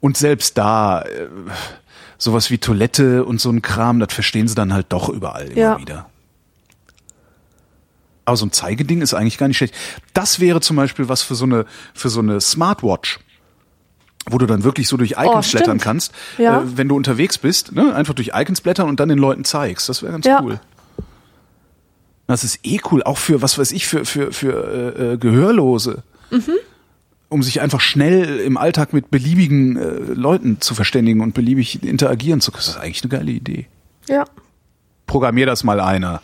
[0.00, 1.28] Und selbst da, äh,
[2.18, 5.60] sowas wie Toilette und so ein Kram, das verstehen sie dann halt doch überall immer
[5.60, 5.78] ja.
[5.78, 6.10] wieder.
[8.26, 9.74] Aber so ein Zeigeding ist eigentlich gar nicht schlecht.
[10.12, 11.64] Das wäre zum Beispiel was für so eine,
[11.94, 13.20] für so eine Smartwatch
[14.28, 16.60] wo du dann wirklich so durch Icons oh, blättern kannst, ja.
[16.60, 17.94] äh, wenn du unterwegs bist, ne?
[17.94, 19.88] einfach durch Icons blättern und dann den Leuten zeigst.
[19.88, 20.42] Das wäre ganz ja.
[20.42, 20.60] cool.
[22.26, 26.02] Das ist eh cool, auch für, was weiß ich, für, für, für äh, äh, Gehörlose.
[26.30, 26.54] Mhm.
[27.28, 32.40] Um sich einfach schnell im Alltag mit beliebigen äh, Leuten zu verständigen und beliebig interagieren
[32.40, 32.64] zu können.
[32.66, 33.66] Das ist eigentlich eine geile Idee.
[34.08, 34.24] Ja.
[35.06, 36.20] Programmier das mal einer.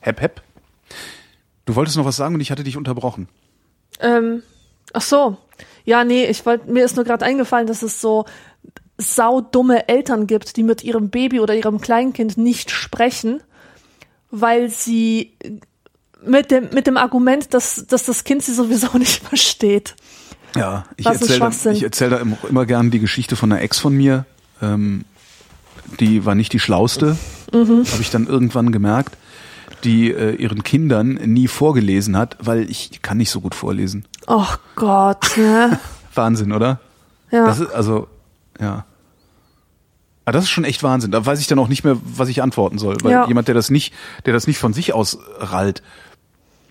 [0.00, 0.42] Hep, hep.
[1.66, 3.28] Du wolltest noch was sagen und ich hatte dich unterbrochen.
[4.00, 4.42] Ähm,
[4.92, 5.36] ach so.
[5.88, 8.26] Ja, nee, ich wollte, mir ist nur gerade eingefallen, dass es so
[8.98, 13.40] saudumme Eltern gibt, die mit ihrem Baby oder ihrem Kleinkind nicht sprechen,
[14.30, 15.32] weil sie
[16.22, 19.96] mit dem, mit dem Argument, dass, dass das Kind sie sowieso nicht versteht.
[20.54, 23.96] Ja, ich erzähle da, ich erzähl da immer gern die Geschichte von einer Ex von
[23.96, 24.26] mir.
[24.60, 25.06] Ähm,
[26.00, 27.16] die war nicht die schlauste,
[27.50, 27.86] mhm.
[27.90, 29.16] habe ich dann irgendwann gemerkt,
[29.84, 34.04] die äh, ihren Kindern nie vorgelesen hat, weil ich kann nicht so gut vorlesen.
[34.28, 34.46] Oh
[34.76, 35.80] Gott, ne?
[36.14, 36.80] Wahnsinn, oder?
[37.30, 37.46] Ja.
[37.46, 38.08] Das ist, also,
[38.60, 38.84] ja.
[40.26, 41.10] Aber das ist schon echt Wahnsinn.
[41.10, 42.96] Da weiß ich dann auch nicht mehr, was ich antworten soll.
[43.02, 43.26] Weil ja.
[43.26, 43.94] jemand, der das nicht,
[44.26, 45.82] der das nicht von sich aus rallt,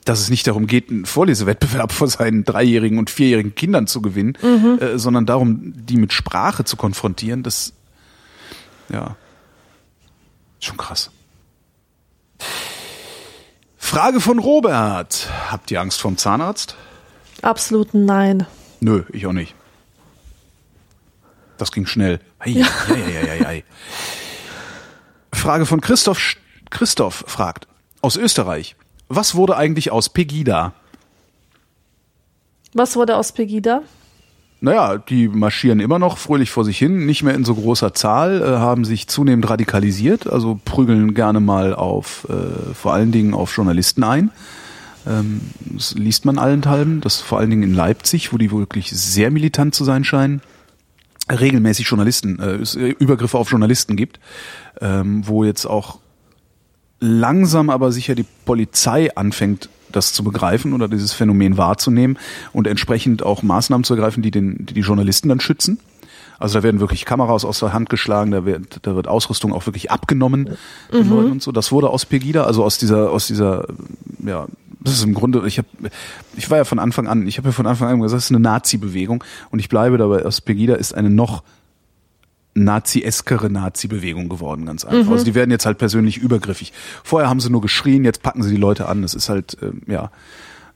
[0.06, 4.38] dass es nicht darum geht, einen Vorlesewettbewerb vor seinen dreijährigen und vierjährigen Kindern zu gewinnen,
[4.42, 4.78] mhm.
[4.80, 7.74] äh, sondern darum, die mit Sprache zu konfrontieren, das,
[8.90, 9.16] ja,
[10.60, 11.10] schon krass.
[13.78, 15.30] Frage von Robert.
[15.50, 16.76] Habt ihr Angst vom Zahnarzt?
[17.42, 18.46] Absolut nein.
[18.80, 19.56] Nö, ich auch nicht.
[21.58, 22.20] Das ging schnell.
[22.44, 22.66] Hei, ja.
[22.88, 23.64] hei, hei,
[25.34, 26.36] Frage von Christoph.
[26.70, 27.68] Christoph fragt
[28.02, 28.76] aus Österreich.
[29.08, 30.74] Was wurde eigentlich aus Pegida?
[32.74, 33.82] Was wurde aus Pegida?
[34.60, 38.42] Naja, die marschieren immer noch fröhlich vor sich hin, nicht mehr in so großer Zahl,
[38.42, 43.56] äh, haben sich zunehmend radikalisiert, also prügeln gerne mal auf, äh, vor allen Dingen auf
[43.56, 44.32] Journalisten ein.
[45.08, 49.32] Ähm, das liest man allenthalben, das vor allen Dingen in Leipzig, wo die wirklich sehr
[49.32, 50.42] militant zu sein scheinen,
[51.30, 54.20] regelmäßig Journalisten, äh, äh, Übergriffe auf Journalisten gibt,
[54.82, 56.00] ähm, wo jetzt auch
[57.00, 62.18] langsam aber sicher die Polizei anfängt, das zu begreifen oder dieses Phänomen wahrzunehmen
[62.52, 65.80] und entsprechend auch Maßnahmen zu ergreifen, die den, die, die Journalisten dann schützen.
[66.40, 69.66] Also da werden wirklich Kameras aus der Hand geschlagen, da wird, da wird Ausrüstung auch
[69.66, 70.58] wirklich abgenommen
[70.92, 70.98] mhm.
[70.98, 71.52] den Leuten und so.
[71.52, 73.66] Das wurde aus Pegida, also aus dieser, aus dieser,
[74.24, 74.48] ja,
[74.80, 75.68] das ist im Grunde, ich habe,
[76.36, 78.32] ich war ja von Anfang an, ich habe ja von Anfang an gesagt, das ist
[78.32, 81.44] eine Nazi-Bewegung und ich bleibe dabei, aus Pegida ist eine noch
[82.58, 85.06] nazi-eskere Nazi-Bewegung geworden, ganz einfach.
[85.06, 85.12] Mhm.
[85.12, 86.74] Also die werden jetzt halt persönlich übergriffig.
[87.04, 89.04] Vorher haben sie nur geschrien, jetzt packen sie die Leute an.
[89.04, 90.12] Das ist halt, äh, ja,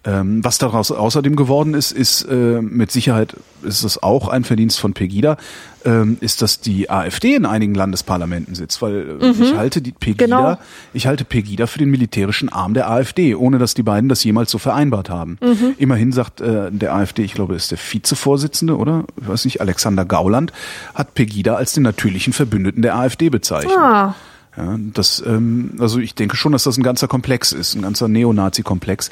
[0.03, 4.80] Ähm, was daraus außerdem geworden ist, ist äh, mit Sicherheit ist es auch ein Verdienst
[4.80, 5.38] von Pegida,
[5.86, 9.44] ähm, ist, dass die AfD in einigen Landesparlamenten sitzt, weil äh, Mhm.
[9.44, 10.57] ich halte die Pegida, Genau.
[10.94, 14.49] ich halte Pegida für den militärischen Arm der AfD, ohne dass die beiden das jemals
[14.49, 15.38] so vereinbart haben.
[15.40, 15.76] Mhm.
[15.78, 19.03] Immerhin sagt äh, der AfD, ich glaube, ist der Vizevorsitzende, oder?
[19.22, 20.52] Ich weiß nicht, Alexander Gauland
[20.95, 23.78] hat Pegida als den natürlichen Verbündeten der AfD bezeichnet.
[23.78, 24.15] Ah,
[24.57, 28.07] Ja, das, ähm, also ich denke schon, dass das ein ganzer Komplex ist, ein ganzer
[28.07, 29.10] Neonazi-Komplex,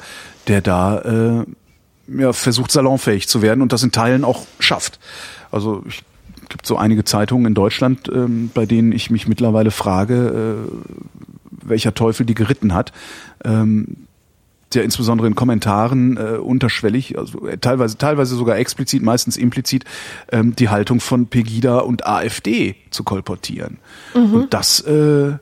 [0.48, 1.44] der da äh,
[2.18, 4.98] ja, versucht, salonfähig zu werden und das in Teilen auch schafft.
[5.50, 6.04] Also ich
[6.50, 11.94] gibt so einige Zeitungen in Deutschland, ähm, bei denen ich mich mittlerweile frage, äh, welcher
[11.94, 12.92] Teufel die geritten hat.
[13.44, 14.08] Ähm,
[14.74, 19.84] der insbesondere in Kommentaren äh, unterschwellig, also äh, teilweise, teilweise sogar explizit, meistens implizit,
[20.30, 23.78] ähm, die Haltung von Pegida und AfD zu kolportieren.
[24.14, 25.32] Und das, äh,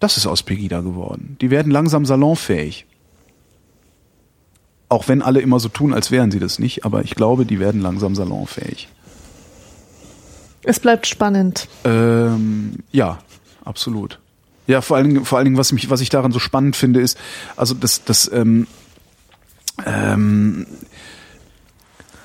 [0.00, 1.36] das ist aus Pegida geworden.
[1.40, 2.86] Die werden langsam salonfähig.
[4.88, 7.58] Auch wenn alle immer so tun, als wären sie das nicht, aber ich glaube, die
[7.58, 8.88] werden langsam salonfähig.
[10.64, 11.68] es bleibt spannend.
[11.84, 13.18] Ähm, ja,
[13.64, 14.21] absolut.
[14.66, 17.00] Ja, vor allen Dingen, vor allen Dingen, was mich, was ich daran so spannend finde,
[17.00, 17.18] ist,
[17.56, 18.66] also das, das, ähm,
[19.84, 20.66] ähm,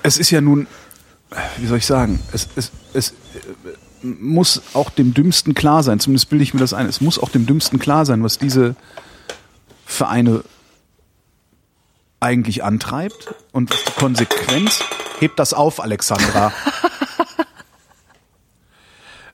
[0.02, 0.66] es ist ja nun,
[1.58, 3.14] wie soll ich sagen, es, es, es äh,
[4.02, 7.30] muss auch dem Dümmsten klar sein, zumindest bilde ich mir das ein, es muss auch
[7.30, 8.76] dem Dümmsten klar sein, was diese
[9.84, 10.44] Vereine
[12.20, 14.80] eigentlich antreibt und was die Konsequenz,
[15.20, 16.52] hebt das auf, Alexandra.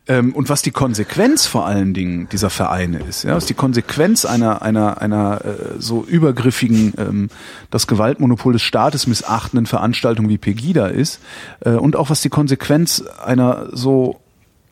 [0.07, 4.27] Ähm, und was die Konsequenz vor allen Dingen dieser Vereine ist, ja, was die Konsequenz
[4.27, 7.31] einer einer einer äh, so übergriffigen, ähm,
[7.71, 11.21] das Gewaltmonopol des Staates missachtenden Veranstaltung wie Pegida ist,
[11.61, 14.21] äh, und auch was die Konsequenz einer so,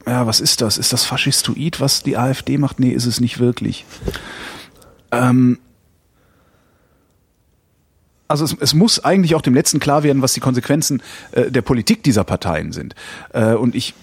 [0.07, 0.77] ja, was ist das?
[0.77, 2.79] Ist das Faschistoid, was die AfD macht?
[2.79, 3.87] Nee, ist es nicht wirklich.
[5.13, 5.59] Ähm,
[8.29, 11.03] also es, es muss eigentlich auch dem Letzten klar werden, was die Konsequenzen
[11.33, 12.95] äh, der Politik dieser Parteien sind.
[13.33, 13.95] Äh, und ich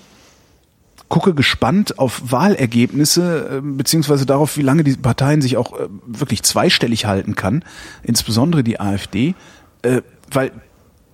[1.10, 6.44] gucke gespannt auf Wahlergebnisse äh, beziehungsweise darauf, wie lange die Parteien sich auch äh, wirklich
[6.44, 7.64] zweistellig halten kann,
[8.04, 9.34] insbesondere die AfD,
[9.82, 10.52] äh, weil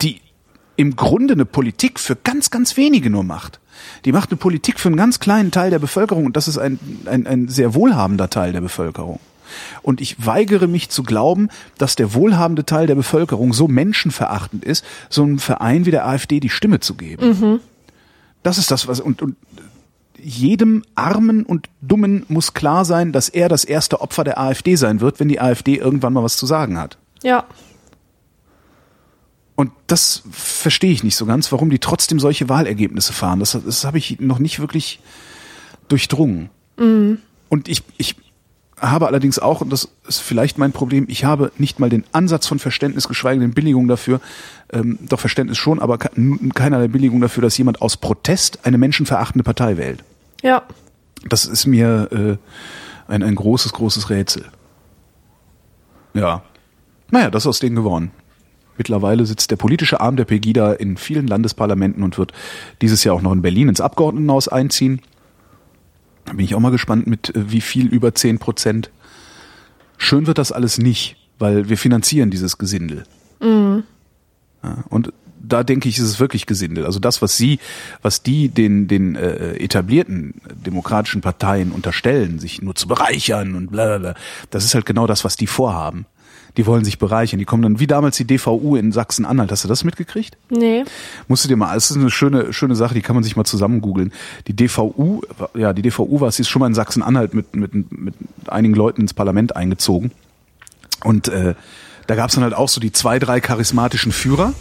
[0.01, 0.21] die
[0.75, 3.61] im Grunde eine Politik für ganz, ganz wenige nur macht.
[4.03, 6.79] Die macht eine Politik für einen ganz kleinen Teil der Bevölkerung und das ist ein,
[7.05, 9.19] ein, ein sehr wohlhabender Teil der Bevölkerung.
[9.81, 14.83] Und ich weigere mich zu glauben, dass der wohlhabende Teil der Bevölkerung so menschenverachtend ist,
[15.09, 17.23] so einem Verein wie der AfD die Stimme zu geben.
[18.43, 19.35] Das ist das, was, und, und
[20.25, 24.99] jedem Armen und Dummen muss klar sein, dass er das erste Opfer der AfD sein
[24.99, 26.97] wird, wenn die AfD irgendwann mal was zu sagen hat.
[27.21, 27.45] Ja.
[29.55, 33.39] Und das verstehe ich nicht so ganz, warum die trotzdem solche Wahlergebnisse fahren.
[33.39, 34.99] Das, das habe ich noch nicht wirklich
[35.87, 36.49] durchdrungen.
[37.49, 38.15] Und ich, ich
[38.81, 42.47] habe allerdings auch, und das ist vielleicht mein Problem, ich habe nicht mal den Ansatz
[42.47, 44.19] von Verständnis, geschweige denn Billigung dafür,
[44.73, 49.77] ähm, doch Verständnis schon, aber keinerlei Billigung dafür, dass jemand aus Protest eine menschenverachtende Partei
[49.77, 50.03] wählt.
[50.45, 50.61] Ja.
[51.27, 54.45] Das ist mir äh, ein, ein großes, großes Rätsel.
[56.13, 56.43] Ja.
[57.09, 58.11] Naja, das ist aus denen geworden.
[58.77, 62.31] Mittlerweile sitzt der politische Arm der Pegida in vielen Landesparlamenten und wird
[62.81, 65.01] dieses Jahr auch noch in Berlin ins Abgeordnetenhaus einziehen.
[66.25, 68.91] Da bin ich auch mal gespannt mit äh, wie viel über 10 Prozent.
[69.97, 73.05] Schön wird das alles nicht, weil wir finanzieren dieses Gesindel.
[74.63, 75.11] Ja, und
[75.47, 76.85] da denke ich, ist es wirklich Gesindel.
[76.85, 77.59] Also das, was sie,
[78.01, 80.35] was die den, den äh, etablierten
[80.65, 84.15] demokratischen Parteien unterstellen, sich nur zu bereichern und bla bla bla,
[84.49, 86.05] das ist halt genau das, was die vorhaben.
[86.57, 87.39] Die wollen sich bereichern.
[87.39, 89.51] Die kommen dann, wie damals die DVU in Sachsen-Anhalt.
[89.51, 90.37] Hast du das mitgekriegt?
[90.49, 90.85] Nee.
[91.27, 93.43] Musst du dir mal, es ist eine schöne, schöne Sache, die kann man sich mal
[93.43, 94.13] zusammen googeln.
[94.47, 95.21] Die DVU,
[95.53, 98.15] ja, die DVU war, sie ist schon mal in Sachsen-Anhalt mit, mit, mit
[98.47, 100.11] einigen Leuten ins Parlament eingezogen.
[101.03, 101.55] Und äh,
[102.07, 104.53] da gab's dann halt auch so die zwei, drei charismatischen Führer,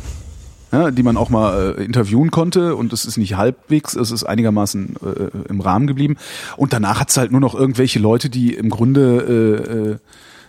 [0.74, 2.76] ja, die man auch mal äh, interviewen konnte.
[2.76, 6.16] Und es ist nicht halbwegs, es ist einigermaßen äh, im Rahmen geblieben.
[6.56, 9.98] Und danach hat's halt nur noch irgendwelche Leute, die im Grunde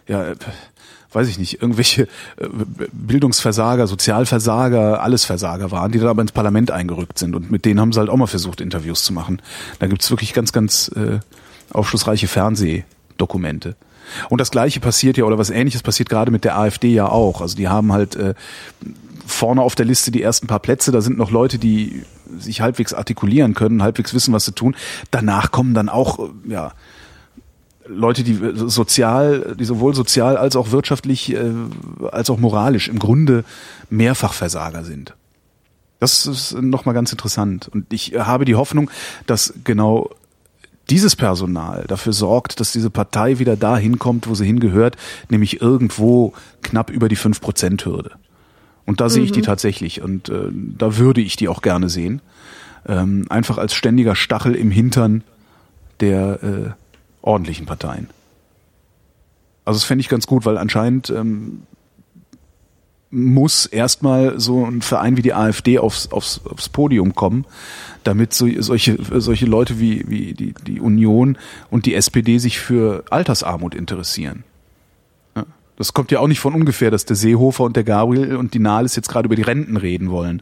[0.07, 0.33] äh, äh, ja,
[1.11, 2.03] weiß ich nicht, irgendwelche
[2.37, 2.47] äh,
[2.91, 7.35] Bildungsversager, Sozialversager, alles Versager waren, die dann aber ins Parlament eingerückt sind.
[7.35, 9.41] Und mit denen haben sie halt auch mal versucht, Interviews zu machen.
[9.79, 11.19] Da gibt's wirklich ganz, ganz äh,
[11.71, 13.75] aufschlussreiche Fernsehdokumente.
[14.29, 17.41] Und das Gleiche passiert ja, oder was Ähnliches passiert gerade mit der AfD ja auch.
[17.41, 18.33] Also die haben halt äh,
[19.25, 22.03] vorne auf der Liste die ersten paar Plätze, da sind noch Leute, die
[22.37, 24.75] sich halbwegs artikulieren können, halbwegs wissen, was sie tun.
[25.11, 26.73] Danach kommen dann auch, äh, ja,
[27.87, 31.51] Leute, die sozial, die sowohl sozial als auch wirtschaftlich, äh,
[32.11, 33.43] als auch moralisch im Grunde
[33.89, 35.13] Mehrfachversager sind.
[35.99, 37.67] Das ist nochmal ganz interessant.
[37.67, 38.89] Und ich habe die Hoffnung,
[39.27, 40.09] dass genau
[40.89, 44.97] dieses Personal dafür sorgt, dass diese Partei wieder dahin kommt, wo sie hingehört,
[45.29, 48.11] nämlich irgendwo knapp über die 5%-Hürde.
[48.85, 49.45] Und da sehe ich die Mhm.
[49.45, 52.21] tatsächlich und äh, da würde ich die auch gerne sehen.
[52.87, 55.23] Ähm, einfach als ständiger Stachel im Hintern
[56.01, 56.69] der äh,
[57.23, 58.09] ordentlichen Parteien.
[59.65, 61.63] Also das fände ich ganz gut, weil anscheinend ähm,
[63.09, 67.45] muss erstmal so ein Verein wie die AfD aufs, aufs, aufs Podium kommen,
[68.03, 71.37] damit so, solche, solche Leute wie, wie die, die Union
[71.71, 74.43] und die SPD sich für Altersarmut interessieren.
[75.77, 78.59] Das kommt ja auch nicht von ungefähr, dass der Seehofer und der Gabriel und die
[78.59, 80.41] Nahles jetzt gerade über die Renten reden wollen.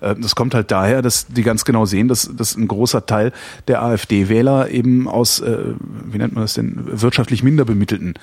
[0.00, 3.32] Äh, Das kommt halt daher, dass die ganz genau sehen, dass, dass ein großer Teil
[3.68, 5.74] der AfD-Wähler eben aus, äh,
[6.04, 8.14] wie nennt man das denn, wirtschaftlich minder bemittelten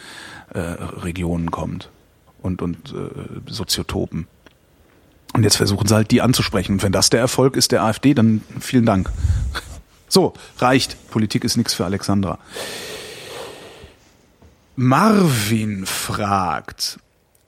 [0.54, 1.90] äh, Regionen kommt
[2.42, 4.28] und, und äh, Soziotopen.
[5.34, 6.74] Und jetzt versuchen sie halt die anzusprechen.
[6.74, 9.10] Und wenn das der Erfolg ist der AfD, dann vielen Dank.
[10.10, 10.98] So, reicht.
[11.10, 12.38] Politik ist nichts für Alexandra.
[14.76, 17.00] Marvin fragt.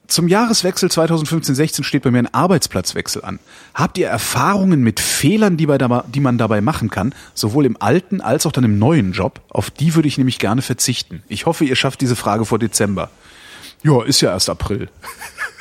[0.06, 3.38] Zum Jahreswechsel 2015-16 steht bei mir ein Arbeitsplatzwechsel an.
[3.74, 8.20] Habt ihr Erfahrungen mit Fehlern, die, bei die man dabei machen kann, sowohl im alten
[8.20, 9.40] als auch dann im neuen Job?
[9.48, 11.22] Auf die würde ich nämlich gerne verzichten.
[11.28, 13.10] Ich hoffe, ihr schafft diese Frage vor Dezember.
[13.82, 14.90] Ja, ist ja erst April.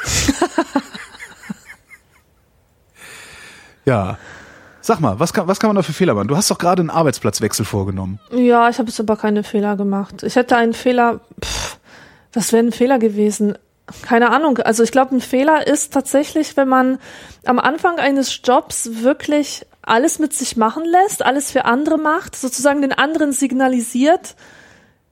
[3.86, 4.18] ja.
[4.86, 6.28] Sag mal, was kann, was kann man da für Fehler machen?
[6.28, 8.20] Du hast doch gerade einen Arbeitsplatzwechsel vorgenommen.
[8.32, 10.24] Ja, ich habe jetzt aber keine Fehler gemacht.
[10.24, 11.78] Ich hätte einen Fehler, pff,
[12.34, 13.58] was wäre ein Fehler gewesen?
[14.02, 14.58] Keine Ahnung.
[14.58, 17.00] Also ich glaube, ein Fehler ist tatsächlich, wenn man
[17.46, 22.82] am Anfang eines Jobs wirklich alles mit sich machen lässt, alles für andere macht, sozusagen
[22.82, 24.36] den anderen signalisiert,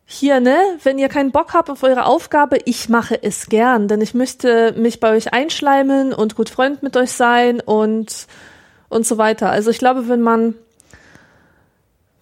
[0.06, 4.02] hier, ne, wenn ihr keinen Bock habt auf eure Aufgabe, ich mache es gern, denn
[4.02, 8.27] ich möchte mich bei euch einschleimen und gut Freund mit euch sein und
[8.92, 9.50] und so weiter.
[9.50, 10.54] Also ich glaube, wenn man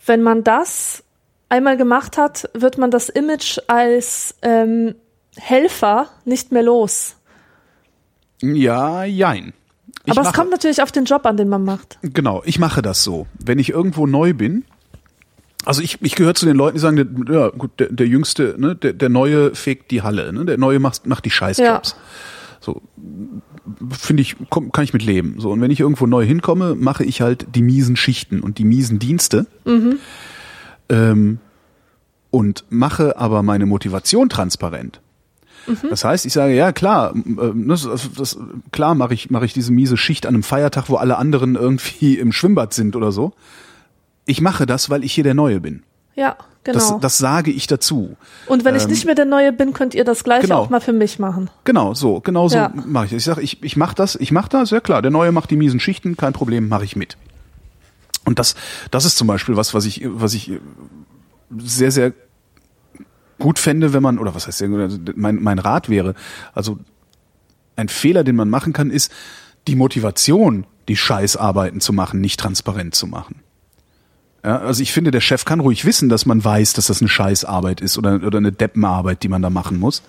[0.06, 1.04] wenn man das
[1.50, 4.96] einmal gemacht hat, wird man das Image als ähm,
[5.38, 7.16] Helfer nicht mehr los.
[8.42, 9.54] Ja, jein.
[10.06, 12.00] Ich Aber es mache- kommt natürlich auf den Job an, den man macht.
[12.02, 13.28] Genau, ich mache das so.
[13.44, 14.64] Wenn ich irgendwo neu bin,
[15.66, 18.56] also ich, ich gehöre zu den Leuten, die sagen, der, ja gut, der, der Jüngste,
[18.58, 21.96] ne, der, der Neue fegt die Halle, ne, der Neue macht, macht die Scheißjobs.
[22.62, 22.82] So
[23.92, 25.36] finde ich, komm, kann ich mit leben.
[25.38, 28.66] So und wenn ich irgendwo neu hinkomme, mache ich halt die miesen Schichten und die
[28.66, 29.48] miesen Dienste.
[30.90, 31.40] Ähm,
[32.32, 35.02] und mache aber meine Motivation transparent.
[35.90, 37.88] Das heißt, ich sage, ja klar, äh, das,
[38.18, 38.38] das,
[38.72, 42.18] klar mache ich, mache ich diese miese Schicht an einem Feiertag, wo alle anderen irgendwie
[42.18, 43.34] im Schwimmbad sind oder so.
[44.26, 45.84] Ich mache das, weil ich hier der Neue bin.
[46.20, 46.36] Ja,
[46.66, 46.78] genau.
[46.78, 48.18] Das, das sage ich dazu.
[48.48, 50.60] und wenn ich ähm, nicht mehr der Neue bin, könnt ihr das gleiche genau.
[50.60, 51.50] auch mal für mich machen.
[51.64, 52.74] Genau, so, genau so Ja.
[52.74, 53.12] mache ich.
[53.12, 53.20] das.
[53.20, 55.56] Ich sage, ich, ich mache das, ich mache das, ja klar, der Neue macht die
[55.56, 57.16] miesen Schichten, kein Problem, mache ich mit.
[58.26, 58.56] Und das,
[58.92, 60.52] das ist zum Beispiel was, was ich, was ich
[61.58, 62.12] sehr, sehr
[63.40, 66.16] gut fände, wenn man, oder was heißt also mein, mein Rat wäre,
[66.54, 66.80] also
[67.78, 69.10] ein Fehler, den man machen kann, ist
[69.68, 73.42] die Motivation, die Scheißarbeiten zu machen, nicht transparent zu machen.
[74.44, 77.10] Ja, also ich finde, der Chef kann ruhig wissen, dass man weiß, dass das eine
[77.10, 80.02] Scheißarbeit ist oder, oder eine Deppenarbeit, die man da machen muss.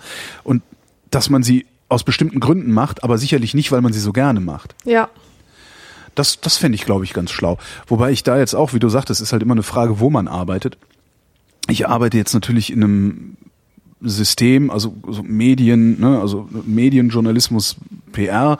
[0.43, 0.63] Und
[1.09, 4.39] dass man sie aus bestimmten Gründen macht, aber sicherlich nicht, weil man sie so gerne
[4.39, 4.75] macht.
[4.85, 5.09] Ja.
[6.15, 7.57] Das, das fände ich, glaube ich, ganz schlau.
[7.87, 10.27] Wobei ich da jetzt auch, wie du sagtest, ist halt immer eine Frage, wo man
[10.27, 10.77] arbeitet.
[11.67, 13.37] Ich arbeite jetzt natürlich in einem
[14.01, 17.75] System, also so Medien, ne, also Medienjournalismus,
[18.11, 18.57] PR,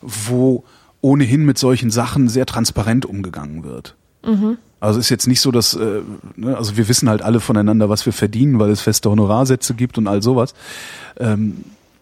[0.00, 0.64] wo
[1.00, 3.96] ohnehin mit solchen Sachen sehr transparent umgegangen wird.
[4.82, 6.00] Also ist jetzt nicht so, dass, äh,
[6.34, 9.96] ne, also wir wissen halt alle voneinander, was wir verdienen, weil es feste Honorarsätze gibt
[9.96, 10.54] und all sowas.
[11.20, 11.58] Ähm,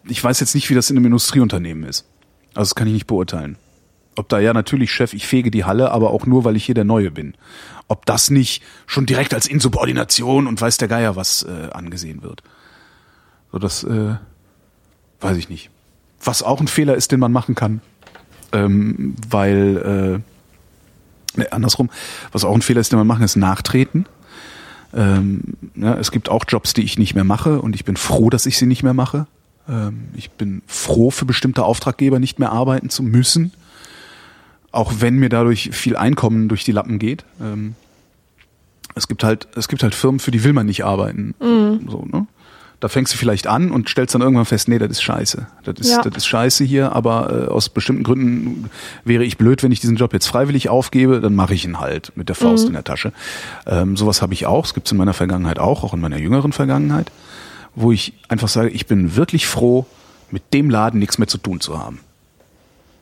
[0.09, 2.07] ich weiß jetzt nicht, wie das in einem Industrieunternehmen ist.
[2.55, 3.57] Also das kann ich nicht beurteilen.
[4.17, 6.75] Ob da ja natürlich Chef, ich fege die Halle, aber auch nur, weil ich hier
[6.75, 7.35] der Neue bin.
[7.87, 12.43] Ob das nicht schon direkt als Insubordination und weiß der Geier was äh, angesehen wird.
[13.53, 14.15] So das äh,
[15.21, 15.69] weiß ich nicht.
[16.25, 17.83] Was auch ein Fehler ist, den man machen kann,
[18.53, 20.30] ähm, weil äh,
[21.37, 21.91] ne, andersrum,
[22.33, 24.07] was auch ein Fehler ist, den man machen, ist nachtreten.
[24.93, 25.43] Ähm,
[25.77, 28.47] ja, es gibt auch Jobs, die ich nicht mehr mache und ich bin froh, dass
[28.47, 29.27] ich sie nicht mehr mache.
[29.69, 33.53] Ähm, ich bin froh, für bestimmte Auftraggeber nicht mehr arbeiten zu müssen,
[34.73, 37.25] auch wenn mir dadurch viel Einkommen durch die Lappen geht.
[37.41, 37.75] Ähm,
[38.97, 41.35] es gibt halt, es gibt halt Firmen, für die will man nicht arbeiten.
[41.89, 42.27] So, ne?
[42.81, 45.47] Da fängst du vielleicht an und stellst dann irgendwann fest, nee, das ist scheiße.
[45.65, 46.01] Das ist, Ja.
[46.03, 48.71] das ist scheiße hier, aber äh, aus bestimmten Gründen
[49.05, 52.13] wäre ich blöd, wenn ich diesen Job jetzt freiwillig aufgebe, dann mache ich ihn halt
[52.17, 53.13] mit der Faust in der Tasche.
[53.67, 56.53] Ähm, sowas habe ich auch, es gibt's in meiner Vergangenheit auch, auch in meiner jüngeren
[56.53, 57.13] Vergangenheit,
[57.75, 59.85] wo ich einfach sage, ich bin wirklich froh,
[60.31, 62.01] mit dem Laden nichts mehr zu tun zu haben.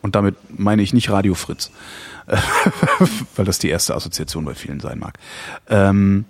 [0.02, 1.70] Und damit meine ich nicht Radio Fritz,
[3.36, 5.18] weil das die erste Assoziation bei vielen sein mag.
[5.68, 6.24] Ähm,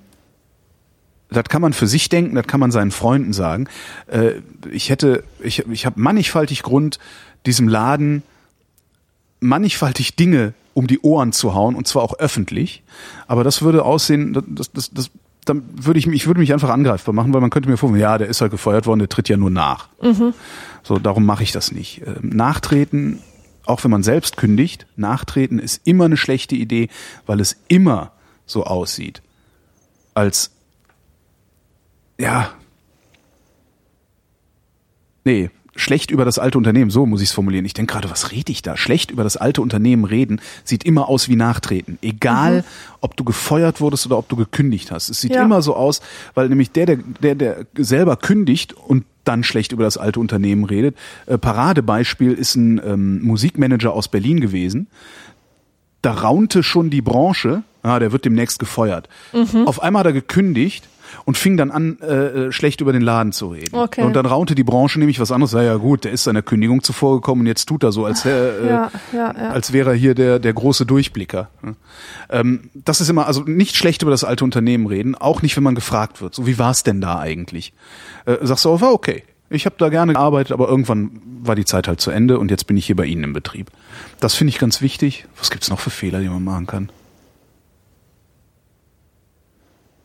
[1.30, 3.68] das kann man für sich denken, das kann man seinen Freunden sagen.
[4.06, 4.40] Äh,
[4.70, 6.98] ich hätte, ich, ich habe mannigfaltig Grund,
[7.46, 8.22] diesem Laden
[9.40, 12.82] mannigfaltig Dinge um die Ohren zu hauen und zwar auch öffentlich.
[13.26, 15.10] Aber das würde aussehen, das, das, das,
[15.44, 18.00] dann würde ich mich, ich würde mich einfach angreifbar machen, weil man könnte mir vorstellen,
[18.00, 19.88] ja, der ist halt gefeuert worden, der tritt ja nur nach.
[20.00, 20.34] Mhm.
[20.82, 22.02] So, darum mache ich das nicht.
[22.06, 23.18] Ähm, nachtreten,
[23.66, 26.88] auch wenn man selbst kündigt, nachtreten ist immer eine schlechte Idee,
[27.26, 28.12] weil es immer
[28.46, 29.20] so aussieht,
[30.14, 30.52] als
[32.20, 32.51] ja,
[35.24, 37.65] nee, schlecht über das alte Unternehmen, so muss ich es formulieren.
[37.65, 38.77] Ich denke gerade, was rede ich da?
[38.77, 41.99] Schlecht über das alte Unternehmen reden sieht immer aus wie Nachtreten.
[42.03, 42.65] Egal, mhm.
[43.01, 45.09] ob du gefeuert wurdest oder ob du gekündigt hast.
[45.09, 45.45] Es sieht ja.
[45.45, 46.01] immer so aus,
[46.35, 50.65] weil nämlich der, der, der, der selber kündigt und dann schlecht über das alte Unternehmen
[50.65, 50.97] redet.
[51.27, 54.89] Äh, Paradebeispiel ist ein ähm, Musikmanager aus Berlin gewesen.
[56.03, 59.09] Da raunte schon die Branche, ah, der wird demnächst gefeuert.
[59.32, 59.66] Mhm.
[59.66, 60.89] Auf einmal hat er gekündigt
[61.24, 63.74] und fing dann an, äh, äh, schlecht über den Laden zu reden.
[63.74, 64.02] Okay.
[64.02, 65.52] Und dann raunte die Branche nämlich was anderes.
[65.52, 68.24] Ja, ja gut, der ist seiner Kündigung zuvor gekommen und jetzt tut er so, als,
[68.24, 69.51] äh, ja, ja, ja.
[69.51, 71.51] als wäre er hier der, der große Durchblicker.
[72.30, 75.62] Ähm, das ist immer, also nicht schlecht über das alte Unternehmen reden, auch nicht, wenn
[75.62, 76.35] man gefragt wird.
[76.35, 77.72] So, wie war es denn da eigentlich?
[78.26, 79.24] Äh, sagst du, oh, war okay.
[79.51, 82.66] Ich habe da gerne gearbeitet, aber irgendwann war die Zeit halt zu Ende und jetzt
[82.66, 83.70] bin ich hier bei Ihnen im Betrieb.
[84.20, 85.26] Das finde ich ganz wichtig.
[85.39, 86.90] Was gibt's noch für Fehler, die man machen kann?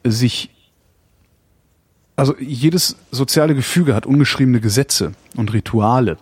[0.05, 0.49] Sich
[2.15, 6.17] also jedes soziale Gefüge hat ungeschriebene Gesetze und Rituale.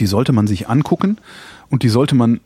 [0.00, 1.18] Die sollte man sich angucken
[1.70, 2.40] und die sollte man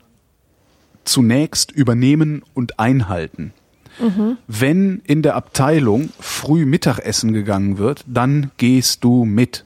[1.05, 3.53] zunächst übernehmen und einhalten.
[3.99, 4.39] Mhm.
[4.47, 9.65] Wenn in der Abteilung früh Mittagessen gegangen wird, dann gehst du mit.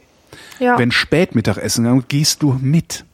[0.58, 0.78] Ja.
[0.78, 3.04] Wenn spät Mittagessen gegangen wird, gehst du mit.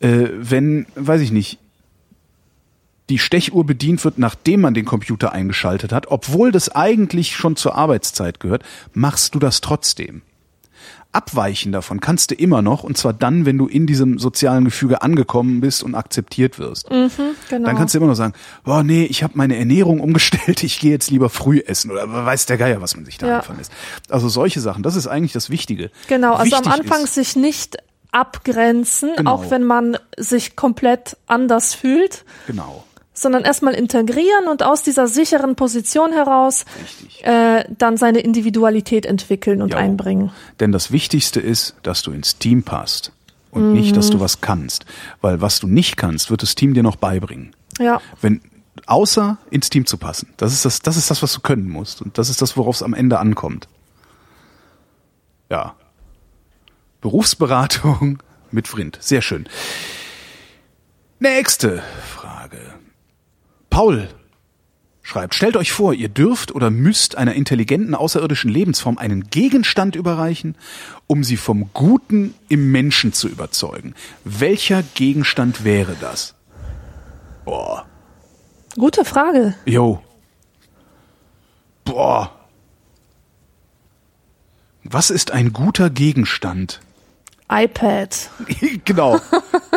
[0.00, 1.58] Äh, wenn, weiß ich nicht,
[3.10, 7.74] die Stechuhr bedient wird, nachdem man den Computer eingeschaltet hat, obwohl das eigentlich schon zur
[7.74, 10.22] Arbeitszeit gehört, machst du das trotzdem.
[11.12, 15.00] Abweichen davon kannst du immer noch, und zwar dann, wenn du in diesem sozialen Gefüge
[15.02, 16.90] angekommen bist und akzeptiert wirst.
[16.90, 17.10] Mhm,
[17.48, 17.66] genau.
[17.66, 18.34] Dann kannst du immer noch sagen,
[18.66, 22.46] oh nee, ich habe meine Ernährung umgestellt, ich gehe jetzt lieber früh essen oder weiß
[22.46, 23.38] der Geier, was man sich da ja.
[23.38, 23.72] anfangen lässt.
[24.08, 25.92] Also solche Sachen, das ist eigentlich das Wichtige.
[26.08, 27.76] Genau, also Wichtig am Anfang ist, sich nicht
[28.10, 29.34] abgrenzen, genau.
[29.34, 32.24] auch wenn man sich komplett anders fühlt.
[32.48, 32.84] Genau
[33.14, 36.64] sondern erstmal integrieren und aus dieser sicheren Position heraus
[37.22, 39.78] äh, dann seine Individualität entwickeln und ja.
[39.78, 40.32] einbringen.
[40.60, 43.12] Denn das Wichtigste ist, dass du ins Team passt
[43.52, 43.72] und mhm.
[43.74, 44.84] nicht, dass du was kannst.
[45.20, 47.54] Weil was du nicht kannst, wird das Team dir noch beibringen.
[47.78, 48.00] Ja.
[48.20, 48.40] Wenn,
[48.86, 50.34] außer ins Team zu passen.
[50.36, 52.02] Das ist das, das ist das, was du können musst.
[52.02, 53.68] Und das ist das, worauf es am Ende ankommt.
[55.50, 55.74] Ja.
[57.00, 58.98] Berufsberatung mit Vrind.
[59.00, 59.48] Sehr schön.
[61.20, 61.82] Nächste.
[63.74, 64.08] Paul
[65.02, 70.54] schreibt, stellt euch vor, ihr dürft oder müsst einer intelligenten außerirdischen Lebensform einen Gegenstand überreichen,
[71.08, 73.96] um sie vom Guten im Menschen zu überzeugen.
[74.22, 76.36] Welcher Gegenstand wäre das?
[77.44, 77.84] Boah.
[78.76, 79.56] Gute Frage.
[79.64, 80.00] Jo.
[81.84, 82.30] Boah.
[84.84, 86.80] Was ist ein guter Gegenstand?
[87.50, 88.30] iPad.
[88.84, 89.20] genau.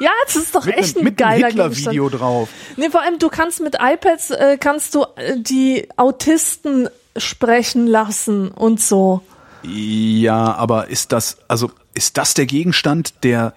[0.00, 2.48] Ja, das ist doch mit echt ein, ein geiler Hitler-Video drauf.
[2.76, 8.48] Nee, vor allem, du kannst mit iPads, äh, kannst du äh, die Autisten sprechen lassen
[8.48, 9.22] und so.
[9.62, 13.54] Ja, aber ist das, also ist das der Gegenstand, der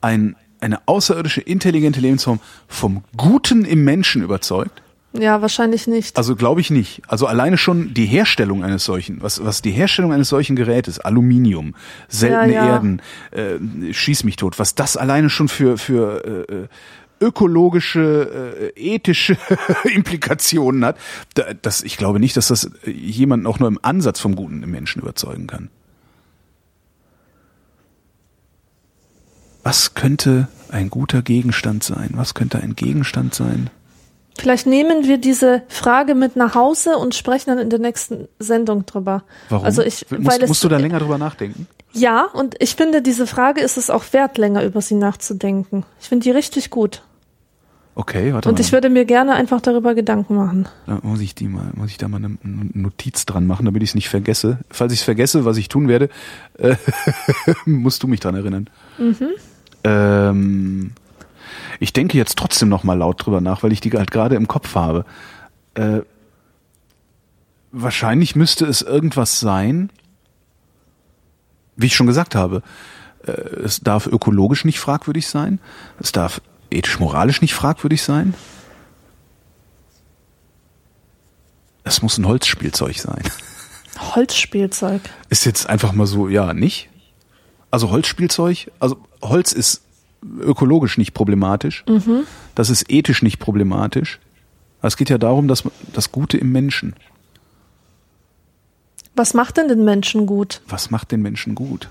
[0.00, 4.82] ein, eine außerirdische intelligente Lebensform vom Guten im Menschen überzeugt?
[5.14, 6.16] Ja, wahrscheinlich nicht.
[6.16, 7.02] Also glaube ich nicht.
[7.08, 11.74] Also alleine schon die Herstellung eines solchen, was, was die Herstellung eines solchen Gerätes, Aluminium,
[12.08, 12.72] seltene ja, ja.
[12.72, 16.68] Erden, äh, schieß mich tot, was das alleine schon für, für äh,
[17.20, 19.36] ökologische, äh, ethische
[19.84, 20.98] Implikationen hat,
[21.62, 25.00] das, ich glaube nicht, dass das jemanden auch nur im Ansatz vom Guten im Menschen
[25.00, 25.70] überzeugen kann.
[29.62, 32.10] Was könnte ein guter Gegenstand sein?
[32.14, 33.70] Was könnte ein Gegenstand sein?
[34.38, 38.86] Vielleicht nehmen wir diese Frage mit nach Hause und sprechen dann in der nächsten Sendung
[38.86, 39.24] drüber.
[39.48, 39.64] Warum?
[39.64, 41.66] Also ich, es, musst du da länger drüber nachdenken?
[41.92, 45.84] Ja, und ich finde, diese Frage ist es auch wert, länger über sie nachzudenken.
[46.00, 47.02] Ich finde die richtig gut.
[47.96, 48.60] Okay, warte Und mal.
[48.60, 50.68] ich würde mir gerne einfach darüber Gedanken machen.
[50.86, 53.90] Da muss ich die mal, muss ich da mal eine Notiz dran machen, damit ich
[53.90, 54.58] es nicht vergesse.
[54.70, 56.08] Falls ich es vergesse, was ich tun werde,
[56.58, 56.76] äh,
[57.64, 58.70] musst du mich dran erinnern.
[58.98, 59.30] Mhm.
[59.82, 60.92] Ähm,
[61.80, 64.48] ich denke jetzt trotzdem noch mal laut drüber nach, weil ich die halt gerade im
[64.48, 65.04] Kopf habe.
[65.74, 66.00] Äh,
[67.72, 69.90] wahrscheinlich müsste es irgendwas sein,
[71.76, 72.62] wie ich schon gesagt habe.
[73.26, 75.60] Äh, es darf ökologisch nicht fragwürdig sein.
[76.00, 78.34] Es darf ethisch-moralisch nicht fragwürdig sein.
[81.84, 83.22] Das muss ein Holzspielzeug sein.
[83.98, 85.00] Holzspielzeug.
[85.30, 86.88] Ist jetzt einfach mal so, ja, nicht?
[87.70, 89.82] Also Holzspielzeug, also Holz ist
[90.40, 91.84] ökologisch nicht problematisch.
[91.88, 92.24] Mhm.
[92.54, 94.18] Das ist ethisch nicht problematisch.
[94.82, 96.94] Es geht ja darum, dass das Gute im Menschen.
[99.16, 100.60] Was macht denn den Menschen gut?
[100.68, 101.88] Was macht den Menschen gut?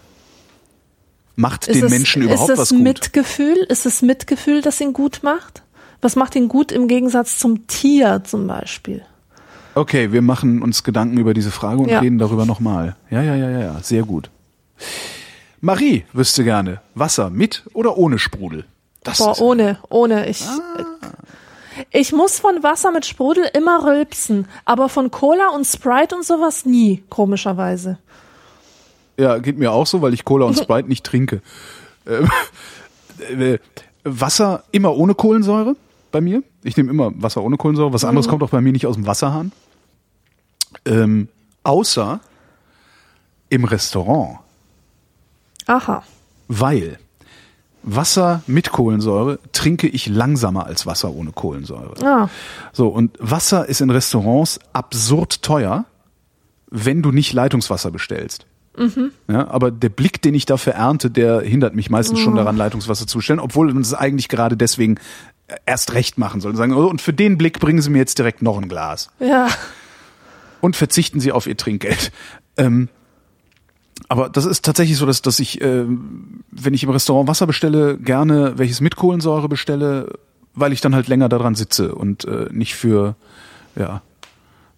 [1.36, 2.80] Macht Ist den es, Menschen überhaupt ist es was gut?
[2.82, 3.58] Mitgefühl?
[3.70, 5.62] Ist es Mitgefühl, das ihn gut macht?
[6.02, 9.04] Was macht ihn gut im Gegensatz zum Tier zum Beispiel?
[9.76, 12.00] Okay, wir machen uns Gedanken über diese Frage und Ja.
[12.00, 12.96] reden darüber nochmal.
[13.12, 14.30] Ja, ja, ja, ja, ja, sehr gut.
[15.62, 18.66] Marie wüsste gerne, Wasser mit oder ohne Sprudel?
[19.04, 20.30] Das Boah, ohne, ohne.
[20.30, 20.44] Ich,
[21.92, 26.66] ich muss von Wasser mit Sprudel immer rülpsen, aber von Cola und Sprite und sowas
[26.66, 27.98] nie, komischerweise.
[29.18, 31.42] ja, geht mir auch so, weil ich Cola und Sprite nicht trinke.
[32.06, 32.30] Ähm,
[33.40, 33.58] äh,
[34.04, 35.76] Wasser immer ohne Kohlensäure
[36.12, 36.44] bei mir.
[36.64, 37.94] Ich nehme immer Wasser ohne Kohlensäure.
[37.94, 39.52] Was anderes kommt auch bei mir nicht aus dem Wasserhahn.
[40.86, 41.28] Ähm,
[41.64, 42.20] außer
[43.50, 44.40] im Restaurant.
[45.68, 46.04] Aha.
[46.48, 46.98] Weil
[47.84, 51.94] Wasser mit Kohlensäure trinke ich langsamer als Wasser ohne Kohlensäure.
[52.06, 52.30] Ah,
[52.74, 55.86] So, und Wasser ist in Restaurants absurd teuer,
[56.70, 58.46] wenn du nicht Leitungswasser bestellst.
[59.28, 63.08] Ja, aber der Blick, den ich dafür ernte, der hindert mich meistens schon daran, Leitungswasser
[63.08, 65.00] zu bestellen, obwohl man es eigentlich gerade deswegen
[65.66, 66.52] erst recht machen soll.
[66.52, 69.10] Und sagen, oh, und für den Blick bringen Sie mir jetzt direkt noch ein Glas.
[69.20, 69.48] ja.
[70.62, 72.12] Und verzichten Sie auf Ihr Trinkgeld.
[72.58, 72.90] Ähm,
[74.08, 77.98] aber das ist tatsächlich so, dass, dass ich, ähm, wenn ich im Restaurant Wasser bestelle,
[77.98, 80.14] gerne welches mit Kohlensäure bestelle,
[80.54, 83.16] weil ich dann halt länger daran sitze und äh, nicht für,
[83.76, 84.02] ja,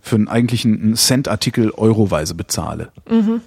[0.02, 2.92] für einen eigentlichen Cent-Artikel euroweise bezahle.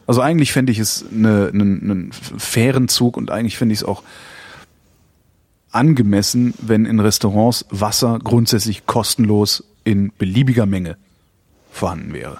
[0.06, 3.84] Also eigentlich fände ich es eine, einen, einen fairen Zug und eigentlich finde ich es
[3.84, 4.02] auch
[5.70, 10.96] angemessen, wenn in Restaurants Wasser grundsätzlich kostenlos in beliebiger Menge
[11.70, 12.38] vorhanden wäre.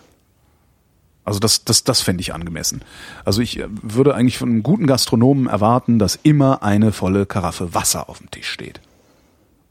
[1.25, 2.83] Also das, das, das fände ich angemessen.
[3.25, 7.75] Also ich äh, würde eigentlich von einem guten Gastronomen erwarten, dass immer eine volle Karaffe
[7.75, 8.81] Wasser auf dem Tisch steht.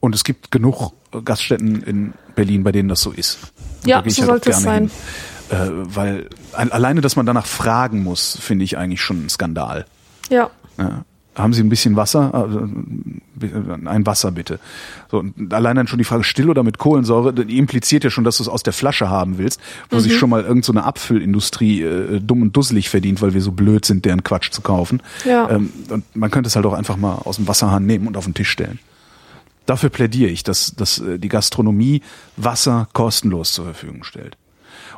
[0.00, 3.38] Und es gibt genug äh, Gaststätten in Berlin, bei denen das so ist.
[3.82, 4.90] Und Ja, so halt sollte es Hin.
[5.50, 9.84] Äh, weil ein- alleine, dass man danach fragen muss, finde ich eigentlich schon ein Skandal.
[10.30, 10.50] Ja.
[10.78, 11.04] Ja.
[11.34, 12.48] Haben Sie ein bisschen Wasser?
[13.40, 14.60] Äh, Ein Wasser bitte.
[15.10, 18.36] So, allein dann schon die Frage still oder mit Kohlensäure, die impliziert ja schon, dass
[18.36, 19.58] du es aus der Flasche haben willst,
[19.90, 23.40] wo sich schon mal irgendeine so eine Abfüllindustrie äh, dumm und dusselig verdient, weil wir
[23.40, 25.02] so blöd sind, deren Quatsch zu kaufen.
[25.24, 25.48] Ja.
[25.50, 28.24] Ähm, und man könnte es halt auch einfach mal aus dem Wasserhahn nehmen und auf
[28.24, 28.78] den Tisch stellen.
[29.64, 32.02] Dafür plädiere ich, dass, dass äh, die Gastronomie
[32.36, 34.36] Wasser kostenlos zur Verfügung stellt.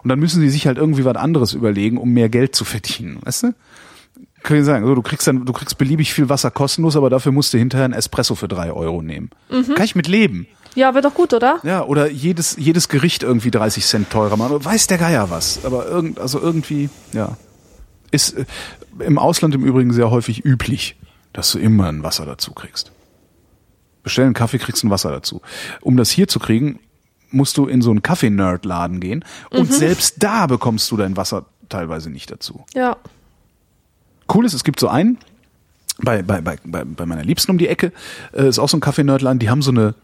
[0.02, 3.18] Und dann müssen sie sich halt irgendwie was anderes überlegen, um mehr Geld zu verdienen,
[3.22, 3.54] weißt du?
[4.44, 7.32] Kann ich sagen, so, du kriegst dann, du kriegst beliebig viel Wasser kostenlos, aber dafür
[7.32, 9.30] musst du hinterher einen Espresso für drei Euro nehmen.
[9.48, 10.46] Kann ich mit leben.
[10.74, 11.60] Ja, wäre doch gut, oder?
[11.62, 14.62] Ja, oder jedes, jedes Gericht irgendwie 30 Cent teurer machen.
[14.62, 15.64] Weiß der Geier was.
[15.64, 17.38] Aber irgend, also irgendwie, ja.
[18.10, 18.44] Ist äh,
[18.98, 20.96] im Ausland im Übrigen sehr häufig üblich,
[21.32, 22.92] dass du immer ein Wasser dazu kriegst.
[24.02, 25.40] Bestell einen Kaffee, kriegst ein Wasser dazu.
[25.80, 26.80] Um das hier zu kriegen,
[27.30, 32.10] musst du in so einen Kaffee-Nerd-Laden gehen und selbst da bekommst du dein Wasser teilweise
[32.10, 32.64] nicht dazu.
[32.74, 32.96] Ja.
[34.32, 35.18] Cool ist, es gibt so einen,
[35.98, 37.92] bei, bei, bei, bei, meiner Liebsten um die Ecke,
[38.32, 39.94] äh, ist auch so ein Kaffee-Nerdladen, die haben so eine,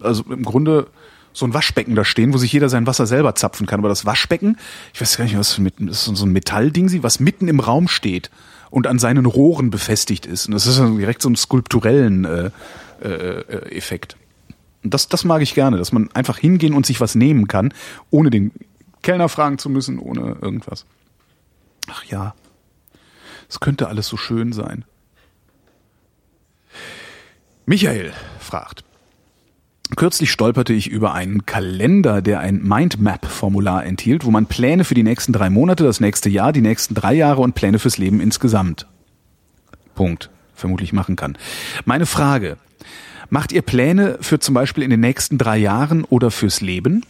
[0.00, 0.88] also im Grunde
[1.32, 3.80] so ein Waschbecken da stehen, wo sich jeder sein Wasser selber zapfen kann.
[3.80, 4.58] Aber das Waschbecken,
[4.92, 8.30] ich weiß gar nicht, was mit, ist so ein Metallding, was mitten im Raum steht
[8.70, 10.46] und an seinen Rohren befestigt ist.
[10.46, 12.50] Und das ist direkt so einen skulpturellen äh,
[13.02, 14.16] äh, äh, Effekt.
[14.82, 17.72] Und das, das mag ich gerne, dass man einfach hingehen und sich was nehmen kann,
[18.10, 18.52] ohne den
[19.02, 20.84] Kellner fragen zu müssen, ohne irgendwas.
[21.88, 22.34] Ach ja,
[23.48, 24.84] es könnte alles so schön sein.
[27.66, 28.84] Michael fragt.
[29.96, 35.02] Kürzlich stolperte ich über einen Kalender, der ein Mindmap-Formular enthielt, wo man Pläne für die
[35.02, 38.86] nächsten drei Monate, das nächste Jahr, die nächsten drei Jahre und Pläne fürs Leben insgesamt.
[39.94, 40.30] Punkt.
[40.54, 41.38] Vermutlich machen kann.
[41.84, 42.56] Meine Frage.
[43.30, 47.04] Macht ihr Pläne für zum Beispiel in den nächsten drei Jahren oder fürs Leben?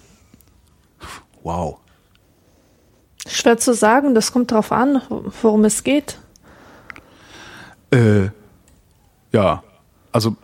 [1.43, 1.79] Wow.
[3.27, 5.01] Schwer zu sagen, das kommt drauf an,
[5.43, 6.19] worum es geht.
[7.91, 8.29] Äh,
[9.33, 9.63] ja,
[10.13, 10.37] also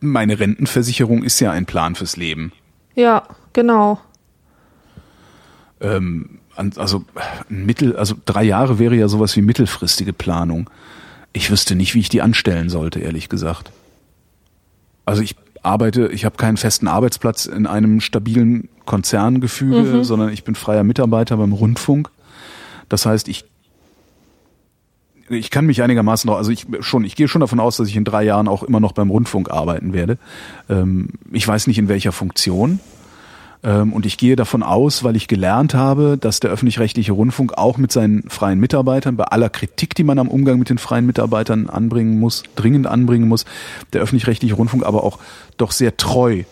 [0.00, 2.52] meine Rentenversicherung ist ja ein Plan fürs Leben.
[2.94, 3.22] Ja,
[3.52, 4.00] genau.
[5.80, 6.40] Ähm,
[6.76, 7.04] also
[7.48, 10.68] Mittel, also drei Jahre wäre ja sowas wie mittelfristige Planung.
[11.32, 13.70] Ich wüsste nicht, wie ich die anstellen sollte, ehrlich gesagt.
[15.04, 20.54] Also ich arbeite, ich habe keinen festen Arbeitsplatz in einem stabilen Konzerngefüge, sondern ich bin
[20.54, 22.10] freier Mitarbeiter beim Rundfunk.
[22.88, 23.44] Das heißt, ich
[25.32, 27.96] ich kann mich einigermaßen noch, also ich schon, ich gehe schon davon aus, dass ich
[27.96, 30.18] in drei Jahren auch immer noch beim Rundfunk arbeiten werde.
[30.68, 32.80] Ähm, ich weiß nicht in welcher Funktion,
[33.64, 37.78] Ähm, und ich gehe davon aus, weil ich gelernt habe, dass der öffentlich-rechtliche Rundfunk auch
[37.78, 41.70] mit seinen freien Mitarbeitern, bei aller Kritik, die man am Umgang mit den freien Mitarbeitern
[41.70, 43.44] anbringen muss, dringend anbringen muss,
[43.92, 45.18] der öffentlich-rechtliche Rundfunk aber auch
[45.58, 46.42] doch sehr treu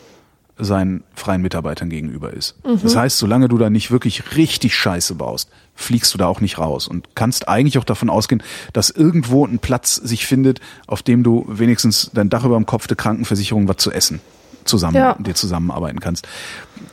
[0.60, 2.56] seinen freien Mitarbeitern gegenüber ist.
[2.64, 2.80] Mhm.
[2.82, 6.58] Das heißt, solange du da nicht wirklich richtig Scheiße baust, fliegst du da auch nicht
[6.58, 8.42] raus und kannst eigentlich auch davon ausgehen,
[8.72, 12.86] dass irgendwo ein Platz sich findet, auf dem du wenigstens dein Dach über dem Kopf
[12.86, 14.20] der Krankenversicherung was zu essen
[14.64, 15.14] zusammen, ja.
[15.18, 16.26] dir zusammenarbeiten kannst.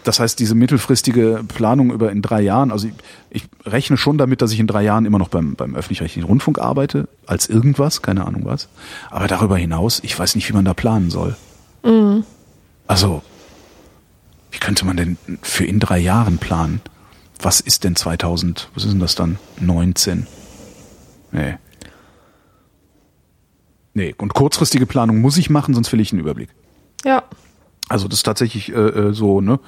[0.03, 2.93] Das heißt, diese mittelfristige Planung über in drei Jahren, also ich,
[3.29, 6.59] ich rechne schon damit, dass ich in drei Jahren immer noch beim, beim öffentlich-rechtlichen Rundfunk
[6.59, 8.69] arbeite, als irgendwas, keine Ahnung was.
[9.09, 11.35] Aber darüber hinaus, ich weiß nicht, wie man da planen soll.
[11.83, 12.23] Mhm.
[12.87, 13.21] Also,
[14.51, 16.81] wie könnte man denn für in drei Jahren planen?
[17.41, 19.37] Was ist denn 2000, was ist denn das dann?
[19.59, 20.27] 19?
[21.31, 21.57] Nee.
[23.93, 26.49] Nee, und kurzfristige Planung muss ich machen, sonst will ich einen Überblick.
[27.03, 27.23] Ja.
[27.89, 29.59] Also das ist tatsächlich äh, äh, so, ne?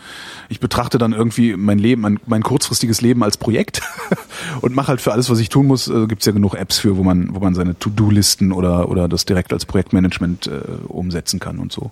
[0.49, 3.81] Ich betrachte dann irgendwie mein Leben, mein, mein kurzfristiges Leben als Projekt
[4.61, 6.97] und mache halt für alles, was ich tun muss, äh, gibt's ja genug Apps für,
[6.97, 11.60] wo man, wo man seine To-Do-Listen oder, oder das direkt als Projektmanagement äh, umsetzen kann
[11.60, 11.91] und so.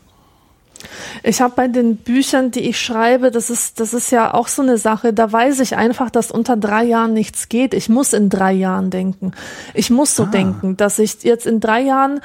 [1.23, 4.61] Ich habe bei den Büchern, die ich schreibe, das ist, das ist ja auch so
[4.61, 7.73] eine Sache, da weiß ich einfach, dass unter drei Jahren nichts geht.
[7.73, 9.31] Ich muss in drei Jahren denken.
[9.73, 10.27] Ich muss so ah.
[10.27, 12.21] denken, dass ich jetzt in drei Jahren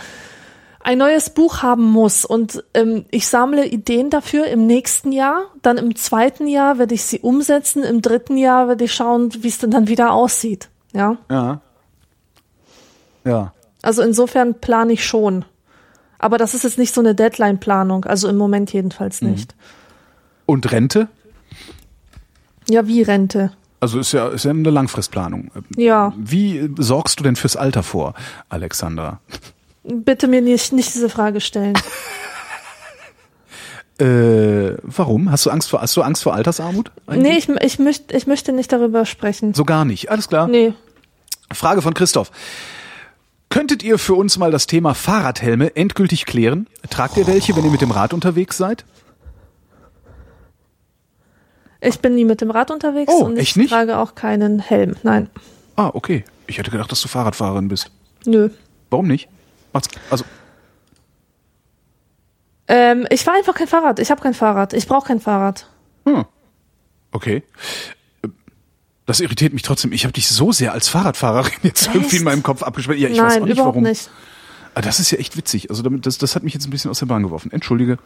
[0.85, 5.45] ein neues Buch haben muss und ähm, ich sammle Ideen dafür im nächsten Jahr.
[5.63, 7.85] Dann im zweiten Jahr werde ich sie umsetzen.
[7.85, 10.69] Im dritten Jahr werde ich schauen, wie es denn dann wieder aussieht.
[10.93, 11.19] Ja.
[11.31, 11.61] Ja.
[13.25, 13.53] Ja.
[13.81, 15.45] Also insofern plane ich schon.
[16.23, 18.05] Aber das ist jetzt nicht so eine Deadline-Planung.
[18.05, 19.33] Also im Moment jedenfalls mhm.
[19.33, 19.55] nicht.
[20.47, 21.09] Und Rente?
[22.69, 23.53] Ja, wie Rente?
[23.81, 25.51] Also ist ja, ist ja eine Langfristplanung.
[25.77, 26.15] Ja.
[26.17, 28.15] Wie sorgst du denn fürs Alter vor,
[28.49, 29.21] Alexandra?
[29.83, 31.75] Bitte mir nicht, nicht diese Frage stellen.
[33.99, 35.29] äh, warum?
[35.29, 36.93] Hast du Angst vor, hast du Angst vor Altersarmut?
[37.09, 37.49] Eigentlich?
[37.49, 39.55] Nee, ich, ich, möcht, ich möchte nicht darüber sprechen.
[39.55, 40.09] So gar nicht.
[40.09, 40.47] Alles klar.
[40.47, 40.73] Nee.
[41.53, 42.31] Frage von Christoph.
[43.53, 46.67] Könntet ihr für uns mal das Thema Fahrradhelme endgültig klären?
[46.89, 48.87] Tragt ihr welche, wenn ihr mit dem Rad unterwegs seid?
[51.83, 54.97] Ich bin nie mit dem Rad unterwegs oh, und ich trage auch keinen Helm.
[55.03, 55.29] Nein.
[55.77, 56.25] Ah, okay.
[56.47, 57.91] Ich hätte gedacht, dass du Fahrradfahrerin bist.
[58.25, 58.49] Nö.
[58.89, 59.29] Warum nicht?
[59.75, 60.25] Macht's, also.
[62.69, 63.99] Ähm, ich fahre einfach kein Fahrrad.
[63.99, 64.73] Ich habe kein Fahrrad.
[64.73, 65.67] Ich brauche kein Fahrrad.
[66.07, 66.25] Hm.
[67.11, 67.43] Okay.
[69.13, 69.93] Das irritiert mich trotzdem.
[69.93, 71.95] Ich habe dich so sehr als Fahrradfahrerin jetzt Echt?
[71.95, 72.99] irgendwie in meinem Kopf abgesperrt.
[72.99, 73.83] Ja, ich Nein, weiß auch nicht warum.
[73.83, 74.09] Nicht.
[74.75, 75.69] Ah, das ist ja echt witzig.
[75.69, 77.53] Also damit, das, das hat mich jetzt ein bisschen aus der Bahn geworfen.
[77.53, 77.99] Entschuldige.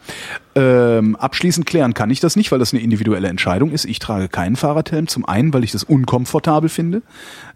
[0.53, 3.85] Ähm, abschließend klären kann ich das nicht, weil das eine individuelle Entscheidung ist.
[3.85, 5.07] Ich trage keinen Fahrradhelm.
[5.07, 7.03] Zum einen, weil ich das unkomfortabel finde.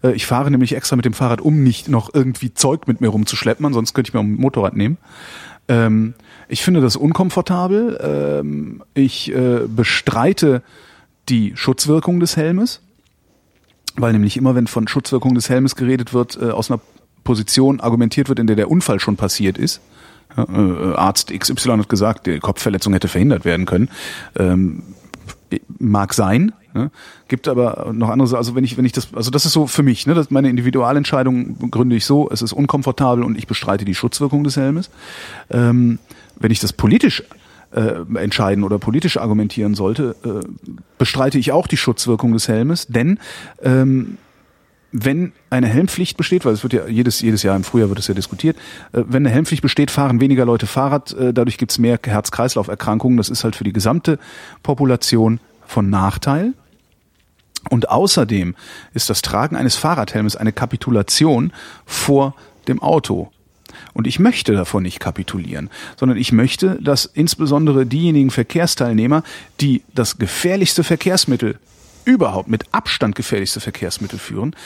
[0.02, 3.08] Äh, ich fahre nämlich extra mit dem Fahrrad, um nicht noch irgendwie Zeug mit mir
[3.08, 3.66] rumzuschleppen.
[3.66, 4.96] Ansonsten könnte ich mir ein Motorrad nehmen.
[5.68, 6.14] Ähm,
[6.48, 8.00] ich finde das unkomfortabel.
[8.02, 10.62] Ähm, ich äh, bestreite
[11.28, 12.80] die Schutzwirkung des Helmes
[13.96, 16.80] weil nämlich immer, wenn von Schutzwirkung des Helmes geredet wird, äh, aus einer
[17.24, 19.80] Position argumentiert wird, in der der Unfall schon passiert ist.
[20.36, 23.88] Ja, äh, Arzt XY hat gesagt, die Kopfverletzung hätte verhindert werden können.
[24.36, 24.82] Ähm,
[25.78, 26.90] mag sein, ne?
[27.28, 29.82] gibt aber noch andere, also wenn ich, wenn ich das, also das ist so für
[29.82, 33.94] mich, ne, das meine Individualentscheidung gründe ich so, es ist unkomfortabel und ich bestreite die
[33.94, 34.90] Schutzwirkung des Helmes.
[35.50, 35.98] Ähm,
[36.38, 37.22] wenn ich das politisch
[37.74, 40.46] äh, entscheiden oder politisch argumentieren sollte, äh,
[40.98, 43.18] bestreite ich auch die Schutzwirkung des Helmes, denn
[43.62, 44.18] ähm,
[44.92, 48.06] wenn eine Helmpflicht besteht, weil es wird ja jedes, jedes Jahr im Frühjahr wird es
[48.06, 48.56] ja diskutiert,
[48.92, 53.16] äh, wenn eine Helmpflicht besteht, fahren weniger Leute Fahrrad, äh, dadurch gibt es mehr Herz-Kreislauf-Erkrankungen.
[53.16, 54.18] Das ist halt für die gesamte
[54.62, 56.52] Population von Nachteil.
[57.70, 58.54] Und außerdem
[58.92, 61.52] ist das Tragen eines Fahrradhelmes eine Kapitulation
[61.86, 62.34] vor
[62.68, 63.30] dem Auto.
[63.94, 69.22] Und ich möchte davon nicht kapitulieren, sondern ich möchte, dass insbesondere diejenigen Verkehrsteilnehmer,
[69.60, 71.58] die das gefährlichste Verkehrsmittel
[72.04, 74.56] überhaupt mit Abstand gefährlichste Verkehrsmittel führen,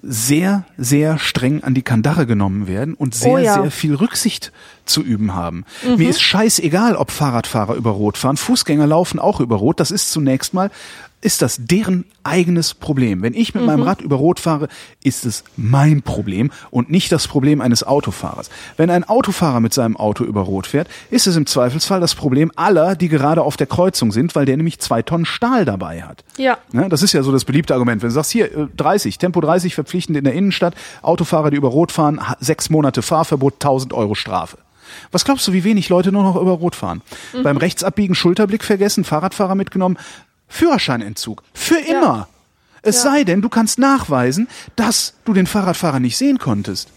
[0.00, 3.62] sehr, sehr streng an die Kandare genommen werden und sehr, oh ja.
[3.62, 4.52] sehr viel Rücksicht
[4.84, 5.64] zu üben haben.
[5.84, 5.96] Mhm.
[5.96, 9.80] Mir ist scheißegal, ob Fahrradfahrer über Rot fahren, Fußgänger laufen auch über Rot.
[9.80, 10.70] Das ist zunächst mal
[11.20, 13.22] ist das deren eigenes Problem.
[13.22, 13.66] Wenn ich mit mhm.
[13.66, 14.68] meinem Rad über Rot fahre,
[15.02, 18.50] ist es mein Problem und nicht das Problem eines Autofahrers.
[18.76, 22.52] Wenn ein Autofahrer mit seinem Auto über Rot fährt, ist es im Zweifelsfall das Problem
[22.54, 26.24] aller, die gerade auf der Kreuzung sind, weil der nämlich zwei Tonnen Stahl dabei hat.
[26.36, 26.58] Ja.
[26.72, 28.02] ja das ist ja so das beliebte Argument.
[28.02, 31.68] Wenn du sagst, hier 30, äh, Tempo 30 verpflichtend in der Innenstadt, Autofahrer, die über
[31.68, 34.58] Rot fahren, sechs Monate Fahrverbot, 1000 Euro Strafe.
[35.10, 37.02] Was glaubst du, wie wenig Leute nur noch über Rot fahren?
[37.32, 37.42] Mhm.
[37.42, 39.98] Beim Rechtsabbiegen Schulterblick vergessen, Fahrradfahrer mitgenommen,
[40.48, 41.42] Führerscheinentzug.
[41.54, 42.00] Für immer.
[42.00, 42.28] Ja.
[42.82, 43.10] Es ja.
[43.10, 46.88] sei denn, du kannst nachweisen, dass du den Fahrradfahrer nicht sehen konntest.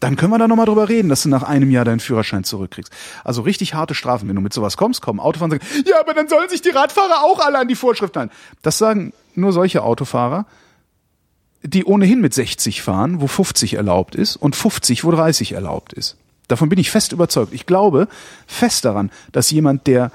[0.00, 2.90] dann können wir da nochmal drüber reden, dass du nach einem Jahr deinen Führerschein zurückkriegst.
[3.22, 6.14] Also richtig harte Strafen, wenn du mit sowas kommst, kommen Autofahrer und sagen, ja, aber
[6.14, 8.34] dann sollen sich die Radfahrer auch alle an die Vorschriften halten.
[8.62, 10.46] Das sagen nur solche Autofahrer,
[11.62, 16.16] die ohnehin mit 60 fahren, wo 50 erlaubt ist und 50, wo 30 erlaubt ist.
[16.48, 17.52] Davon bin ich fest überzeugt.
[17.52, 18.08] Ich glaube
[18.46, 20.10] fest daran, dass jemand, der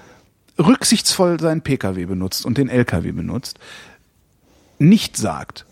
[0.57, 3.59] rücksichtsvoll seinen Pkw benutzt und den Lkw benutzt,
[4.79, 5.65] nicht sagt,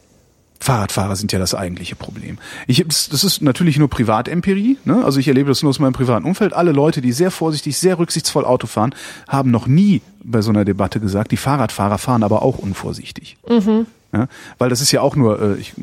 [0.64, 2.38] Fahrradfahrer sind ja das eigentliche Problem.
[2.68, 4.78] Ich, das ist natürlich nur Privatempirie.
[4.86, 5.04] Ne?
[5.04, 6.54] Also ich erlebe das nur aus meinem privaten Umfeld.
[6.54, 8.96] Alle Leute, die sehr vorsichtig, sehr rücksichtsvoll Auto fahren,
[9.28, 13.36] haben noch nie bei so einer Debatte gesagt, die Fahrradfahrer fahren aber auch unvorsichtig.
[13.48, 13.88] Mhm.
[14.14, 14.28] Ja,
[14.60, 15.74] weil das ist ja auch nur, äh, ich,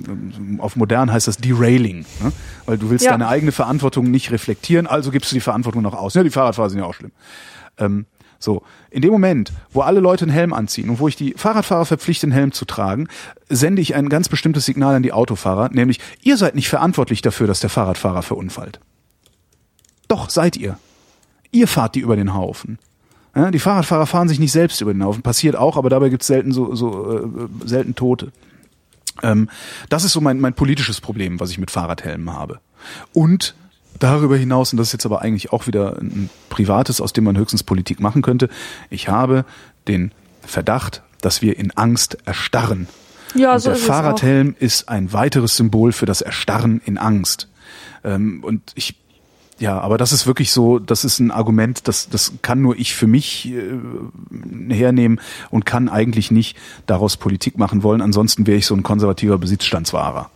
[0.59, 2.33] auf modern heißt das Derailing, ne?
[2.65, 3.11] weil du willst ja.
[3.11, 6.15] deine eigene Verantwortung nicht reflektieren, also gibst du die Verantwortung noch aus.
[6.15, 7.11] Ja, die Fahrradfahrer sind ja auch schlimm.
[7.77, 8.07] Ähm,
[8.43, 11.85] so, in dem Moment, wo alle Leute einen Helm anziehen und wo ich die Fahrradfahrer
[11.85, 13.07] verpflichte, einen Helm zu tragen,
[13.51, 17.47] sende ich ein ganz bestimmtes Signal an die Autofahrer, nämlich ihr seid nicht verantwortlich dafür,
[17.47, 18.81] dass der Fahrradfahrer verunfallt.
[20.09, 20.79] Doch seid ihr.
[21.53, 22.79] Ihr fahrt die über den Haufen.
[23.37, 26.23] Ja, die Fahrradfahrer fahren sich nicht selbst über den Haufen, passiert auch, aber dabei gibt
[26.23, 27.29] es selten so, so äh,
[27.67, 28.33] selten Tote.
[29.23, 29.51] Ähm,
[29.91, 32.61] das ist so mein, mein politisches Problem, was ich mit Fahrradhelmen habe.
[33.13, 33.55] Und
[33.99, 37.37] darüber hinaus, und das ist jetzt aber eigentlich auch wieder ein privates, aus dem man
[37.37, 38.49] höchstens Politik machen könnte,
[38.89, 39.45] ich habe
[39.89, 40.13] den
[40.43, 42.89] Verdacht, dass wir in Angst erstarren.
[43.35, 47.49] Ja, und so der ist Fahrradhelm ist ein weiteres Symbol für das Erstarren in Angst.
[48.03, 48.97] Ähm, und ich
[49.61, 52.95] ja, aber das ist wirklich so, das ist ein Argument, das, das kann nur ich
[52.95, 56.57] für mich äh, hernehmen und kann eigentlich nicht
[56.87, 58.01] daraus Politik machen wollen.
[58.01, 60.31] Ansonsten wäre ich so ein konservativer Besitzstandswahrer.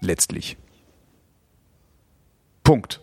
[0.00, 0.56] Letztlich.
[2.74, 3.00] Punkt.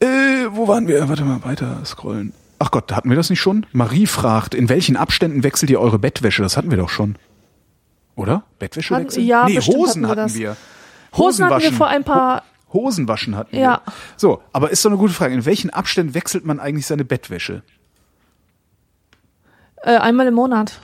[0.00, 1.06] Äh, wo waren wir?
[1.10, 2.32] Warte mal, weiter scrollen.
[2.58, 3.66] Ach Gott, hatten wir das nicht schon?
[3.72, 6.42] Marie fragt, in welchen Abständen wechselt ihr eure Bettwäsche?
[6.42, 7.16] Das hatten wir doch schon.
[8.14, 8.44] Oder?
[8.58, 9.26] Bettwäsche wechseln?
[9.26, 10.52] Ja, nee, Hosen hatten wir.
[10.52, 10.56] Hatten
[11.12, 11.18] wir.
[11.18, 13.54] Hosen hatten wir vor ein paar Hosen waschen hatten.
[13.54, 13.82] Ja.
[13.84, 13.92] Wir.
[14.16, 15.34] So, aber ist doch eine gute Frage.
[15.34, 17.62] In welchen Abständen wechselt man eigentlich seine Bettwäsche?
[19.82, 20.80] Äh, einmal im Monat.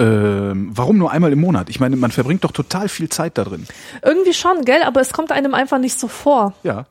[0.00, 1.68] Ähm, warum nur einmal im Monat?
[1.70, 3.66] Ich meine, man verbringt doch total viel Zeit da drin.
[4.02, 4.82] Irgendwie schon, gell?
[4.84, 6.54] Aber es kommt einem einfach nicht so vor.
[6.62, 6.86] Ja.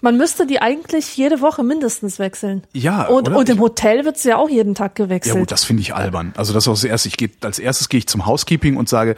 [0.00, 2.62] Man müsste die eigentlich jede Woche mindestens wechseln.
[2.72, 3.06] Ja.
[3.06, 3.38] Und, oder?
[3.38, 5.34] und im Hotel wird sie ja auch jeden Tag gewechselt.
[5.34, 6.32] Ja gut, das finde ich albern.
[6.36, 7.08] Also das ist auch das Erste.
[7.08, 9.16] Ich gehe als erstes gehe ich zum Housekeeping und sage,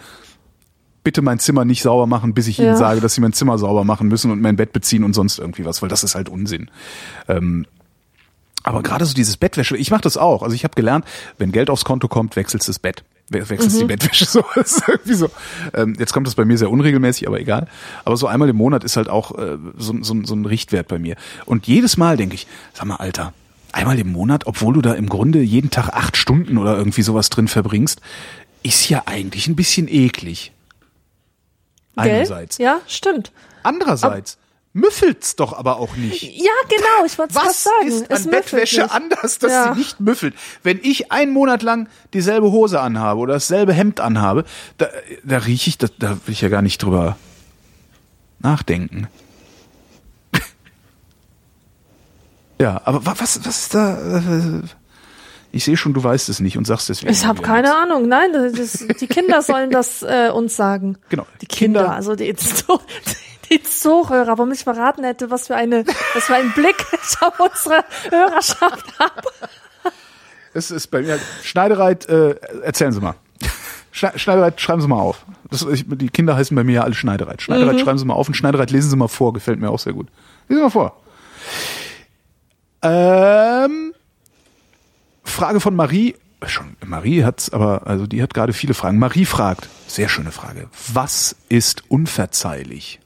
[1.03, 2.65] bitte mein Zimmer nicht sauber machen, bis ich ja.
[2.65, 5.39] ihnen sage, dass sie mein Zimmer sauber machen müssen und mein Bett beziehen und sonst
[5.39, 6.71] irgendwie was, weil das ist halt Unsinn.
[7.29, 7.67] Ähm,
[8.63, 10.43] aber gerade so dieses Bettwäsche, ich mache das auch.
[10.43, 11.05] Also ich habe gelernt,
[11.37, 13.05] wenn Geld aufs Konto kommt, wechselst das Bett.
[13.31, 13.81] Wechselst mhm.
[13.81, 14.45] die Bettwäsche so.
[14.55, 15.31] ist irgendwie so.
[15.73, 17.69] Ähm, jetzt kommt das bei mir sehr unregelmäßig, aber egal.
[18.05, 20.99] Aber so einmal im Monat ist halt auch äh, so, so, so ein Richtwert bei
[20.99, 21.17] mir.
[21.47, 23.33] Und jedes Mal denke ich, sag mal, Alter,
[23.73, 27.31] einmal im Monat, obwohl du da im Grunde jeden Tag acht Stunden oder irgendwie sowas
[27.31, 28.01] drin verbringst,
[28.63, 30.53] ist ja eigentlich ein bisschen eklig.
[31.97, 32.59] Einerseits.
[32.59, 33.33] Ja, stimmt.
[33.63, 34.39] Andererseits.
[34.77, 36.25] Müffelt's doch aber auch nicht.
[36.25, 37.87] Ja, genau, ich wollte es sagen.
[37.87, 38.93] Was ist an Bettwäsche nicht.
[38.93, 39.73] anders, dass ja.
[39.73, 40.35] sie nicht müffelt?
[40.65, 44.45] Wenn ich einen Monat lang dieselbe Hose anhabe oder dasselbe Hemd anhabe,
[44.77, 44.89] da,
[45.23, 47.17] da rieche ich, da, da will ich ja gar nicht drüber
[48.41, 49.07] nachdenken.
[52.61, 54.19] ja, aber was, was ist da?
[54.19, 54.63] Äh,
[55.53, 57.13] ich sehe schon, du weißt es nicht und sagst deswegen.
[57.13, 57.77] Ich habe keine nichts.
[57.77, 58.09] Ahnung.
[58.09, 60.99] Nein, das, die Kinder sollen das äh, uns sagen.
[61.11, 61.29] Genau.
[61.41, 62.35] Die Kinder, Kinder also die,
[63.51, 65.85] die Zuhörer, warum ich verraten hätte, was für eine,
[66.15, 69.31] was für einen Blick ich auf unsere Hörerschaft habe.
[70.55, 72.09] Es ist bei mir Schneidereit.
[72.09, 73.17] Äh, erzählen Sie mal.
[73.93, 75.25] Schneidereit, schreiben Sie mal auf.
[75.51, 77.43] Das, ich, die Kinder heißen bei mir ja alle Schneidereit.
[77.43, 77.81] Schneidereit, mhm.
[77.81, 79.33] schreiben Sie mal auf und Schneidereit lesen Sie mal vor.
[79.33, 80.09] Gefällt mir auch sehr gut.
[80.49, 81.01] Lesen Sie mal vor.
[82.83, 83.95] Ähm,
[85.23, 86.17] Frage von Marie.
[86.47, 88.99] Schon, Marie hat's, aber, also die hat gerade viele Fragen.
[88.99, 90.69] Marie fragt, sehr schöne Frage.
[90.93, 93.01] Was ist unverzeihlich?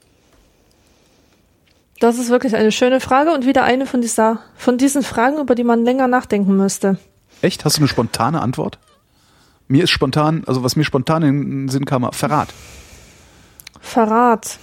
[2.01, 5.55] Das ist wirklich eine schöne Frage und wieder eine von dieser, von diesen Fragen, über
[5.55, 6.99] die man länger nachdenken müsste.
[7.43, 7.65] Echt?
[7.65, 8.79] Hast du eine spontane Antwort?
[9.67, 12.49] Mir ist spontan, also was mir spontan in den Sinn kam, Verrat.
[13.81, 14.59] Verrat.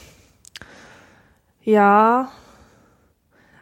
[1.62, 2.30] Ja,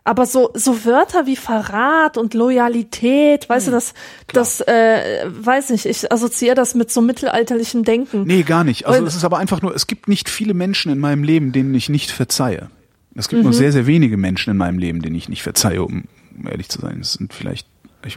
[0.06, 3.94] aber so, so Wörter wie Verrat und Loyalität, weißt hm, du, das,
[4.28, 4.44] klar.
[4.44, 8.24] das, äh, weiß nicht, ich assoziiere das mit so mittelalterlichem Denken.
[8.24, 8.86] Nee, gar nicht.
[8.86, 11.74] Also es ist aber einfach nur, es gibt nicht viele Menschen in meinem Leben, denen
[11.74, 12.70] ich nicht verzeihe.
[13.16, 13.46] Es gibt mhm.
[13.46, 16.06] nur sehr, sehr wenige Menschen in meinem Leben, denen ich nicht verzeihe, um
[16.50, 17.00] ehrlich zu sein.
[17.00, 17.68] Es sind vielleicht,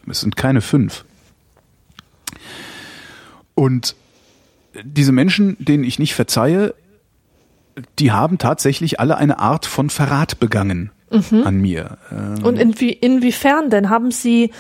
[0.09, 1.05] es sind keine fünf.
[3.55, 3.95] Und
[4.83, 6.75] diese Menschen, denen ich nicht verzeihe,
[7.99, 11.43] die haben tatsächlich alle eine Art von Verrat begangen mhm.
[11.45, 11.99] an mir.
[12.11, 13.91] Ähm Und inwie, inwiefern denn?
[13.91, 14.51] Haben Sie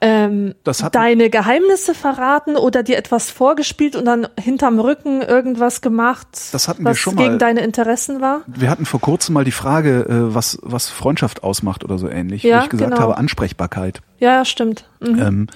[0.00, 0.54] ähm,
[0.92, 6.84] deine Geheimnisse verraten oder dir etwas vorgespielt und dann hinterm Rücken irgendwas gemacht, Das hatten
[6.84, 7.38] wir was schon gegen mal.
[7.38, 8.42] deine Interessen war?
[8.46, 12.42] Wir hatten vor kurzem mal die Frage, äh, was, was Freundschaft ausmacht oder so ähnlich,
[12.42, 13.02] Ja, wo ich gesagt genau.
[13.02, 14.02] habe, Ansprechbarkeit.
[14.18, 14.88] Ja, ja, stimmt.
[15.00, 15.18] Mhm.
[15.18, 15.46] Ähm,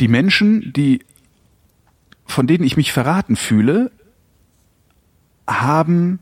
[0.00, 1.00] die Menschen, die,
[2.26, 3.90] von denen ich mich verraten fühle,
[5.48, 6.18] haben,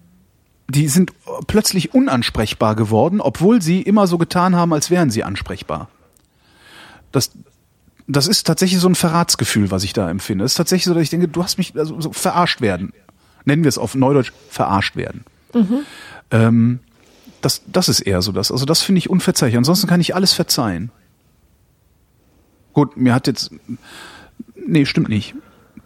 [0.68, 1.12] die sind
[1.46, 5.88] plötzlich unansprechbar geworden, obwohl sie immer so getan haben, als wären sie ansprechbar.
[7.12, 7.30] Das,
[8.06, 10.44] das ist tatsächlich so ein Verratsgefühl, was ich da empfinde.
[10.44, 12.92] Es ist tatsächlich so, dass ich denke, du hast mich also so verarscht werden.
[13.44, 15.24] Nennen wir es auf Neudeutsch verarscht werden.
[16.30, 16.80] Ähm,
[17.40, 18.52] das, das ist eher so das.
[18.52, 19.56] Also das finde ich unverzeihlich.
[19.56, 20.90] Ansonsten kann ich alles verzeihen.
[22.72, 23.50] Gut, mir hat jetzt,
[24.54, 25.34] nee, stimmt nicht.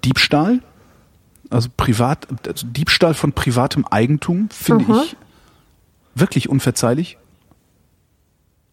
[0.04, 0.60] Diebstahl,
[1.48, 5.00] also privat, also Diebstahl von privatem Eigentum finde Mhm.
[5.04, 5.16] ich
[6.14, 7.16] wirklich unverzeihlich.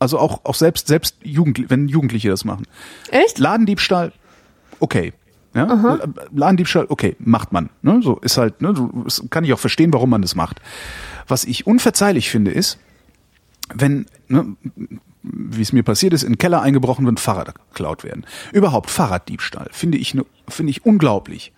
[0.02, 2.66] Also auch, auch selbst, selbst Jugend, wenn Jugendliche das machen.
[3.12, 3.38] Echt?
[3.38, 4.12] Ladendiebstahl,
[4.80, 5.14] okay.
[5.54, 6.00] Ja?
[6.34, 7.70] Ladendiebstahl, okay, macht man.
[7.84, 8.00] Ne?
[8.02, 10.60] So ist halt, ne, so, kann ich auch verstehen, warum man das macht.
[11.28, 12.80] Was ich unverzeihlich finde, ist,
[13.76, 14.56] wenn, ne,
[15.22, 18.26] wie es mir passiert ist, in den Keller eingebrochen wird und Fahrrad geklaut werden.
[18.54, 21.54] Überhaupt Fahrraddiebstahl finde ich, ne- finde ich unglaublich.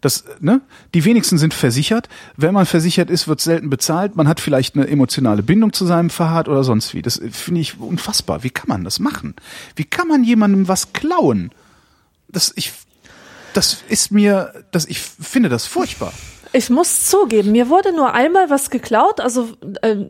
[0.00, 0.62] Das, ne?
[0.94, 2.08] Die wenigsten sind versichert.
[2.36, 4.16] Wenn man versichert ist, wird selten bezahlt.
[4.16, 7.02] Man hat vielleicht eine emotionale Bindung zu seinem Fahrrad oder sonst wie.
[7.02, 8.42] Das äh, finde ich unfassbar.
[8.42, 9.34] Wie kann man das machen?
[9.76, 11.50] Wie kann man jemandem was klauen?
[12.28, 12.72] Das, ich,
[13.52, 16.12] das ist mir, das, ich finde das furchtbar.
[16.52, 19.50] Ich muss zugeben, mir wurde nur einmal was geklaut, also
[19.82, 20.06] äh,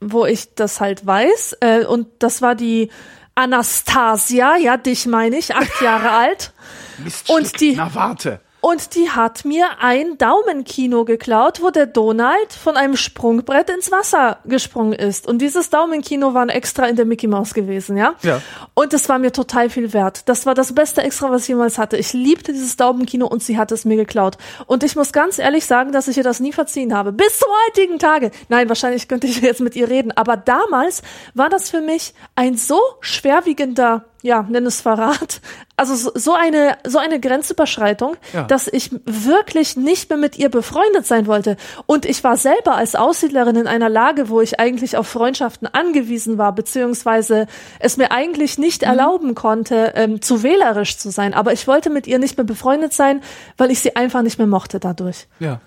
[0.00, 1.56] wo ich das halt weiß.
[1.60, 2.90] Äh, und das war die
[3.34, 6.52] Anastasia, ja, dich meine ich, acht Jahre alt.
[7.28, 8.40] Und die- Na warte.
[8.62, 14.38] Und die hat mir ein Daumenkino geklaut, wo der Donald von einem Sprungbrett ins Wasser
[14.44, 15.26] gesprungen ist.
[15.26, 18.14] Und dieses Daumenkino war extra in der Mickey Mouse gewesen, ja?
[18.22, 18.40] Ja.
[18.74, 20.28] Und es war mir total viel wert.
[20.28, 21.96] Das war das beste Extra, was ich jemals hatte.
[21.96, 24.38] Ich liebte dieses Daumenkino und sie hat es mir geklaut.
[24.66, 27.10] Und ich muss ganz ehrlich sagen, dass ich ihr das nie verziehen habe.
[27.10, 28.30] Bis zum heutigen Tage.
[28.48, 30.12] Nein, wahrscheinlich könnte ich jetzt mit ihr reden.
[30.12, 31.02] Aber damals
[31.34, 35.40] war das für mich ein so schwerwiegender ja, nenn es Verrat.
[35.76, 38.44] Also so- eine, so eine Grenzüberschreitung, Ja.
[38.44, 41.56] dass ich wirklich nicht mehr mit ihr befreundet sein wollte.
[41.86, 46.38] Und ich war selber als Aussiedlerin in einer Lage, wo ich eigentlich auf Freundschaften angewiesen
[46.38, 47.48] war, beziehungsweise
[47.80, 51.34] es mir eigentlich nicht erlauben konnte, ähm, zu wählerisch zu sein.
[51.34, 53.22] Aber ich wollte mit ihr nicht mehr befreundet sein,
[53.56, 55.26] weil ich sie einfach nicht mehr mochte dadurch.
[55.40, 55.60] Ja.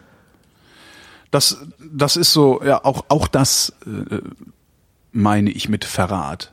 [1.32, 4.20] Das, das ist so, ja, auch, auch das äh,
[5.12, 6.52] meine ich mit Verrat.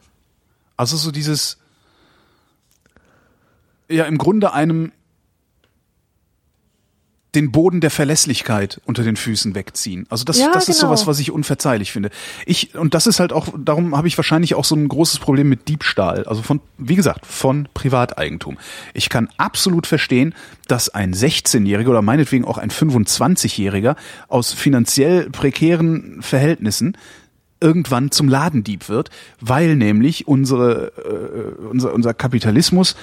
[0.77, 1.59] Also so dieses,
[3.88, 4.92] ja, im Grunde einem
[7.34, 10.06] den Boden der Verlässlichkeit unter den Füßen wegziehen.
[10.10, 10.88] Also das, Ja, das ist genau.
[10.90, 12.10] sowas, was ich unverzeihlich finde.
[12.44, 15.48] Ich, und das ist halt auch, darum habe ich wahrscheinlich auch so ein großes Problem
[15.48, 16.24] mit Diebstahl.
[16.24, 18.59] Also von, wie gesagt, von Privateigentum.
[18.92, 20.34] Ich kann absolut verstehen,
[20.68, 23.96] dass ein 16-Jähriger oder meinetwegen auch ein 25-Jähriger
[24.28, 26.98] aus finanziell prekären Verhältnissen
[27.62, 29.10] irgendwann zum Ladendieb wird,
[29.40, 32.96] weil nämlich unsere, äh, unser, unser Kapitalismus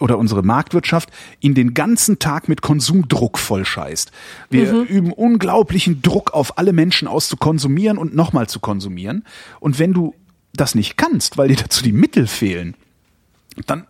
[0.00, 1.10] oder unsere Marktwirtschaft
[1.40, 4.10] ihn den ganzen Tag mit Konsumdruck vollscheißt.
[4.50, 9.24] Wir üben unglaublichen Druck auf alle Menschen aus zu konsumieren und nochmal zu konsumieren.
[9.60, 10.14] Und wenn du
[10.54, 12.74] das nicht kannst, weil dir dazu die Mittel fehlen,
[13.66, 13.86] dann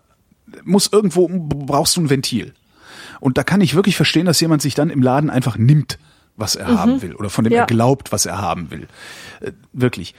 [0.64, 2.52] muss irgendwo, brauchst du ein Ventil.
[3.20, 5.98] Und da kann ich wirklich verstehen, dass jemand sich dann im Laden einfach nimmt,
[6.36, 7.60] was er haben will oder von dem Ja.
[7.60, 8.88] er glaubt, was er haben will.
[9.40, 10.14] Äh, wirklich.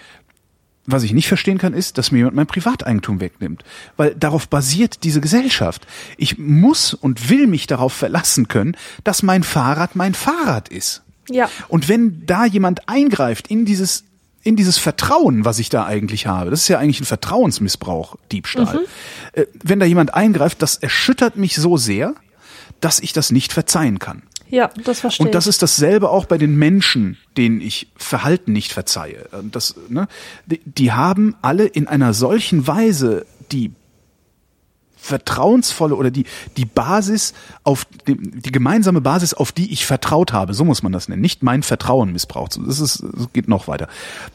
[0.86, 3.64] Was ich nicht verstehen kann, ist, dass mir jemand mein Privateigentum wegnimmt.
[3.96, 5.88] Weil darauf basiert diese Gesellschaft.
[6.18, 11.02] Ich muss und will mich darauf verlassen können, dass mein Fahrrad mein Fahrrad ist.
[11.30, 11.50] Ja.
[11.70, 14.04] Und wenn da jemand eingreift in dieses
[14.46, 18.82] in dieses Vertrauen, was ich da eigentlich habe, das ist ja eigentlich ein Vertrauensmissbrauch, Diebstahl.
[19.32, 22.14] Äh, wenn da jemand eingreift, das erschüttert mich so sehr,
[22.82, 24.24] dass ich das nicht verzeihen kann.
[24.50, 25.50] Ja, das verstehe Und das ich.
[25.52, 29.28] ist dasselbe auch bei den Menschen, denen ich Verhalten nicht verzeihe.
[29.32, 30.08] Und Das, ne,
[30.46, 33.72] die, die haben alle in einer solchen Weise die
[34.96, 36.24] vertrauensvolle oder die,
[36.56, 37.34] die Basis
[37.66, 41.22] auf die, die gemeinsame Basis, auf die ich vertraut habe, so muss man das nennen,
[41.22, 42.58] nicht mein Vertrauen missbraucht.
[42.66, 43.90] Das ist, das geht noch weiter.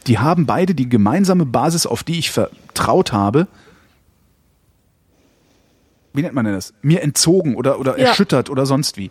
[0.06, 3.47] Die haben beide die gemeinsame Basis, auf die ich vertraut habe,
[6.12, 6.74] wie nennt man denn das?
[6.82, 8.09] Mir entzogen oder, oder Ja.
[8.09, 9.10] erschüttert oder sonst wie.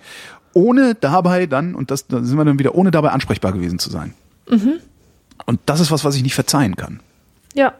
[0.57, 3.91] Ohne dabei dann, und das, da sind wir dann wieder, ohne dabei ansprechbar gewesen zu
[3.91, 4.15] sein.
[5.45, 6.99] Und das ist was, was ich nicht verzeihen kann.
[7.53, 7.75] Ja.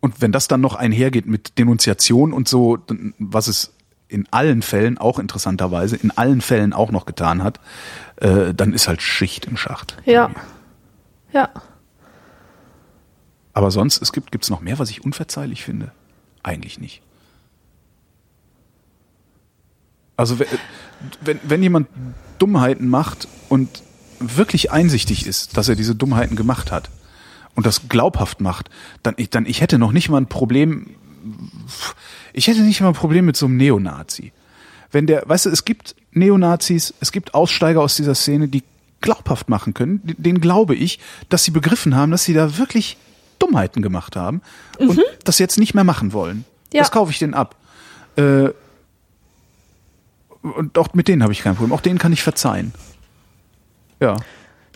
[0.00, 2.76] Und wenn das dann noch einhergeht mit Denunziation und so,
[3.18, 3.72] was es
[4.08, 7.58] in allen Fällen, auch interessanterweise, in allen Fällen auch noch getan hat,
[8.16, 9.96] äh, dann ist halt Schicht im Schacht.
[10.04, 10.30] Ja.
[11.32, 11.48] Ja.
[13.54, 15.90] Aber sonst, es gibt gibt's noch mehr, was ich unverzeihlich finde.
[16.42, 17.00] Eigentlich nicht.
[20.16, 20.38] Also
[21.20, 21.88] wenn, wenn, jemand
[22.38, 23.82] Dummheiten macht und
[24.18, 26.90] wirklich einsichtig ist, dass er diese Dummheiten gemacht hat
[27.54, 28.70] und das glaubhaft macht,
[29.02, 30.90] dann ich, dann ich hätte noch nicht mal ein Problem,
[32.32, 34.32] ich hätte nicht mal ein Problem mit so einem Neonazi.
[34.90, 38.62] Wenn der, weißt du, es gibt Neonazis, es gibt Aussteiger aus dieser Szene, die
[39.02, 40.98] glaubhaft machen können, denen glaube ich,
[41.28, 42.96] dass sie begriffen haben, dass sie da wirklich
[43.38, 44.40] Dummheiten gemacht haben
[44.78, 46.44] und das jetzt nicht mehr machen wollen.
[46.72, 46.80] Ja.
[46.80, 47.56] Das kaufe ich denen ab.
[48.16, 48.48] Äh,
[50.54, 51.72] und auch mit denen habe ich kein Problem.
[51.72, 52.72] Auch denen kann ich verzeihen.
[54.00, 54.16] Ja.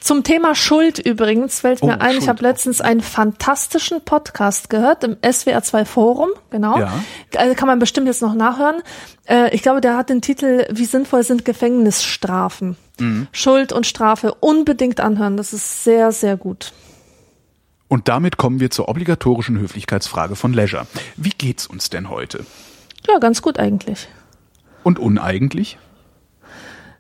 [0.01, 2.29] Zum Thema Schuld übrigens fällt mir Oh, ein, ich Schuld.
[2.29, 6.79] habe letztens einen fantastischen Podcast gehört im SWR2 Forum, genau.
[6.79, 6.93] Ja.
[7.33, 8.81] Äh, Kann man bestimmt jetzt noch nachhören.
[9.27, 12.77] Äh, Ich glaube, der hat den Titel Wie sinnvoll sind Gefängnisstrafen?
[12.99, 13.29] Mhm.
[13.33, 16.73] Schuld und Strafe unbedingt anhören, das ist sehr, sehr gut.
[17.89, 20.87] Und damit kommen wir zur obligatorischen Höflichkeitsfrage von Leisure.
[21.17, 22.47] Wie geht's uns denn heute?
[23.07, 24.09] Ja, ganz gut eigentlich.
[24.82, 25.78] Und uneigentlich?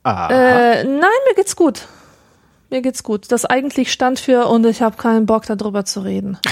[0.04, 1.86] Äh, nein, mir geht's gut.
[2.70, 3.30] Mir geht's gut.
[3.32, 6.38] Das eigentlich stand für und ich habe keinen Bock darüber zu reden.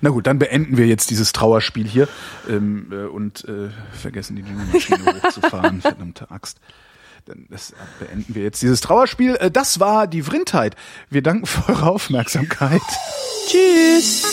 [0.00, 2.08] na gut, dann beenden wir jetzt dieses Trauerspiel hier
[2.48, 5.82] ähm, äh, und äh, vergessen die Dynamaschine hochzufahren.
[5.82, 6.58] Verdammte Axt.
[7.26, 9.36] Dann das beenden wir jetzt dieses Trauerspiel.
[9.36, 10.76] Äh, das war die Vrindheit.
[11.10, 12.80] Wir danken für eure Aufmerksamkeit.
[13.46, 14.24] Tschüss.